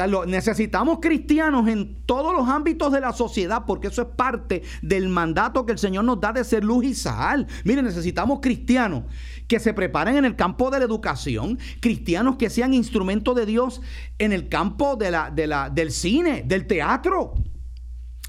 necesitamos 0.06 0.98
cristianos 1.00 1.68
en 1.68 2.02
todos 2.06 2.34
los 2.34 2.48
ámbitos 2.48 2.92
de 2.92 3.00
la 3.00 3.12
sociedad 3.12 3.64
porque 3.66 3.88
eso 3.88 4.02
es 4.02 4.08
parte 4.08 4.62
del 4.82 5.08
mandato 5.08 5.66
que 5.66 5.72
el 5.72 5.78
Señor 5.78 6.04
nos 6.04 6.20
da 6.20 6.32
de 6.32 6.44
ser 6.44 6.64
luz 6.64 6.84
y 6.84 6.94
sal. 6.94 7.46
Mire, 7.64 7.82
necesitamos 7.82 8.38
cristianos 8.40 9.04
que 9.46 9.58
se 9.58 9.74
preparen 9.74 10.16
en 10.16 10.24
el 10.24 10.36
campo 10.36 10.70
de 10.70 10.78
la 10.78 10.84
educación, 10.84 11.58
cristianos 11.80 12.36
que 12.36 12.50
sean 12.50 12.74
instrumentos 12.74 13.34
de 13.34 13.46
Dios 13.46 13.80
en 14.18 14.32
el 14.32 14.48
campo 14.48 14.96
de 14.96 15.10
la, 15.10 15.70
del 15.70 15.90
cine, 15.90 16.42
del 16.46 16.66
teatro, 16.66 17.34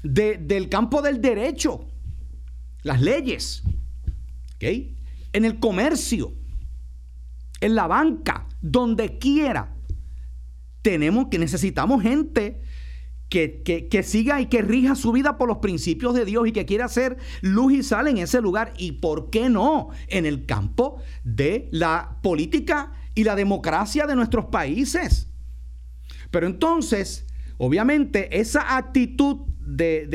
del 0.02 0.68
campo 0.68 1.02
del 1.02 1.20
derecho, 1.20 1.86
las 2.82 3.00
leyes, 3.00 3.62
en 4.60 5.44
el 5.44 5.58
comercio, 5.58 6.32
en 7.60 7.74
la 7.74 7.86
banca, 7.86 8.46
donde 8.60 9.18
quiera 9.18 9.76
tenemos 10.82 11.28
que 11.30 11.38
necesitamos 11.38 12.02
gente 12.02 12.60
que, 13.30 14.02
siga 14.04 14.40
y 14.40 14.46
que 14.46 14.60
rija 14.60 14.96
su 14.96 15.12
vida 15.12 15.38
por 15.38 15.48
los 15.48 15.58
principios 15.58 16.14
de 16.14 16.24
Dios 16.24 16.48
y 16.48 16.52
que 16.52 16.66
quiera 16.66 16.86
hacer 16.86 17.16
luz 17.42 17.72
y 17.72 17.82
sal 17.82 18.08
en 18.08 18.18
ese 18.18 18.40
lugar. 18.40 18.72
Y 18.76 18.92
por 18.92 19.30
qué 19.30 19.48
no 19.48 19.90
en 20.08 20.26
el 20.26 20.46
campo 20.46 21.00
de 21.22 21.68
la 21.70 22.18
política 22.22 22.92
y 23.14 23.24
la 23.24 23.36
democracia 23.36 24.06
de 24.06 24.16
nuestros 24.16 24.46
países. 24.46 25.28
Pero 26.30 26.46
entonces, 26.46 27.26
obviamente, 27.58 28.40
esa 28.40 28.76
actitud 28.76 29.42
de, 29.60 30.06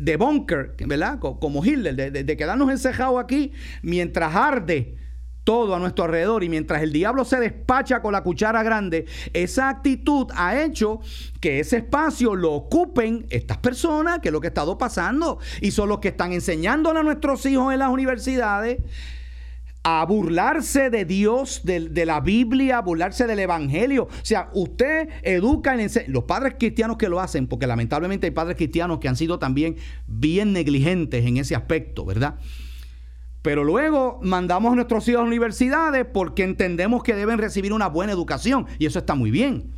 de, 0.00 0.16
bunker, 0.16 0.74
¿verdad? 0.86 1.18
Como 1.18 1.64
Hitler, 1.64 2.12
de, 2.12 2.36
quedarnos 2.36 2.70
encejados 2.70 3.22
aquí 3.22 3.52
mientras 3.82 4.34
arde 4.34 4.96
todo 5.44 5.74
a 5.74 5.78
nuestro 5.78 6.04
alrededor 6.04 6.44
y 6.44 6.48
mientras 6.48 6.82
el 6.82 6.92
diablo 6.92 7.24
se 7.24 7.40
despacha 7.40 8.00
con 8.00 8.12
la 8.12 8.22
cuchara 8.22 8.62
grande, 8.62 9.06
esa 9.32 9.68
actitud 9.68 10.28
ha 10.34 10.62
hecho 10.62 11.00
que 11.40 11.60
ese 11.60 11.78
espacio 11.78 12.34
lo 12.34 12.52
ocupen 12.52 13.26
estas 13.30 13.58
personas, 13.58 14.20
que 14.20 14.28
es 14.28 14.32
lo 14.32 14.40
que 14.40 14.48
ha 14.48 14.50
estado 14.50 14.78
pasando, 14.78 15.38
y 15.60 15.72
son 15.72 15.88
los 15.88 15.98
que 15.98 16.08
están 16.08 16.32
enseñándole 16.32 17.00
a 17.00 17.02
nuestros 17.02 17.44
hijos 17.46 17.72
en 17.72 17.80
las 17.80 17.90
universidades 17.90 18.78
a 19.84 20.04
burlarse 20.04 20.90
de 20.90 21.04
Dios, 21.04 21.62
de, 21.64 22.06
la 22.06 22.20
Biblia, 22.20 22.78
a 22.78 22.82
burlarse 22.82 23.26
del 23.26 23.40
Evangelio. 23.40 24.04
O 24.04 24.24
sea, 24.24 24.48
usted 24.54 25.08
educa 25.22 25.74
en 25.74 25.90
los 26.06 26.24
padres 26.24 26.54
cristianos 26.58 26.96
que 26.96 27.08
lo 27.08 27.18
hacen, 27.18 27.48
porque 27.48 27.66
lamentablemente 27.66 28.28
hay 28.28 28.30
padres 28.30 28.56
cristianos 28.56 29.00
que 29.00 29.08
han 29.08 29.16
sido 29.16 29.40
también 29.40 29.76
bien 30.06 30.52
negligentes 30.52 31.26
en 31.26 31.36
ese 31.36 31.56
aspecto, 31.56 32.04
¿verdad? 32.04 32.36
Pero 33.42 33.64
luego 33.64 34.20
mandamos 34.22 34.72
a 34.72 34.76
nuestros 34.76 35.06
hijos 35.08 35.22
a 35.22 35.24
universidades 35.24 36.06
porque 36.06 36.44
entendemos 36.44 37.02
que 37.02 37.14
deben 37.14 37.38
recibir 37.38 37.72
una 37.72 37.88
buena 37.88 38.12
educación 38.12 38.66
y 38.78 38.86
eso 38.86 39.00
está 39.00 39.14
muy 39.14 39.30
bien. 39.30 39.72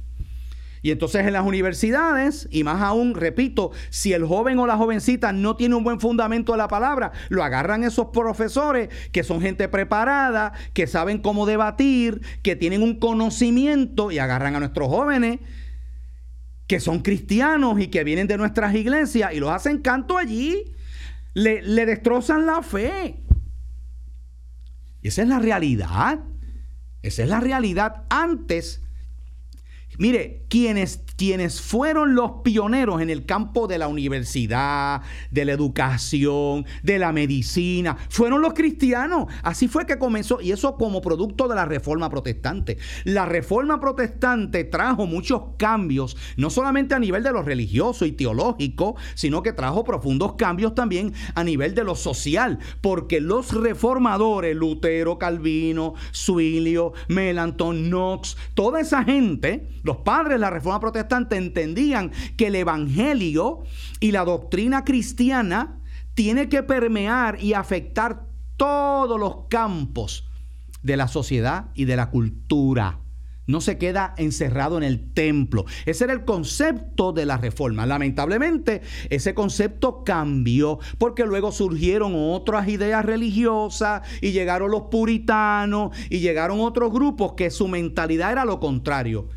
Y 0.82 0.90
entonces 0.90 1.26
en 1.26 1.32
las 1.32 1.46
universidades, 1.46 2.46
y 2.50 2.62
más 2.62 2.82
aún, 2.82 3.14
repito, 3.14 3.70
si 3.88 4.12
el 4.12 4.26
joven 4.26 4.58
o 4.58 4.66
la 4.66 4.76
jovencita 4.76 5.32
no 5.32 5.56
tiene 5.56 5.76
un 5.76 5.82
buen 5.82 5.98
fundamento 5.98 6.52
de 6.52 6.58
la 6.58 6.68
palabra, 6.68 7.12
lo 7.30 7.42
agarran 7.42 7.84
esos 7.84 8.08
profesores 8.08 8.90
que 9.10 9.24
son 9.24 9.40
gente 9.40 9.66
preparada, 9.68 10.52
que 10.74 10.86
saben 10.86 11.22
cómo 11.22 11.46
debatir, 11.46 12.20
que 12.42 12.54
tienen 12.54 12.82
un 12.82 12.98
conocimiento 12.98 14.10
y 14.10 14.18
agarran 14.18 14.56
a 14.56 14.60
nuestros 14.60 14.88
jóvenes 14.88 15.40
que 16.66 16.80
son 16.80 17.00
cristianos 17.00 17.80
y 17.80 17.88
que 17.88 18.04
vienen 18.04 18.26
de 18.26 18.36
nuestras 18.36 18.74
iglesias 18.74 19.32
y 19.32 19.40
los 19.40 19.50
hacen 19.50 19.78
canto 19.78 20.18
allí. 20.18 20.74
Le, 21.34 21.62
le 21.62 21.84
destrozan 21.84 22.46
la 22.46 22.62
fe. 22.62 23.23
Y 25.04 25.08
esa 25.08 25.20
es 25.20 25.28
la 25.28 25.38
realidad. 25.38 26.18
Esa 27.02 27.22
es 27.24 27.28
la 27.28 27.38
realidad 27.38 28.06
antes. 28.08 28.80
Mire, 29.98 30.46
quienes 30.48 31.04
quienes 31.16 31.60
fueron 31.60 32.14
los 32.14 32.42
pioneros 32.42 33.00
en 33.00 33.10
el 33.10 33.26
campo 33.26 33.66
de 33.66 33.78
la 33.78 33.88
universidad, 33.88 35.02
de 35.30 35.44
la 35.44 35.52
educación, 35.52 36.66
de 36.82 36.98
la 36.98 37.12
medicina, 37.12 37.96
fueron 38.08 38.42
los 38.42 38.54
cristianos. 38.54 39.26
Así 39.42 39.68
fue 39.68 39.86
que 39.86 39.98
comenzó, 39.98 40.40
y 40.40 40.52
eso 40.52 40.76
como 40.76 41.00
producto 41.00 41.48
de 41.48 41.54
la 41.54 41.64
reforma 41.64 42.10
protestante. 42.10 42.78
La 43.04 43.26
reforma 43.26 43.80
protestante 43.80 44.64
trajo 44.64 45.06
muchos 45.06 45.42
cambios, 45.56 46.16
no 46.36 46.50
solamente 46.50 46.94
a 46.94 46.98
nivel 46.98 47.22
de 47.22 47.32
lo 47.32 47.42
religioso 47.42 48.04
y 48.06 48.12
teológico, 48.12 48.96
sino 49.14 49.42
que 49.42 49.52
trajo 49.52 49.84
profundos 49.84 50.34
cambios 50.34 50.74
también 50.74 51.12
a 51.34 51.44
nivel 51.44 51.74
de 51.74 51.84
lo 51.84 51.94
social, 51.94 52.58
porque 52.80 53.20
los 53.20 53.52
reformadores, 53.52 54.56
Lutero, 54.56 55.18
Calvino, 55.18 55.94
Suilio, 56.10 56.92
Melanton, 57.08 57.88
Knox, 57.88 58.36
toda 58.54 58.80
esa 58.80 59.04
gente, 59.04 59.68
los 59.82 59.98
padres 59.98 60.34
de 60.34 60.38
la 60.38 60.50
reforma 60.50 60.80
protestante, 60.80 61.04
entendían 61.36 62.12
que 62.36 62.48
el 62.48 62.56
Evangelio 62.56 63.64
y 64.00 64.12
la 64.12 64.24
doctrina 64.24 64.84
cristiana 64.84 65.78
tiene 66.14 66.48
que 66.48 66.62
permear 66.62 67.42
y 67.42 67.54
afectar 67.54 68.26
todos 68.56 69.18
los 69.18 69.48
campos 69.48 70.28
de 70.82 70.96
la 70.96 71.08
sociedad 71.08 71.66
y 71.74 71.86
de 71.86 71.96
la 71.96 72.10
cultura 72.10 72.98
no 73.46 73.60
se 73.60 73.78
queda 73.78 74.14
encerrado 74.16 74.76
en 74.78 74.84
el 74.84 75.12
templo. 75.12 75.64
Ese 75.86 76.04
era 76.04 76.12
el 76.12 76.24
concepto 76.24 77.12
de 77.12 77.26
la 77.26 77.36
reforma. 77.36 77.86
Lamentablemente, 77.86 78.82
ese 79.10 79.34
concepto 79.34 80.04
cambió 80.04 80.78
porque 80.98 81.26
luego 81.26 81.52
surgieron 81.52 82.12
otras 82.14 82.68
ideas 82.68 83.04
religiosas 83.04 84.02
y 84.20 84.32
llegaron 84.32 84.70
los 84.70 84.84
puritanos 84.84 85.96
y 86.10 86.20
llegaron 86.20 86.60
otros 86.60 86.92
grupos 86.92 87.34
que 87.34 87.50
su 87.50 87.68
mentalidad 87.68 88.32
era 88.32 88.44
lo 88.44 88.60
contrario. 88.60 89.28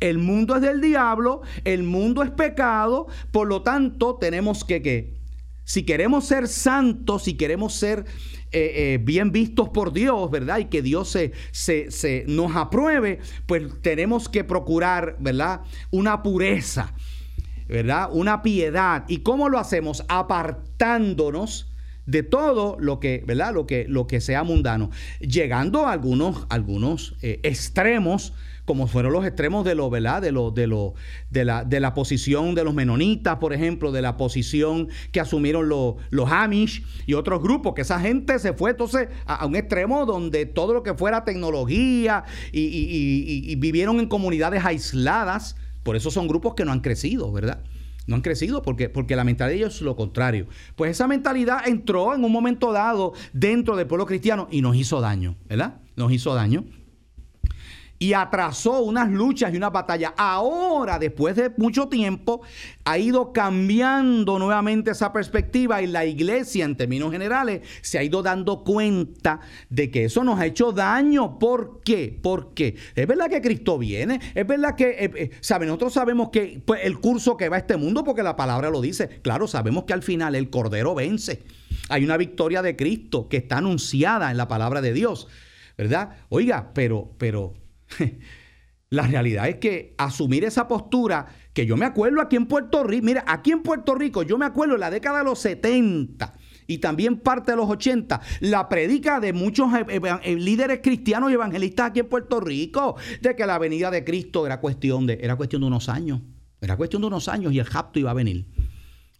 El 0.00 0.18
mundo 0.18 0.56
es 0.56 0.62
del 0.62 0.80
diablo, 0.80 1.42
el 1.64 1.82
mundo 1.82 2.22
es 2.22 2.30
pecado, 2.30 3.06
por 3.30 3.46
lo 3.46 3.62
tanto 3.62 4.16
tenemos 4.16 4.64
que, 4.64 4.80
que 4.80 5.14
si 5.64 5.84
queremos 5.84 6.24
ser 6.24 6.48
santos, 6.48 7.24
si 7.24 7.34
queremos 7.34 7.74
ser 7.74 8.06
eh, 8.52 8.94
eh, 8.94 8.98
bien 9.02 9.32
vistos 9.32 9.70
por 9.70 9.92
Dios, 9.92 10.30
¿verdad? 10.30 10.58
Y 10.58 10.66
que 10.66 10.82
Dios 10.82 11.08
se, 11.08 11.32
se, 11.52 12.24
nos 12.28 12.54
apruebe, 12.54 13.18
pues 13.46 13.62
tenemos 13.80 14.28
que 14.28 14.44
procurar, 14.44 15.16
¿verdad? 15.18 15.62
Una 15.90 16.22
pureza, 16.22 16.94
¿verdad? 17.66 18.10
Una 18.12 18.42
piedad. 18.42 19.04
¿Y 19.08 19.18
cómo 19.18 19.48
lo 19.48 19.58
hacemos? 19.58 20.04
Apartándonos 20.08 21.72
de 22.06 22.22
todo 22.22 22.76
lo 22.78 23.00
que, 23.00 23.24
¿verdad? 23.26 23.54
Lo 23.54 23.66
que, 23.66 23.86
lo 23.88 24.06
que 24.06 24.20
sea 24.20 24.44
mundano, 24.44 24.90
llegando 25.20 25.86
a 25.86 25.92
algunos, 25.92 26.46
algunos 26.50 27.16
eh, 27.22 27.40
extremos 27.42 28.34
como 28.64 28.86
fueron 28.86 29.12
los 29.12 29.24
extremos 29.24 29.64
de 29.64 29.74
lo, 29.74 29.90
¿verdad? 29.90 30.22
De 30.22 30.30
lo, 30.30 30.50
de 30.50 30.66
lo, 30.66 30.94
de 31.30 31.44
la, 31.44 31.64
de 31.64 31.80
la 31.80 31.94
posición 31.94 32.54
de 32.54 32.64
los 32.64 32.74
menonitas, 32.74 33.36
por 33.36 33.52
ejemplo, 33.52 33.90
de 33.90 34.02
la 34.02 34.16
posición 34.16 34.88
que 35.10 35.20
asumieron 35.20 35.68
los, 35.68 35.96
los 36.10 36.30
Amish 36.30 36.84
y 37.06 37.14
otros 37.14 37.42
grupos, 37.42 37.74
que 37.74 37.82
esa 37.82 37.98
gente 37.98 38.38
se 38.38 38.52
fue 38.52 38.70
entonces 38.70 39.08
a, 39.26 39.44
un 39.46 39.56
extremo 39.56 40.06
donde 40.06 40.46
todo 40.46 40.74
lo 40.74 40.82
que 40.82 40.94
fuera 40.94 41.24
tecnología 41.24 42.24
y, 42.52 43.56
vivieron 43.56 44.00
en 44.00 44.06
comunidades 44.06 44.64
aisladas. 44.64 45.56
Por 45.82 45.96
eso 45.96 46.10
son 46.10 46.28
grupos 46.28 46.54
que 46.54 46.64
no 46.64 46.72
han 46.72 46.80
crecido, 46.80 47.32
¿verdad? 47.32 47.62
No 48.06 48.16
han 48.16 48.22
crecido 48.22 48.62
porque, 48.62 48.88
porque 48.88 49.16
la 49.16 49.24
mentalidad 49.24 49.54
de 49.54 49.56
ellos 49.58 49.76
es 49.76 49.82
lo 49.82 49.96
contrario. 49.96 50.46
Pues 50.76 50.92
esa 50.92 51.06
mentalidad 51.06 51.66
entró 51.66 52.14
en 52.14 52.24
un 52.24 52.32
momento 52.32 52.72
dado 52.72 53.12
dentro 53.32 53.76
del 53.76 53.86
pueblo 53.86 54.06
cristiano 54.06 54.48
y 54.50 54.60
nos 54.60 54.76
hizo 54.76 55.00
daño, 55.00 55.36
¿verdad? 55.48 55.80
Nos 55.96 56.12
hizo 56.12 56.34
daño. 56.34 56.64
Y 58.02 58.14
atrasó 58.14 58.80
unas 58.80 59.12
luchas 59.12 59.54
y 59.54 59.56
una 59.56 59.70
batalla. 59.70 60.12
Ahora, 60.16 60.98
después 60.98 61.36
de 61.36 61.52
mucho 61.56 61.86
tiempo, 61.86 62.42
ha 62.84 62.98
ido 62.98 63.32
cambiando 63.32 64.40
nuevamente 64.40 64.90
esa 64.90 65.12
perspectiva 65.12 65.80
y 65.82 65.86
la 65.86 66.04
iglesia, 66.04 66.64
en 66.64 66.76
términos 66.76 67.12
generales, 67.12 67.60
se 67.80 68.00
ha 68.00 68.02
ido 68.02 68.20
dando 68.20 68.64
cuenta 68.64 69.38
de 69.70 69.92
que 69.92 70.06
eso 70.06 70.24
nos 70.24 70.40
ha 70.40 70.46
hecho 70.46 70.72
daño. 70.72 71.38
¿Por 71.38 71.80
qué? 71.84 72.18
¿Por 72.20 72.54
qué? 72.54 72.74
Es 72.96 73.06
verdad 73.06 73.30
que 73.30 73.40
Cristo 73.40 73.78
viene, 73.78 74.20
es 74.34 74.48
verdad 74.48 74.74
que, 74.74 74.90
eh, 74.98 75.10
eh. 75.14 75.30
Nosotros 75.60 75.92
sabemos 75.92 76.30
que 76.30 76.60
pues, 76.66 76.80
el 76.82 76.98
curso 76.98 77.36
que 77.36 77.48
va 77.48 77.54
a 77.54 77.60
este 77.60 77.76
mundo, 77.76 78.02
porque 78.02 78.24
la 78.24 78.34
palabra 78.34 78.68
lo 78.68 78.80
dice, 78.80 79.20
claro, 79.22 79.46
sabemos 79.46 79.84
que 79.84 79.92
al 79.92 80.02
final 80.02 80.34
el 80.34 80.50
Cordero 80.50 80.96
vence. 80.96 81.44
Hay 81.88 82.02
una 82.02 82.16
victoria 82.16 82.62
de 82.62 82.74
Cristo 82.74 83.28
que 83.28 83.36
está 83.36 83.58
anunciada 83.58 84.32
en 84.32 84.38
la 84.38 84.48
palabra 84.48 84.80
de 84.80 84.92
Dios, 84.92 85.28
¿verdad? 85.78 86.16
Oiga, 86.30 86.72
pero, 86.74 87.12
pero 87.16 87.61
La 88.92 89.06
realidad 89.06 89.48
es 89.48 89.56
que 89.56 89.94
asumir 89.96 90.44
esa 90.44 90.68
postura, 90.68 91.26
que 91.54 91.64
yo 91.64 91.78
me 91.78 91.86
acuerdo 91.86 92.20
aquí 92.20 92.36
en 92.36 92.44
Puerto 92.44 92.84
Rico, 92.84 93.06
mira, 93.06 93.24
aquí 93.26 93.50
en 93.50 93.62
Puerto 93.62 93.94
Rico, 93.94 94.22
yo 94.22 94.36
me 94.36 94.44
acuerdo 94.44 94.74
en 94.74 94.80
la 94.80 94.90
década 94.90 95.20
de 95.20 95.24
los 95.24 95.38
70 95.38 96.34
y 96.66 96.76
también 96.76 97.18
parte 97.18 97.52
de 97.52 97.56
los 97.56 97.70
80, 97.70 98.20
la 98.40 98.68
predica 98.68 99.18
de 99.18 99.32
muchos 99.32 99.68
eh, 99.88 100.36
líderes 100.36 100.80
cristianos 100.82 101.30
y 101.30 101.34
evangelistas 101.34 101.88
aquí 101.88 102.00
en 102.00 102.08
Puerto 102.08 102.38
Rico, 102.38 102.96
de 103.22 103.34
que 103.34 103.46
la 103.46 103.58
venida 103.58 103.90
de 103.90 104.04
Cristo 104.04 104.44
era 104.44 104.60
cuestión 104.60 105.06
de, 105.06 105.18
era 105.22 105.36
cuestión 105.36 105.62
de 105.62 105.68
unos 105.68 105.88
años, 105.88 106.20
era 106.60 106.76
cuestión 106.76 107.00
de 107.00 107.08
unos 107.08 107.28
años 107.28 107.54
y 107.54 107.60
el 107.60 107.64
japto 107.64 107.98
iba 107.98 108.10
a 108.10 108.14
venir. 108.14 108.46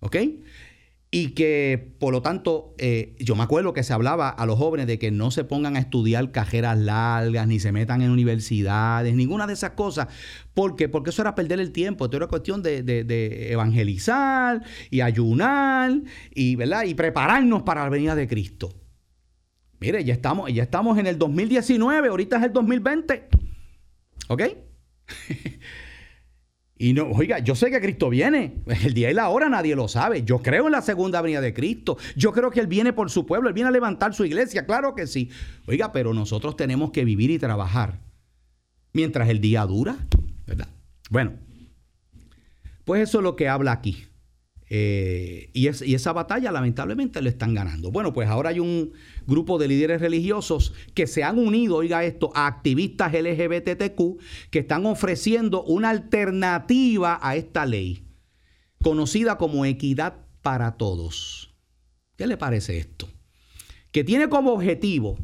¿Ok? 0.01 0.17
Y 1.15 1.33
que 1.35 1.93
por 1.99 2.11
lo 2.15 2.23
tanto 2.23 2.75
eh, 2.79 3.15
yo 3.21 3.37
me 3.37 3.43
acuerdo 3.43 3.75
que 3.75 3.83
se 3.83 3.93
hablaba 3.93 4.31
a 4.31 4.47
los 4.47 4.59
jóvenes 4.59 4.87
de 4.87 4.99
que 4.99 5.11
no 5.11 5.31
se 5.31 5.45
pongan 5.45 5.77
a 5.77 5.79
estudiar 5.79 6.33
cajeras 6.33 6.79
largas, 6.79 7.47
ni 7.47 7.61
se 7.61 7.71
metan 7.71 8.01
en 8.01 8.11
universidades, 8.11 9.15
ninguna 9.15 9.47
de 9.47 9.53
esas 9.53 9.73
cosas. 9.73 10.09
¿Por 10.55 10.75
qué? 10.75 10.89
Porque 10.89 11.11
eso 11.11 11.21
era 11.21 11.35
perder 11.35 11.61
el 11.61 11.71
tiempo, 11.71 12.07
esto 12.07 12.17
era 12.17 12.29
cuestión 12.29 12.63
de, 12.63 13.53
evangelizar 13.53 14.65
y 14.89 15.03
ayunar 15.03 16.01
y, 16.35 16.57
¿verdad? 16.57 16.85
y 16.85 16.95
prepararnos 16.95 17.63
para 17.63 17.83
la 17.83 17.91
venida 17.91 18.15
de 18.15 18.27
Cristo. 18.27 18.73
Mire, 19.81 20.03
ya 20.05 20.15
estamos, 20.15 20.51
ya 20.51 20.63
estamos 20.63 20.97
en 20.97 21.07
el 21.07 21.19
2019, 21.19 22.09
ahorita 22.09 22.39
es 22.39 22.45
el 22.45 22.53
2020. 22.55 23.29
¿Ok? 24.29 24.43
Y 26.83 26.95
no, 26.95 27.07
oiga, 27.13 27.39
yo 27.39 27.55
sé 27.55 27.71
que 27.71 27.81
Cristo 27.81 28.11
viene. 28.11 28.55
El 28.83 28.93
día 28.93 29.09
y 29.09 29.15
la 29.15 29.29
hora 29.29 29.49
nadie 29.49 29.77
lo 29.77 29.87
sabe. 29.87 30.25
Yo 30.25 30.43
creo 30.43 30.67
en 30.67 30.73
la 30.73 30.83
segunda 30.83 31.23
venida 31.23 31.41
de 31.41 31.55
Cristo. 31.55 31.97
Yo 32.17 32.33
creo 32.33 32.51
que 32.51 32.59
Él 32.59 32.67
viene 32.67 32.93
por 32.93 33.09
su 33.09 33.25
pueblo. 33.25 33.49
Él 33.49 33.55
viene 33.55 33.69
a 33.69 33.71
levantar 33.71 34.15
su 34.15 34.25
iglesia. 34.25 34.67
Claro 34.67 34.97
que 34.97 35.07
sí. 35.07 35.31
Oiga, 35.67 35.93
pero 35.93 36.13
nosotros 36.13 36.57
tenemos 36.57 36.91
que 36.91 37.05
vivir 37.05 37.31
y 37.31 37.39
trabajar 37.39 38.01
mientras 38.93 39.29
el 39.29 39.41
día 39.41 39.65
dura. 39.65 39.97
¿Verdad? 40.45 40.67
Bueno, 41.09 41.35
pues 42.85 43.03
eso 43.09 43.19
es 43.19 43.23
lo 43.23 43.37
que 43.37 43.49
habla 43.49 43.71
aquí. 43.71 44.09
Eh, 44.75 45.51
y, 45.53 45.67
esa 45.67 46.15
batalla 46.15 46.51
lamentablemente 46.51 47.21
le 47.21 47.29
están 47.29 47.53
ganando. 47.53 47.91
Bueno, 47.91 48.15
pues 48.15 48.27
ahora 48.31 48.49
hay 48.49 48.59
un 48.59 48.95
grupo 49.27 49.59
de 49.59 49.69
líderes 49.69 50.01
religiosos 50.01 50.73
que 50.95 51.07
se 51.07 51.25
han 51.25 51.39
unido, 51.39 51.77
oiga 51.77 52.05
esto, 52.05 52.33
a 52.35 52.47
activistas 52.47 53.13
LGBTQ 53.13 54.19
que 54.51 54.61
están 54.61 54.87
ofreciendo 54.87 55.63
una 55.65 55.91
alternativa 55.91 57.19
a 57.21 57.37
esta 57.37 57.67
ley, 57.67 58.07
conocida 58.83 59.37
como 59.37 59.67
equidad 59.67 60.25
para 60.41 60.79
todos. 60.79 61.55
¿Qué 62.17 62.27
le 62.27 62.39
parece 62.39 62.79
esto? 62.79 63.11
Que 63.91 64.05
tiene 64.05 64.31
como 64.31 64.55
objetivo 64.55 65.19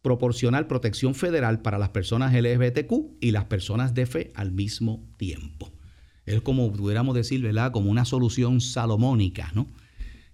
proporcionar 0.00 0.68
protección 0.68 1.16
federal 1.16 1.60
para 1.60 1.78
las 1.78 1.88
personas 1.88 2.32
LGBTQ 2.32 3.16
y 3.20 3.32
las 3.32 3.46
personas 3.46 3.94
de 3.94 4.06
fe 4.06 4.32
al 4.36 4.52
mismo 4.52 5.04
tiempo. 5.16 5.75
Es 6.26 6.40
como 6.42 6.72
pudiéramos 6.72 7.14
decir, 7.14 7.40
¿verdad? 7.40 7.72
Como 7.72 7.90
una 7.90 8.04
solución 8.04 8.60
salomónica, 8.60 9.52
¿no? 9.54 9.68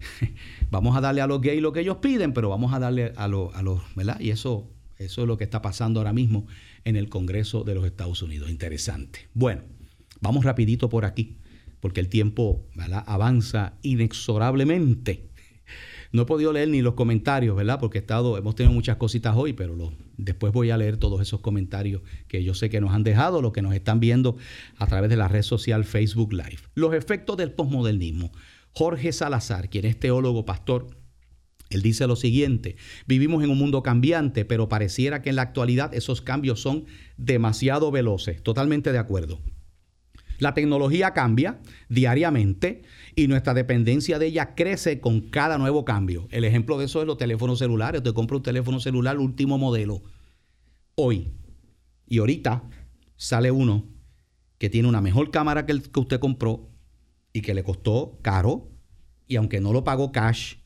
vamos 0.71 0.97
a 0.97 1.01
darle 1.01 1.21
a 1.21 1.27
los 1.27 1.41
gays 1.41 1.63
lo 1.63 1.73
que 1.73 1.81
ellos 1.81 1.99
piden, 1.99 2.33
pero 2.33 2.49
vamos 2.49 2.73
a 2.73 2.79
darle 2.79 3.13
a, 3.17 3.29
los, 3.29 3.51
¿verdad? 3.95 4.19
Y 4.19 4.31
eso, 4.31 4.71
eso 4.99 5.23
es 5.23 5.29
lo 5.29 5.37
que 5.37 5.45
está 5.45 5.63
pasando 5.63 6.01
ahora 6.01 6.13
mismo 6.13 6.47
en 6.85 6.97
el 6.97 7.09
Congreso 7.09 7.63
de 7.63 7.75
los 7.75 7.85
Estados 7.85 8.23
Unidos. 8.23 8.51
Interesante. 8.51 9.29
Bueno, 9.35 9.63
vamos 10.21 10.45
rapidito 10.45 10.89
por 10.89 11.05
aquí, 11.05 11.37
porque 11.81 12.01
el 12.01 12.09
tiempo 12.09 12.67
¿verdad? 12.75 13.05
avanza 13.07 13.75
inexorablemente. 13.83 15.29
No 16.13 16.23
he 16.23 16.27
podido 16.27 16.53
leer 16.53 16.69
ni 16.69 16.83
los 16.83 16.95
comentarios, 16.95 17.57
¿verdad? 17.57 17.81
Porque 17.81 17.99
he 17.99 18.01
estado, 18.03 18.37
hemos 18.37 18.55
tenido 18.55 18.75
muchas 18.75 18.97
cositas 18.97 19.35
hoy, 19.35 19.55
pero 19.55 19.75
después 20.19 20.53
voy 20.53 20.71
a 20.71 20.77
leer 20.77 20.99
todos 20.99 21.23
esos 21.23 21.41
comentarios 21.41 22.03
que 22.29 22.45
yo 22.45 22.53
sé 22.55 22.69
que 22.69 22.83
nos 22.83 22.93
han 22.93 23.03
dejado, 23.03 23.41
los 23.41 23.53
que 23.53 23.63
nos 23.63 23.75
están 23.75 23.99
viendo 23.99 24.37
a 24.77 24.87
través 24.87 25.09
de 25.09 25.17
la 25.17 25.29
red 25.29 25.43
social 25.43 25.85
Facebook 25.85 26.35
Live. 26.35 26.59
Los 26.75 26.95
efectos 26.95 27.39
del 27.39 27.53
posmodernismo. 27.53 28.31
Jorge 28.73 29.13
Salazar, 29.13 29.71
quien 29.71 29.87
es 29.87 29.99
teólogo, 29.99 30.45
pastor, 30.45 30.89
él 31.71 31.81
dice 31.81 32.07
lo 32.07 32.17
siguiente, 32.17 32.77
vivimos 33.07 33.43
en 33.43 33.51
un 33.51 33.59
mundo 33.59 33.83
cambiante, 33.83 34.45
pero 34.45 34.69
pareciera 34.69 35.23
que 35.23 35.31
en 35.31 35.37
la 35.37 35.43
actualidad 35.43 35.95
esos 35.95 36.21
cambios 36.21 36.61
son 36.61 36.85
demasiado 37.17 37.91
veloces. 37.91 38.43
Totalmente 38.43 38.93
de 38.93 38.99
acuerdo. 38.99 39.41
La 40.43 40.55
tecnología 40.55 41.13
cambia 41.13 41.61
diariamente 41.89 42.83
y 43.15 43.29
nuestra 43.29 43.55
dependencia 43.55 44.19
de 44.19 44.27
ella 44.27 44.57
crece 44.57 45.01
con 45.01 45.21
cada 45.21 45.57
nuevo 45.57 45.85
cambio. 45.85 46.27
El 46.33 46.43
ejemplo 46.43 46.79
de 46.79 46.87
eso 46.87 47.01
es 47.01 47.07
los 47.07 47.17
teléfonos 47.17 47.61
celulares. 47.61 48.01
Usted 48.01 48.13
compra 48.13 48.39
un 48.39 48.43
teléfono 48.43 48.81
celular 48.81 49.19
último 49.19 49.57
modelo 49.57 50.03
hoy 50.97 51.31
y 52.09 52.19
ahorita 52.19 52.65
sale 53.15 53.53
uno 53.53 53.87
que 54.59 54.69
tiene 54.69 54.89
una 54.89 55.01
mejor 55.01 55.31
cámara 55.31 55.65
que 55.65 55.71
el 55.71 55.83
que 55.93 56.01
usted 56.01 56.19
compró 56.19 56.71
y 57.33 57.41
que 57.41 57.55
le 57.55 57.63
costó 57.63 58.19
caro 58.21 58.69
y 59.29 59.37
aunque 59.37 59.61
no 59.61 59.73
lo 59.73 59.85
pagó 59.85 60.11
cash, 60.11 60.57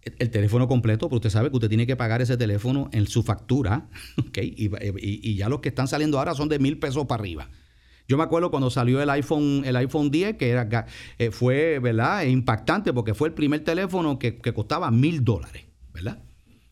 el, 0.00 0.30
teléfono 0.30 0.66
completo, 0.66 1.10
pero 1.10 1.16
usted 1.16 1.28
sabe 1.28 1.50
que 1.50 1.56
usted 1.56 1.68
tiene 1.68 1.86
que 1.86 1.96
pagar 1.96 2.22
ese 2.22 2.38
teléfono 2.38 2.88
en 2.90 3.06
su 3.06 3.22
factura. 3.22 3.90
Y, 4.34 5.30
y 5.30 5.36
ya 5.36 5.50
los 5.50 5.60
que 5.60 5.68
están 5.68 5.88
saliendo 5.88 6.18
ahora 6.18 6.34
son 6.34 6.48
de 6.48 6.58
mil 6.58 6.78
pesos 6.78 7.04
para 7.06 7.20
arriba. 7.20 7.50
Yo 8.06 8.16
me 8.18 8.22
acuerdo 8.22 8.50
cuando 8.50 8.70
salió 8.70 9.00
el 9.00 9.08
iPhone, 9.10 9.62
el 9.64 9.76
iPhone 9.76 10.10
10, 10.10 10.36
que 10.36 10.50
era, 10.50 10.86
eh, 11.18 11.30
fue 11.30 11.78
¿verdad? 11.78 12.24
impactante 12.24 12.92
porque 12.92 13.14
fue 13.14 13.28
el 13.28 13.34
primer 13.34 13.64
teléfono 13.64 14.18
que, 14.18 14.38
costaba 14.40 14.90
mil 14.90 15.24
dólares, 15.24 15.64
¿verdad? 15.92 16.22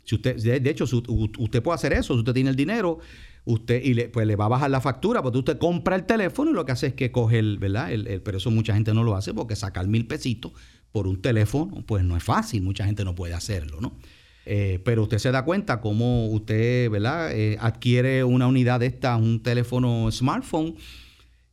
Si 0.05 0.17
usted, 0.17 0.37
de, 0.37 0.71
hecho, 0.71 0.85
usted 0.85 1.63
puede 1.63 1.75
hacer 1.75 1.93
eso, 1.93 2.15
si 2.15 2.19
usted 2.19 2.35
tiene 2.35 2.51
el 2.51 2.57
dinero, 2.57 2.99
usted 3.45 3.83
y 3.83 3.95
le, 3.95 4.09
pues 4.09 4.27
le 4.27 4.37
va 4.37 4.45
a 4.47 4.49
bajar 4.49 4.71
la 4.71 4.81
factura, 4.81 5.23
porque 5.23 5.39
usted 5.39 5.59
compra 5.59 5.97
el 5.97 6.05
teléfono 6.05 6.51
y 6.51 6.55
lo 6.55 6.67
que 6.67 6.73
hace 6.73 6.89
es 6.89 6.95
que 6.95 7.11
coge 7.11 7.39
el, 7.39 7.59
¿verdad? 7.59 7.93
El, 7.93 8.21
pero 8.23 8.39
eso 8.39 8.51
mucha 8.51 8.75
gente 8.75 8.93
no 8.93 9.03
lo 9.05 9.17
hace 9.17 9.33
porque 9.33 9.57
sacar 9.57 9.87
mil 9.87 10.07
pesitos 10.07 10.53
por 10.91 11.07
un 11.07 11.23
teléfono, 11.23 11.83
pues 11.87 12.05
no 12.05 12.17
es 12.17 12.23
fácil, 12.23 12.63
mucha 12.63 12.85
gente 12.85 13.05
no 13.05 13.15
puede 13.15 13.33
hacerlo, 13.33 13.81
¿no? 13.81 13.97
Eh, 14.45 14.81
pero 14.85 15.05
usted 15.05 15.19
se 15.19 15.31
da 15.31 15.45
cuenta 15.45 15.81
cómo 15.81 16.27
usted, 16.27 16.91
¿verdad? 16.91 17.33
Eh, 17.33 17.57
adquiere 17.61 18.25
una 18.25 18.49
unidad 18.49 18.81
de 18.81 18.87
esta, 18.87 19.17
un 19.17 19.41
teléfono 19.43 20.11
smartphone 20.11 20.75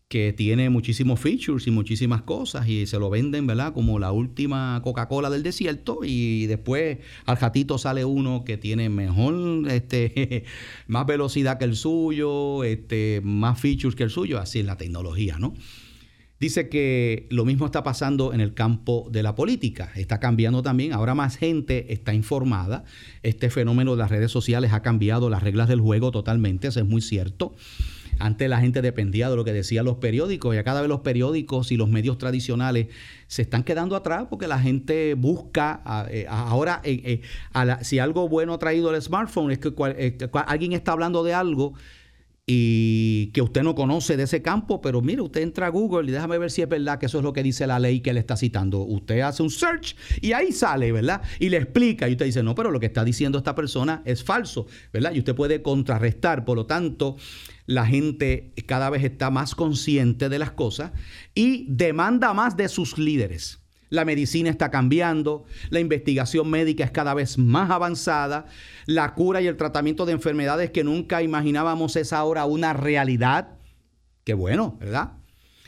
que 0.10 0.34
tiene 0.34 0.72
muchísimos 0.72 1.20
features 1.20 1.68
y 1.68 1.72
muchísimas 1.72 2.24
cosas 2.24 2.68
y 2.68 2.88
se 2.88 2.98
lo 2.98 3.12
venden, 3.12 3.46
¿verdad? 3.46 3.74
Como 3.74 4.00
la 4.00 4.12
última 4.12 4.82
Coca-Cola 4.84 5.30
del 5.30 5.44
desierto 5.44 6.00
y 6.04 6.48
después 6.48 6.98
al 7.28 7.38
jatito 7.38 7.78
sale 7.78 8.04
uno 8.06 8.44
que 8.44 8.58
tiene 8.58 8.90
mejor, 8.90 9.68
este, 9.70 10.46
más 10.88 11.06
velocidad 11.06 11.60
que 11.60 11.66
el 11.66 11.76
suyo, 11.76 12.64
este, 12.64 13.22
más 13.24 13.60
features 13.62 13.96
que 13.96 14.02
el 14.02 14.10
suyo, 14.10 14.40
así 14.40 14.60
es 14.60 14.66
la 14.66 14.78
tecnología, 14.78 15.38
¿no? 15.38 15.54
Dice 16.40 16.70
que 16.70 17.28
lo 17.30 17.46
mismo 17.46 17.66
está 17.66 17.84
pasando 17.84 18.34
en 18.34 18.42
el 18.42 18.56
campo 18.56 19.10
de 19.12 19.22
la 19.22 19.36
política, 19.36 19.92
está 19.96 20.20
cambiando 20.20 20.64
también, 20.64 20.94
ahora 20.94 21.14
más 21.14 21.36
gente 21.36 21.94
está 21.94 22.16
informada, 22.16 22.84
este 23.22 23.52
fenómeno 23.52 23.92
de 23.92 23.98
las 23.98 24.10
redes 24.10 24.32
sociales 24.32 24.74
ha 24.74 24.82
cambiado 24.82 25.30
las 25.30 25.44
reglas 25.44 25.68
del 25.68 25.82
juego 25.82 26.10
totalmente, 26.10 26.70
eso 26.70 26.80
es 26.80 26.88
muy 26.88 27.02
cierto. 27.02 27.54
Antes 28.20 28.50
la 28.50 28.60
gente 28.60 28.82
dependía 28.82 29.30
de 29.30 29.36
lo 29.36 29.46
que 29.46 29.54
decían 29.54 29.86
los 29.86 29.98
periódicos 29.98 30.54
y 30.54 30.58
a 30.58 30.64
cada 30.64 30.82
vez 30.82 30.90
los 30.90 31.00
periódicos 31.02 31.72
y 31.72 31.78
los 31.78 31.90
medios 31.90 32.18
tradicionales 32.18 32.88
se 33.28 33.42
están 33.42 33.64
quedando 33.64 33.96
atrás 33.96 34.26
porque 34.30 34.48
la 34.48 34.60
gente 34.60 35.14
busca 35.14 35.82
eh, 36.10 36.26
ahora 36.30 36.82
eh, 36.84 37.22
eh, 37.56 37.76
si 37.82 38.00
algo 38.00 38.28
bueno 38.28 38.54
ha 38.54 38.60
traído 38.60 38.94
el 38.94 39.02
smartphone 39.02 39.52
es 39.52 39.60
que 39.60 39.74
alguien 40.46 40.74
está 40.74 40.92
hablando 40.92 41.24
de 41.24 41.34
algo 41.34 41.74
y 42.52 43.28
que 43.28 43.44
usted 43.44 43.62
no 43.62 43.76
conoce 43.76 44.18
de 44.18 44.24
ese 44.24 44.42
campo, 44.42 44.82
pero 44.82 45.04
mire, 45.04 45.22
usted 45.22 45.42
entra 45.42 45.68
a 45.68 45.70
Google 45.70 46.10
y 46.10 46.12
déjame 46.12 46.40
ver 46.40 46.50
si 46.50 46.64
es 46.64 46.68
verdad 46.68 46.98
que 46.98 47.06
eso 47.06 47.20
es 47.20 47.24
lo 47.24 47.32
que 47.32 47.44
dice 47.44 47.68
la 47.68 47.78
ley 47.78 48.00
que 48.00 48.12
le 48.12 48.20
está 48.20 48.36
citando. 48.36 48.80
Usted 48.80 49.20
hace 49.20 49.44
un 49.44 49.52
search 49.52 49.96
y 50.20 50.32
ahí 50.32 50.52
sale, 50.52 50.92
¿verdad? 50.92 51.22
Y 51.40 51.50
le 51.50 51.58
explica 51.58 52.10
y 52.10 52.14
usted 52.14 52.26
dice, 52.26 52.42
no, 52.42 52.56
pero 52.56 52.72
lo 52.72 52.80
que 52.80 52.88
está 52.88 53.04
diciendo 53.04 53.38
esta 53.38 53.54
persona 53.54 54.02
es 54.04 54.24
falso, 54.24 54.66
¿verdad? 54.92 55.14
Y 55.14 55.20
usted 55.20 55.36
puede 55.36 55.62
contrarrestar, 55.62 56.44
por 56.44 56.58
lo 56.58 56.66
tanto, 56.66 57.18
la 57.68 57.86
gente 57.86 58.52
cada 58.66 58.90
vez 58.90 59.04
está 59.04 59.30
más 59.30 59.54
consciente 59.54 60.28
de 60.28 60.40
las 60.40 60.50
cosas 60.50 60.92
y 61.36 61.68
demanda 61.70 62.34
más 62.34 62.58
de 62.58 62.68
sus 62.68 62.98
líderes. 62.98 63.59
La 63.90 64.06
medicina 64.06 64.50
está 64.50 64.70
cambiando, 64.72 65.46
la 65.70 65.80
investigación 65.80 66.50
médica 66.50 66.84
es 66.84 66.92
cada 66.92 67.14
vez 67.14 67.38
más 67.38 67.72
avanzada, 67.72 68.46
la 68.86 69.14
cura 69.14 69.42
y 69.42 69.48
el 69.48 69.58
tratamiento 69.58 70.06
de 70.06 70.14
enfermedades 70.14 70.72
que 70.72 70.84
nunca 70.84 71.24
imaginábamos 71.24 71.96
es 71.96 72.14
ahora 72.14 72.46
una 72.46 72.74
realidad. 72.74 73.58
Qué 74.24 74.34
bueno, 74.34 74.78
¿verdad? 74.80 75.14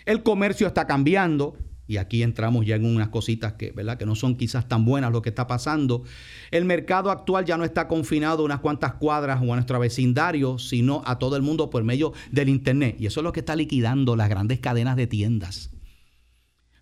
El 0.06 0.24
comercio 0.24 0.68
está 0.68 0.88
cambiando, 0.88 1.58
y 1.92 1.98
aquí 1.98 2.24
entramos 2.24 2.66
ya 2.66 2.78
en 2.78 2.86
unas 2.86 3.10
cositas 3.10 3.54
que, 3.54 3.72
¿verdad? 3.72 3.98
que 3.98 4.06
no 4.06 4.16
son 4.16 4.38
quizás 4.38 4.70
tan 4.70 4.86
buenas 4.86 5.12
lo 5.12 5.22
que 5.22 5.28
está 5.28 5.46
pasando. 5.46 6.04
El 6.50 6.64
mercado 6.64 7.12
actual 7.12 7.44
ya 7.44 7.58
no 7.58 7.66
está 7.66 7.90
confinado 7.90 8.44
a 8.44 8.46
unas 8.46 8.62
cuantas 8.62 8.94
cuadras 8.94 9.42
o 9.42 9.52
a 9.52 9.56
nuestro 9.58 9.78
vecindario, 9.78 10.58
sino 10.58 11.02
a 11.06 11.20
todo 11.20 11.36
el 11.36 11.42
mundo 11.42 11.70
por 11.70 11.84
medio 11.84 12.14
del 12.32 12.48
Internet. 12.48 12.96
Y 12.98 13.08
eso 13.08 13.20
es 13.20 13.26
lo 13.26 13.34
que 13.34 13.42
está 13.42 13.58
liquidando 13.58 14.16
las 14.16 14.30
grandes 14.30 14.62
cadenas 14.62 14.96
de 14.96 15.08
tiendas. 15.08 15.71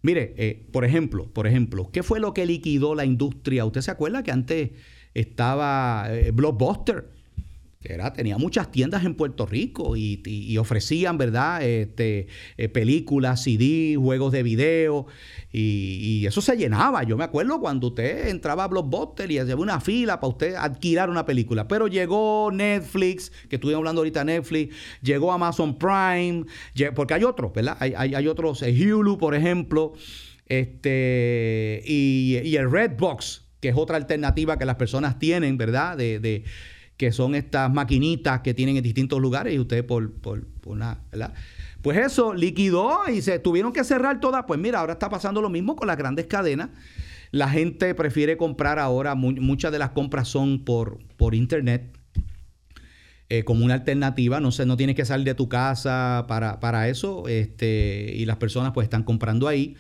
Mire, 0.02 0.34
eh, 0.38 0.68
por 0.72 0.86
ejemplo, 0.86 1.32
por 1.34 1.46
ejemplo, 1.48 1.90
¿qué 1.92 2.04
fue 2.04 2.20
lo 2.20 2.34
que 2.34 2.46
liquidó 2.46 2.96
la 2.96 3.06
industria? 3.06 3.66
¿Usted 3.66 3.82
se 3.82 3.92
acuerda 3.92 4.24
que 4.24 4.32
antes 4.32 4.72
estaba 5.14 6.08
eh, 6.10 6.32
Blockbuster? 6.32 7.19
Era, 7.82 8.12
tenía 8.12 8.38
muchas 8.38 8.72
tiendas 8.72 9.06
en 9.06 9.16
Puerto 9.16 9.46
Rico 9.46 9.96
y, 9.96 10.58
ofrecían, 10.58 11.18
¿verdad? 11.18 11.64
Este, 11.64 12.28
eh, 12.58 12.68
películas, 12.68 13.44
CD, 13.44 13.96
juegos 13.96 14.34
de 14.34 14.44
video 14.44 15.08
y, 15.54 16.26
eso 16.26 16.42
se 16.42 16.58
llenaba. 16.58 17.04
Yo 17.04 17.16
me 17.16 17.24
acuerdo 17.24 17.62
cuando 17.62 17.88
usted 17.88 18.28
entraba 18.28 18.66
a 18.66 18.68
Blockbuster 18.68 19.32
y 19.32 19.38
hacía 19.38 19.56
una 19.56 19.80
fila 19.80 20.20
para 20.20 20.30
usted 20.30 20.56
adquirir 20.56 21.08
una 21.08 21.26
película. 21.26 21.70
Pero 21.70 21.88
llegó 21.88 22.52
Netflix, 22.52 23.32
que 23.48 23.56
estoy 23.56 23.74
hablando 23.74 24.02
ahorita 24.02 24.26
Netflix, 24.26 24.76
llegó 25.02 25.32
Amazon 25.32 25.78
Prime, 25.78 26.44
porque 26.94 27.14
hay 27.14 27.24
otros, 27.24 27.54
¿verdad? 27.54 27.78
Hay, 27.80 27.94
hay, 27.94 28.28
otros, 28.28 28.62
eh, 28.62 28.74
Hulu, 28.74 29.18
por 29.18 29.36
ejemplo, 29.36 29.94
este, 30.48 31.82
y, 31.86 32.40
y 32.44 32.56
el 32.58 32.70
Redbox, 32.70 33.46
que 33.62 33.70
es 33.70 33.76
otra 33.78 33.96
alternativa 33.96 34.60
que 34.60 34.66
las 34.66 34.76
personas 34.76 35.18
tienen, 35.18 35.58
¿verdad? 35.58 35.96
de 35.96 36.44
que 37.00 37.14
son 37.14 37.34
estas 37.34 37.72
maquinitas 37.72 38.42
que 38.42 38.54
tienen 38.54 38.76
en 38.76 38.84
distintos 38.84 39.22
lugares 39.22 39.54
y 39.54 39.60
usted 39.60 39.86
por, 39.86 40.12
por, 40.16 40.46
una, 40.66 41.00
¿verdad? 41.10 41.34
Pues 41.82 41.98
eso 41.98 42.34
liquidó 42.34 43.08
y 43.08 43.22
se 43.22 43.40
tuvieron 43.40 43.72
que 43.72 43.86
cerrar 43.86 44.20
todas. 44.20 44.44
Pues 44.46 44.60
mira, 44.60 44.82
ahora 44.82 44.94
está 44.94 45.10
pasando 45.10 45.42
lo 45.42 45.50
mismo 45.50 45.78
con 45.78 45.88
las 45.88 45.96
grandes 45.96 46.26
cadenas. 46.26 46.72
La 47.32 47.48
gente 47.48 47.96
prefiere 47.96 48.36
comprar 48.36 48.80
ahora, 48.80 49.16
muchas 49.16 49.72
de 49.72 49.80
las 49.80 49.92
compras 49.92 50.28
son 50.28 50.66
por, 50.66 51.00
por 51.16 51.36
internet. 51.36 51.98
Eh, 53.30 53.46
como 53.46 53.64
una 53.64 53.76
alternativa, 53.76 54.42
no 54.42 54.52
sé, 54.52 54.66
no 54.66 54.76
tienes 54.76 54.98
que 54.98 55.06
salir 55.06 55.26
de 55.26 55.36
tu 55.36 55.48
casa 55.48 56.26
para, 56.28 56.60
para 56.60 56.90
eso, 56.90 57.30
este, 57.30 58.12
y 58.14 58.26
las 58.26 58.36
personas 58.36 58.74
pues 58.74 58.84
están 58.84 59.04
comprando 59.04 59.48
ahí. 59.48 59.78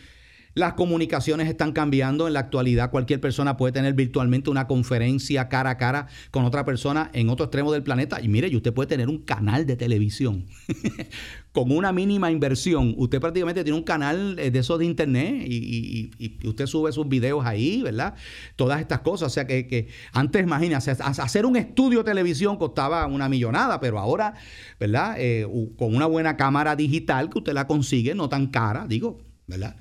Las 0.60 0.74
comunicaciones 0.74 1.47
están 1.47 1.72
cambiando. 1.72 2.28
En 2.28 2.34
la 2.34 2.41
actualidad 2.41 2.91
cualquier 2.91 3.22
persona 3.22 3.55
puede 3.55 3.72
tener 3.72 3.93
virtualmente 3.93 4.49
una 4.49 4.68
conferencia 4.68 5.47
cara 5.47 5.70
a 5.70 5.78
cara 5.78 6.07
con 6.32 6.43
otra 6.43 6.66
persona 6.66 7.10
en 7.14 7.30
otro 7.30 7.45
extremo 7.45 7.72
del 7.72 7.82
planeta. 7.82 8.20
Y 8.22 8.28
mire, 8.28 8.49
y 8.49 8.57
usted 8.57 8.74
puede 8.74 8.88
tener 8.88 9.07
un 9.07 9.20
canal 9.20 9.66
de 9.66 9.78
televisión 9.78 10.47
con 11.53 11.72
una 11.72 11.93
mínima 11.93 12.30
inversión. 12.30 12.93
Usted 12.97 13.22
prácticamente 13.22 13.64
tiene 13.64 13.78
un 13.78 13.86
canal 13.86 14.38
eh, 14.38 14.51
de 14.51 14.60
esos 14.60 14.78
de 14.80 14.86
internet 14.86 15.45
y, 15.47 16.12
usted 16.43 16.66
sube 16.66 16.91
sus 16.91 17.07
videos 17.07 17.45
ahí, 17.45 17.82
¿verdad? 17.82 18.16
Todas 18.57 18.82
estas 18.82 18.99
cosas. 18.99 19.28
O 19.28 19.34
sea 19.34 19.47
que, 19.47 19.88
antes, 20.12 20.43
imagínese, 20.43 20.91
hacer 20.91 21.45
un 21.45 21.55
estudio 21.55 21.99
de 21.99 22.12
televisión 22.12 22.57
costaba 22.57 23.07
una 23.07 23.30
millonada, 23.30 23.80
pero 23.80 23.97
ahora, 23.97 24.34
¿verdad? 24.78 25.16
Eh, 25.20 25.47
con 25.78 25.95
una 25.95 26.05
buena 26.05 26.36
cámara 26.36 26.76
digital 26.76 27.30
que 27.30 27.38
usted 27.38 27.53
la 27.53 27.66
consigue, 27.66 28.14
no 28.14 28.28
tan 28.28 28.47
cara, 28.47 28.88
digo, 28.89 29.22
¿verdad? 29.47 29.78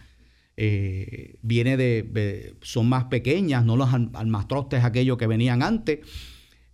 Eh, 0.60 1.38
viene 1.40 1.76
de, 1.76 2.56
son 2.62 2.88
más 2.88 3.04
pequeñas, 3.04 3.64
no 3.64 3.76
los 3.76 3.94
almastrostes 3.94 4.82
aquellos 4.82 5.16
que 5.16 5.28
venían 5.28 5.62
antes. 5.62 6.00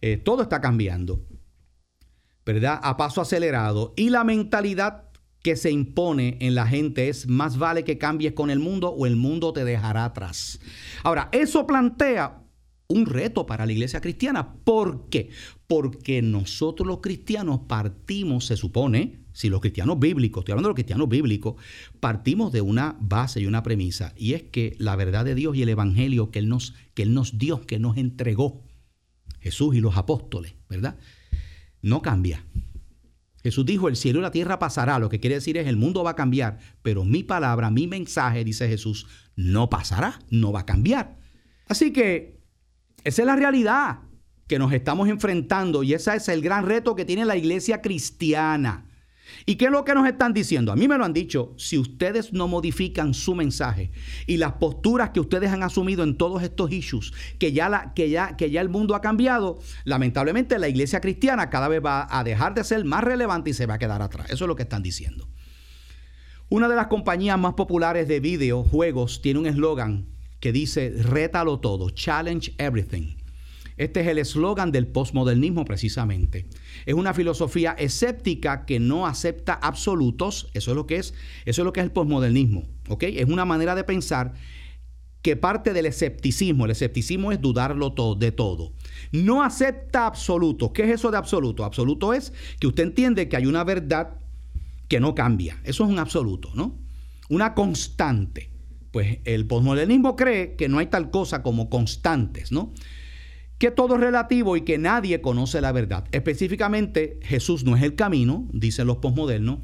Eh, 0.01 0.17
todo 0.17 0.41
está 0.41 0.63
cambiando, 0.63 1.27
¿verdad? 2.47 2.81
A 2.83 2.97
paso 2.97 3.21
acelerado. 3.21 3.93
Y 3.95 4.09
la 4.09 4.25
mentalidad 4.25 5.11
que 5.43 5.55
se 5.57 5.71
impone 5.71 6.39
en 6.41 6.55
la 6.55 6.67
gente 6.67 7.11
es 7.11 7.29
más 7.29 7.59
vale 7.59 7.85
que 7.85 7.99
cambies 7.99 8.33
con 8.33 8.49
el 8.49 8.59
mundo 8.59 8.89
o 8.89 9.05
el 9.05 9.17
mundo 9.17 9.53
te 9.53 9.67
dejará 9.67 10.07
atrás. 10.07 10.61
Ahora, 11.03 11.29
eso 11.33 11.67
plantea 11.67 12.43
un 12.89 13.05
reto 13.05 13.45
para 13.45 13.67
la 13.67 13.73
iglesia 13.73 14.01
cristiana. 14.01 14.55
¿Por 14.65 15.11
qué? 15.11 15.29
Porque 15.67 16.23
nosotros 16.23 16.87
los 16.87 17.01
cristianos 17.03 17.61
partimos, 17.69 18.47
se 18.47 18.57
supone, 18.57 19.24
si 19.35 19.51
los 19.51 19.61
cristianos 19.61 19.99
bíblicos, 19.99 20.43
estoy 20.43 20.53
hablando 20.53 20.69
de 20.69 20.71
los 20.71 20.77
cristianos 20.77 21.09
bíblicos, 21.09 21.57
partimos 22.01 22.53
de 22.53 22.61
una 22.61 22.97
base 23.01 23.41
y 23.41 23.47
una 23.47 23.63
premisa, 23.63 24.15
y 24.17 24.33
es 24.33 24.45
que 24.45 24.77
la 24.79 24.97
verdad 24.97 25.25
de 25.25 25.35
Dios 25.35 25.57
y 25.57 25.63
el 25.63 25.69
Evangelio 25.69 26.31
que 26.31 26.39
Él 26.39 26.49
nos, 26.49 26.73
que 26.95 27.03
Él 27.03 27.13
nos 27.13 27.37
dio, 27.37 27.67
que 27.67 27.81
nos 27.81 27.99
entregó, 27.99 28.63
Jesús 29.41 29.75
y 29.75 29.81
los 29.81 29.97
apóstoles, 29.97 30.55
¿verdad? 30.71 30.97
No 31.83 32.01
cambia. 32.01 32.45
Jesús 33.43 33.67
dijo, 33.67 33.89
el 33.89 33.97
cielo 33.97 34.21
y 34.21 34.23
la 34.23 34.31
tierra 34.31 34.59
pasará, 34.59 34.99
lo 35.01 35.11
que 35.11 35.21
quiere 35.21 35.35
decir 35.35 35.59
es 35.59 35.67
el 35.67 35.77
mundo 35.77 36.05
va 36.05 36.13
a 36.13 36.17
cambiar, 36.17 36.61
pero 36.83 37.05
mi 37.05 37.25
palabra, 37.25 37.71
mi 37.71 37.89
mensaje, 37.89 38.45
dice 38.45 38.69
Jesús, 38.69 39.07
no 39.35 39.69
pasará, 39.69 40.21
no 40.31 40.53
va 40.53 40.61
a 40.61 40.67
cambiar. 40.67 41.19
Así 41.69 41.93
que 41.93 42.41
esa 43.03 43.23
es 43.23 43.27
la 43.27 43.37
realidad 43.37 43.99
que 44.47 44.61
nos 44.61 44.73
estamos 44.73 45.09
enfrentando 45.09 45.83
y 45.83 45.93
ese 45.93 46.15
es 46.15 46.29
el 46.29 46.41
gran 46.41 46.65
reto 46.67 46.95
que 46.95 47.05
tiene 47.05 47.25
la 47.25 47.37
iglesia 47.37 47.83
cristiana. 47.83 48.87
¿Y 49.47 49.57
qué 49.57 49.67
es 49.67 49.71
lo 49.71 49.85
que 49.85 49.95
nos 49.95 50.07
están 50.07 50.33
diciendo? 50.33 50.73
A 50.73 50.77
mí 50.77 50.89
me 50.89 50.97
lo 50.97 51.05
han 51.05 51.13
dicho, 51.13 51.55
si 51.57 51.79
ustedes 51.79 52.33
no 52.33 52.49
modifican 52.49 53.15
su 53.15 53.35
mensaje 53.35 53.91
y 54.27 54.37
las 54.37 54.55
posturas 54.55 55.11
que 55.11 55.21
ustedes 55.21 55.51
han 55.51 55.63
asumido 55.63 56.03
en 56.03 56.17
todos 56.17 56.43
estos 56.43 56.73
issues, 56.73 57.13
que 57.39 57.53
ya, 57.53 57.93
el 58.39 58.69
mundo 58.69 58.95
ha 58.95 59.01
cambiado, 59.01 59.59
lamentablemente 59.85 60.59
la 60.59 60.69
iglesia 60.69 61.01
cristiana 61.01 61.51
cada 61.51 61.69
vez 61.69 61.85
va 61.85 62.07
a 62.11 62.25
dejar 62.25 62.55
de 62.55 62.65
ser 62.65 62.85
más 62.85 63.05
relevante 63.05 63.51
y 63.51 63.55
se 63.55 63.67
va 63.67 63.75
a 63.75 63.79
quedar 63.79 64.03
atrás. 64.03 64.31
Eso 64.31 64.45
es 64.45 64.49
lo 64.49 64.57
que 64.57 64.63
están 64.63 64.83
diciendo. 64.83 65.29
Una 66.49 66.69
de 66.69 66.77
las 66.77 66.87
compañías 66.87 67.39
más 67.39 67.55
populares 67.55 68.07
de 68.09 68.21
videojuegos 68.21 69.23
tiene 69.23 69.41
un 69.41 69.47
eslogan 69.47 70.07
que 70.41 70.53
dice, 70.53 70.93
rétalo 70.99 71.59
todo, 71.59 71.91
challenge 71.91 72.55
everything. 72.59 73.17
Este 73.77 74.03
es 74.03 74.07
el 74.07 74.19
eslogan 74.19 74.71
del 74.71 74.87
postmodernismo 74.87 75.65
precisamente. 75.65 76.47
Es 76.87 76.95
una 76.95 77.15
filosofía 77.15 77.73
escéptica 77.73 78.65
que 78.67 78.81
no 78.81 79.07
acepta 79.07 79.55
absolutos, 79.55 80.49
eso 80.55 80.71
es 80.71 80.77
lo 80.77 80.87
que 80.87 80.97
es, 80.97 81.15
eso 81.45 81.63
es 81.63 81.65
lo 81.65 81.73
que 81.73 81.81
es 81.81 81.85
el 81.85 81.93
postmodernismo, 81.93 82.69
¿ok? 82.89 83.05
Es 83.05 83.29
una 83.29 83.45
manera 83.45 83.75
de 83.75 83.85
pensar 83.85 84.35
que 85.25 85.37
parte 85.37 85.73
del 85.73 85.87
escepticismo, 85.87 86.67
el 86.67 86.73
escepticismo 86.73 87.33
es 87.33 87.41
dudarlo 87.41 87.95
de 88.19 88.31
todo. 88.31 88.75
No 89.11 89.43
acepta 89.43 90.07
absolutos. 90.07 90.73
¿Qué 90.75 90.83
es 90.83 90.91
eso 90.91 91.11
de 91.11 91.17
absoluto? 91.17 91.65
Absoluto 91.65 92.13
es 92.13 92.35
que 92.61 92.67
usted 92.67 92.83
entiende 92.83 93.27
que 93.27 93.37
hay 93.39 93.47
una 93.47 93.65
verdad 93.65 94.19
que 94.87 95.01
no 95.01 95.15
cambia. 95.15 95.59
Eso 95.65 95.85
es 95.85 95.91
un 95.91 95.99
absoluto, 95.99 96.51
¿no? 96.55 96.79
Una 97.31 97.55
constante. 97.55 98.51
Pues 98.91 99.21
el 99.25 99.47
postmodernismo 99.47 100.15
cree 100.15 100.57
que 100.57 100.69
no 100.69 100.79
hay 100.79 100.89
tal 100.89 101.11
cosa 101.11 101.43
como 101.43 101.71
constantes, 101.71 102.53
¿no? 102.53 102.75
Que 103.59 103.71
todo 103.71 103.95
es 103.95 104.01
relativo 104.01 104.57
y 104.57 104.63
que 104.63 104.79
nadie 104.79 105.21
conoce 105.21 105.61
la 105.61 105.73
verdad. 105.73 106.05
Específicamente, 106.13 107.19
Jesús 107.23 107.65
no 107.65 107.77
es 107.77 107.83
el 107.83 107.95
camino, 107.95 108.49
dicen 108.53 108.87
los 108.87 108.99
posmodernos, 108.99 109.61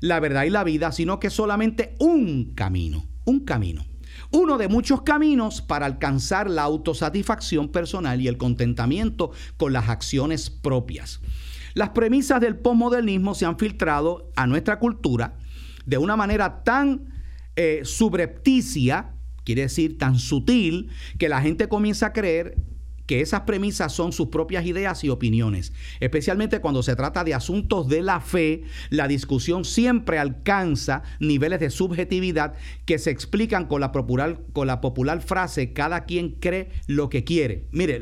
la 0.00 0.20
verdad 0.20 0.44
y 0.44 0.50
la 0.50 0.64
vida, 0.64 0.92
sino 0.92 1.20
que 1.20 1.30
solamente 1.30 1.94
un 1.98 2.54
camino, 2.54 3.08
un 3.24 3.40
camino. 3.40 3.84
Uno 4.30 4.58
de 4.58 4.68
muchos 4.68 5.02
caminos 5.02 5.62
para 5.62 5.86
alcanzar 5.86 6.50
la 6.50 6.62
autosatisfacción 6.62 7.68
personal 7.68 8.20
y 8.20 8.28
el 8.28 8.36
contentamiento 8.36 9.30
con 9.56 9.72
las 9.72 9.88
acciones 9.88 10.50
propias. 10.50 11.20
Las 11.74 11.90
premisas 11.90 12.40
del 12.40 12.56
posmodernismo 12.56 13.34
se 13.34 13.46
han 13.46 13.58
filtrado 13.58 14.30
a 14.34 14.46
nuestra 14.46 14.78
cultura 14.78 15.36
de 15.86 15.96
una 15.96 16.16
manera 16.16 16.62
tan 16.64 17.14
eh, 17.56 17.80
subrepticia, 17.84 19.14
quiere 19.44 19.62
decir 19.62 19.96
tan 19.96 20.18
sutil, 20.18 20.90
que 21.18 21.28
la 21.28 21.40
gente 21.40 21.68
comienza 21.68 22.06
a 22.06 22.12
creer 22.12 22.56
que 23.08 23.22
esas 23.22 23.40
premisas 23.40 23.90
son 23.90 24.12
sus 24.12 24.28
propias 24.28 24.66
ideas 24.66 25.02
y 25.02 25.08
opiniones. 25.08 25.72
Especialmente 25.98 26.60
cuando 26.60 26.82
se 26.82 26.94
trata 26.94 27.24
de 27.24 27.32
asuntos 27.32 27.88
de 27.88 28.02
la 28.02 28.20
fe, 28.20 28.64
la 28.90 29.08
discusión 29.08 29.64
siempre 29.64 30.18
alcanza 30.18 31.02
niveles 31.18 31.58
de 31.58 31.70
subjetividad 31.70 32.52
que 32.84 32.98
se 32.98 33.10
explican 33.10 33.64
con 33.64 33.80
la 33.80 33.92
popular, 33.92 34.42
con 34.52 34.66
la 34.66 34.82
popular 34.82 35.22
frase 35.22 35.72
cada 35.72 36.04
quien 36.04 36.32
cree 36.32 36.68
lo 36.86 37.08
que 37.08 37.24
quiere. 37.24 37.66
Mire, 37.72 37.98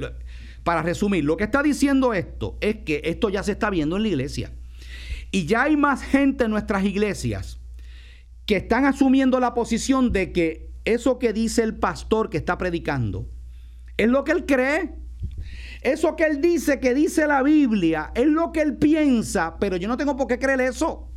para 0.64 0.82
resumir, 0.82 1.24
lo 1.24 1.36
que 1.36 1.44
está 1.44 1.62
diciendo 1.62 2.12
esto 2.12 2.59
es 2.61 2.78
que 2.78 3.00
esto 3.04 3.28
ya 3.28 3.44
se 3.44 3.52
está 3.52 3.70
viendo 3.70 3.96
en 3.96 4.02
la 4.02 4.09
iglesia. 4.09 4.50
Y 5.30 5.46
ya 5.46 5.62
hay 5.62 5.76
más 5.76 6.02
gente 6.02 6.44
en 6.44 6.50
nuestras 6.50 6.84
iglesias 6.84 7.61
que 8.44 8.57
están 8.57 8.84
asumiendo 8.84 9.38
la 9.38 9.54
posición 9.54 10.11
de 10.11 10.32
que 10.32 10.72
eso 10.84 11.20
que 11.20 11.32
dice 11.32 11.62
el 11.62 11.76
pastor 11.76 12.28
que 12.28 12.38
está 12.38 12.59
predicando, 12.59 13.28
es 13.97 14.09
lo 14.09 14.24
que 14.24 14.32
él 14.32 14.47
cree. 14.47 14.94
Eso 15.82 16.16
que 16.16 16.24
él 16.24 16.40
dice, 16.40 16.80
que 16.80 16.94
dice 16.94 17.26
la 17.26 17.42
Biblia, 17.42 18.11
es 18.14 18.26
lo 18.26 18.51
que 18.53 18.61
él 18.61 18.76
piensa, 18.76 19.57
pero 19.61 19.76
yo 19.76 19.88
no 19.88 19.97
tengo 19.97 20.16
por 20.16 20.26
qué 20.26 20.38
creer 20.38 20.61
eso. 20.61 21.09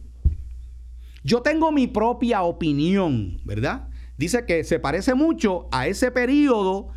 Yo 1.23 1.41
tengo 1.41 1.71
mi 1.71 1.88
propia 1.88 2.43
opinión, 2.43 3.39
¿verdad? 3.45 3.89
dice 4.19 4.45
que 4.45 4.65
se 4.65 4.80
parece 4.80 5.13
mucho 5.13 5.69
a 5.71 5.88
ese 5.88 6.11
periodo 6.11 6.89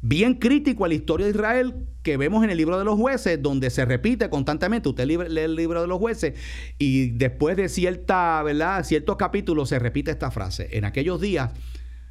bien 0.00 0.34
crítico 0.34 0.86
a 0.86 0.88
la 0.88 0.94
historia 0.94 1.26
de 1.26 1.32
Israel 1.32 1.86
que 2.02 2.16
vemos 2.16 2.42
en 2.42 2.48
el 2.48 2.56
libro 2.56 2.78
de 2.78 2.86
los 2.86 2.98
jueces, 2.98 3.40
donde 3.42 3.68
se 3.68 3.84
repite 3.84 4.30
constantemente. 4.30 4.88
Usted 4.88 5.04
lee 5.06 5.40
el 5.40 5.54
libro 5.54 5.82
de 5.82 5.86
los 5.86 5.98
jueces 5.98 6.38
y 6.78 7.10
después 7.10 7.58
de 7.58 7.68
cierta, 7.68 8.42
¿verdad? 8.42 8.82
ciertos 8.84 9.16
capítulos 9.16 9.68
se 9.68 9.78
repite 9.78 10.10
esta 10.10 10.30
frase. 10.30 10.70
En 10.72 10.86
aquellos 10.86 11.20
días 11.20 11.50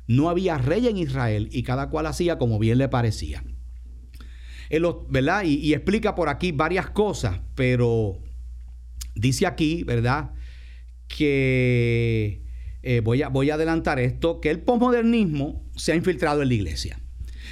no 0.10 0.30
había 0.30 0.57
rey 0.57 0.88
en 0.88 0.97
Israel 0.97 1.47
y 1.51 1.64
cada 1.64 1.89
cual 1.89 2.07
hacía 2.07 2.38
como 2.38 2.60
bien 2.60 2.80
le 2.80 2.89
parecía. 2.89 3.43
¿verdad? 5.10 5.43
Y, 5.45 5.74
explica 5.74 6.16
por 6.16 6.28
aquí 6.28 6.51
varias 6.51 6.89
cosas, 6.89 7.39
pero 7.55 8.20
dice 9.16 9.47
aquí, 9.47 9.84
¿verdad? 9.84 10.32
Que 11.07 12.43
eh, 12.84 13.01
voy, 13.03 13.22
a, 13.22 13.30
voy 13.30 13.51
a 13.51 13.53
adelantar 13.53 13.99
esto, 13.99 14.41
que 14.41 14.49
el 14.49 14.60
posmodernismo 14.60 15.64
se 15.76 15.93
ha 15.93 15.95
infiltrado 15.95 16.41
en 16.41 16.49
la 16.49 16.53
iglesia 16.55 16.99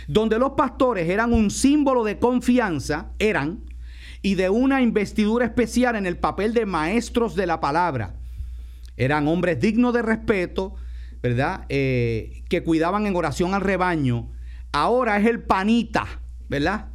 donde 0.07 0.39
los 0.39 0.51
pastores 0.51 1.09
eran 1.09 1.33
un 1.33 1.51
símbolo 1.51 2.03
de 2.03 2.17
confianza, 2.17 3.11
eran, 3.19 3.65
y 4.21 4.35
de 4.35 4.49
una 4.49 4.81
investidura 4.81 5.45
especial 5.45 5.95
en 5.95 6.05
el 6.05 6.17
papel 6.17 6.53
de 6.53 6.65
maestros 6.65 7.35
de 7.35 7.45
la 7.45 7.59
palabra. 7.59 8.15
Eran 8.95 9.27
hombres 9.27 9.59
dignos 9.59 9.93
de 9.93 10.01
respeto, 10.01 10.75
¿verdad? 11.27 11.65
Eh, 11.67 12.43
que 12.49 12.63
cuidaban 12.63 13.05
en 13.05 13.15
oración 13.15 13.53
al 13.53 13.61
rebaño. 13.61 14.31
Ahora 14.71 15.17
es 15.17 15.25
el 15.25 15.43
panita, 15.43 16.05
¿verdad? 16.47 16.91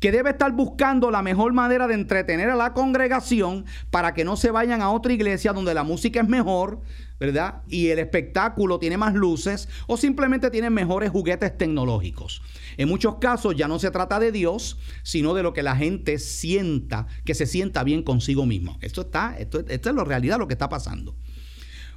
que 0.00 0.10
debe 0.10 0.30
estar 0.30 0.50
buscando 0.52 1.10
la 1.10 1.22
mejor 1.22 1.52
manera 1.52 1.86
de 1.86 1.94
entretener 1.94 2.48
a 2.48 2.56
la 2.56 2.72
congregación 2.72 3.66
para 3.90 4.14
que 4.14 4.24
no 4.24 4.36
se 4.36 4.50
vayan 4.50 4.80
a 4.80 4.90
otra 4.90 5.12
iglesia 5.12 5.52
donde 5.52 5.74
la 5.74 5.84
música 5.84 6.22
es 6.22 6.28
mejor, 6.28 6.80
¿verdad? 7.20 7.62
Y 7.68 7.88
el 7.88 7.98
espectáculo 7.98 8.78
tiene 8.78 8.96
más 8.96 9.12
luces 9.12 9.68
o 9.86 9.98
simplemente 9.98 10.50
tiene 10.50 10.70
mejores 10.70 11.10
juguetes 11.10 11.56
tecnológicos. 11.56 12.40
En 12.78 12.88
muchos 12.88 13.16
casos 13.16 13.54
ya 13.56 13.68
no 13.68 13.78
se 13.78 13.90
trata 13.90 14.18
de 14.18 14.32
Dios, 14.32 14.78
sino 15.02 15.34
de 15.34 15.42
lo 15.42 15.52
que 15.52 15.62
la 15.62 15.76
gente 15.76 16.18
sienta, 16.18 17.06
que 17.26 17.34
se 17.34 17.44
sienta 17.44 17.84
bien 17.84 18.02
consigo 18.02 18.46
mismo. 18.46 18.78
Esto 18.80 19.02
está, 19.02 19.36
esto, 19.38 19.62
esto 19.68 19.90
es 19.90 19.94
la 19.94 20.04
realidad, 20.04 20.38
lo 20.38 20.48
que 20.48 20.54
está 20.54 20.70
pasando. 20.70 21.14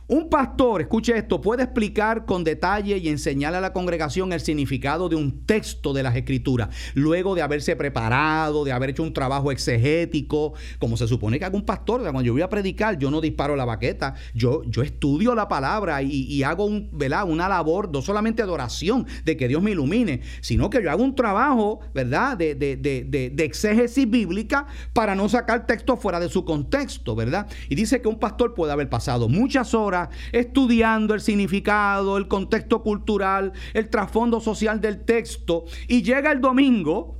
Un 0.07 0.29
pastor, 0.29 0.81
escuche 0.81 1.17
esto, 1.17 1.39
puede 1.39 1.63
explicar 1.63 2.25
con 2.25 2.43
detalle 2.43 2.97
y 2.97 3.07
enseñarle 3.07 3.59
a 3.59 3.61
la 3.61 3.71
congregación 3.71 4.33
el 4.33 4.41
significado 4.41 5.07
de 5.07 5.15
un 5.15 5.45
texto 5.45 5.93
de 5.93 6.03
las 6.03 6.13
escrituras, 6.17 6.69
luego 6.93 7.35
de 7.35 7.41
haberse 7.41 7.77
preparado, 7.77 8.65
de 8.65 8.73
haber 8.73 8.89
hecho 8.89 9.03
un 9.03 9.13
trabajo 9.13 9.49
exegético, 9.49 10.55
como 10.77 10.97
se 10.97 11.07
supone 11.07 11.39
que 11.39 11.47
un 11.53 11.65
pastor. 11.65 12.01
Cuando 12.01 12.21
yo 12.21 12.33
voy 12.33 12.41
a 12.41 12.49
predicar, 12.49 12.97
yo 12.97 13.11
no 13.11 13.21
disparo 13.21 13.55
la 13.55 13.63
baqueta, 13.63 14.15
yo, 14.33 14.63
yo 14.65 14.81
estudio 14.81 15.35
la 15.35 15.47
palabra 15.47 16.01
y, 16.01 16.43
hago 16.43 16.65
una 16.65 17.47
labor 17.47 17.89
no 17.93 18.01
solamente 18.01 18.43
de 18.43 18.51
oración, 18.51 19.07
de 19.23 19.37
que 19.37 19.47
Dios 19.47 19.63
me 19.63 19.71
ilumine, 19.71 20.21
sino 20.41 20.69
que 20.69 20.83
yo 20.83 20.91
hago 20.91 21.03
un 21.03 21.15
trabajo 21.15 21.79
¿verdad? 21.93 22.35
De, 22.35 22.55
de, 22.55 22.75
de, 22.75 23.31
de 23.33 23.43
exégesis 23.45 24.09
bíblica 24.09 24.65
para 24.91 25.15
no 25.15 25.29
sacar 25.29 25.65
texto 25.65 25.95
fuera 25.95 26.19
de 26.19 26.27
su 26.27 26.43
contexto, 26.43 27.15
¿verdad? 27.15 27.47
Y 27.69 27.75
dice 27.75 28.01
que 28.01 28.09
un 28.09 28.19
pastor 28.19 28.53
puede 28.53 28.73
haber 28.73 28.89
pasado 28.89 29.29
muchas 29.29 29.73
horas 29.73 29.92
estudiando 30.31 31.13
el 31.13 31.21
significado, 31.21 32.17
el 32.17 32.27
contexto 32.27 32.81
cultural, 32.81 33.53
el 33.73 33.89
trasfondo 33.89 34.39
social 34.39 34.81
del 34.81 35.03
texto, 35.05 35.65
y 35.87 36.01
llega 36.01 36.31
el 36.31 36.41
domingo 36.41 37.19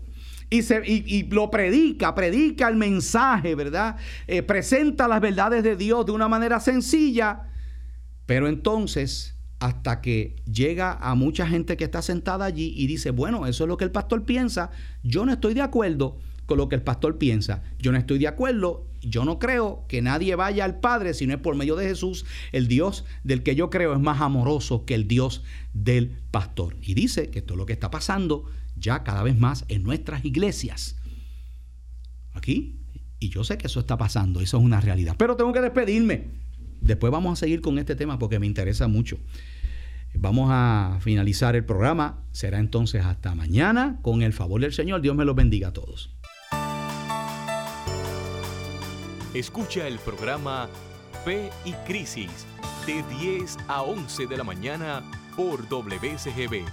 y, 0.49 0.61
se, 0.61 0.81
y, 0.85 1.23
lo 1.29 1.49
predica, 1.49 2.13
predica 2.13 2.67
el 2.67 2.75
mensaje, 2.75 3.55
¿verdad? 3.55 3.97
Eh, 4.27 4.43
presenta 4.43 5.07
las 5.07 5.19
verdades 5.19 5.63
de 5.63 5.75
Dios 5.75 6.05
de 6.05 6.11
una 6.11 6.27
manera 6.27 6.59
sencilla, 6.59 7.49
pero 8.25 8.47
entonces 8.47 9.35
hasta 9.59 10.01
que 10.01 10.35
llega 10.45 10.97
a 10.99 11.15
mucha 11.15 11.47
gente 11.47 11.77
que 11.77 11.85
está 11.85 12.01
sentada 12.01 12.43
allí 12.43 12.73
y 12.75 12.85
dice, 12.85 13.11
bueno, 13.11 13.47
eso 13.47 13.63
es 13.63 13.67
lo 13.67 13.77
que 13.77 13.85
el 13.85 13.91
pastor 13.91 14.25
piensa, 14.25 14.71
yo 15.03 15.25
no 15.25 15.31
estoy 15.31 15.53
de 15.53 15.61
acuerdo 15.61 16.17
con 16.45 16.57
lo 16.57 16.69
que 16.69 16.75
el 16.75 16.83
pastor 16.83 17.17
piensa, 17.17 17.63
yo 17.79 17.91
no 17.91 17.97
estoy 17.97 18.19
de 18.19 18.27
acuerdo 18.27 18.87
yo 19.03 19.25
no 19.25 19.37
creo 19.39 19.85
que 19.87 20.01
nadie 20.01 20.35
vaya 20.35 20.65
al 20.65 20.79
Padre 20.79 21.13
si 21.13 21.27
no 21.27 21.33
es 21.33 21.39
por 21.39 21.55
medio 21.55 21.75
de 21.75 21.87
Jesús. 21.87 22.25
El 22.51 22.67
Dios 22.67 23.05
del 23.23 23.43
que 23.43 23.55
yo 23.55 23.69
creo 23.69 23.93
es 23.93 23.99
más 23.99 24.21
amoroso 24.21 24.85
que 24.85 24.95
el 24.95 25.07
Dios 25.07 25.43
del 25.73 26.17
pastor. 26.31 26.77
Y 26.81 26.93
dice 26.93 27.29
que 27.29 27.39
esto 27.39 27.53
es 27.53 27.57
lo 27.57 27.65
que 27.65 27.73
está 27.73 27.91
pasando 27.91 28.45
ya 28.75 29.03
cada 29.03 29.23
vez 29.23 29.37
más 29.37 29.65
en 29.67 29.83
nuestras 29.83 30.25
iglesias. 30.25 30.97
Aquí. 32.33 32.79
Y 33.19 33.29
yo 33.29 33.43
sé 33.43 33.57
que 33.57 33.67
eso 33.67 33.79
está 33.79 33.97
pasando, 33.97 34.41
eso 34.41 34.57
es 34.57 34.63
una 34.63 34.81
realidad. 34.81 35.15
Pero 35.17 35.37
tengo 35.37 35.53
que 35.53 35.61
despedirme. 35.61 36.27
Después 36.81 37.11
vamos 37.11 37.33
a 37.33 37.39
seguir 37.39 37.61
con 37.61 37.79
este 37.79 37.95
tema 37.95 38.19
porque 38.19 38.39
me 38.39 38.47
interesa 38.47 38.87
mucho. 38.89 39.17
Vamos 40.15 40.49
a 40.51 40.99
finalizar 41.01 41.55
el 41.55 41.63
programa. 41.63 42.25
Será 42.31 42.59
entonces 42.59 43.05
hasta 43.05 43.33
mañana. 43.33 43.99
Con 44.01 44.21
el 44.21 44.33
favor 44.33 44.59
del 44.59 44.73
Señor, 44.73 45.01
Dios 45.01 45.15
me 45.15 45.23
los 45.23 45.35
bendiga 45.35 45.69
a 45.69 45.73
todos. 45.73 46.13
Escucha 49.33 49.87
el 49.87 49.97
programa 49.97 50.69
Fe 51.25 51.49
y 51.65 51.73
Crisis 51.87 52.45
de 52.85 53.01
10 53.19 53.57
a 53.67 53.81
11 53.81 54.27
de 54.27 54.37
la 54.37 54.43
mañana 54.43 55.01
por 55.35 55.67
WCGB. 55.67 56.63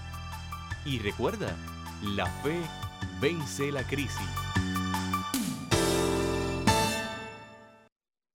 Y 0.85 0.99
recuerda, 0.99 1.57
la 2.03 2.27
fe 2.27 2.61
vence 3.19 3.73
la 3.73 3.83
crisis. 3.85 4.40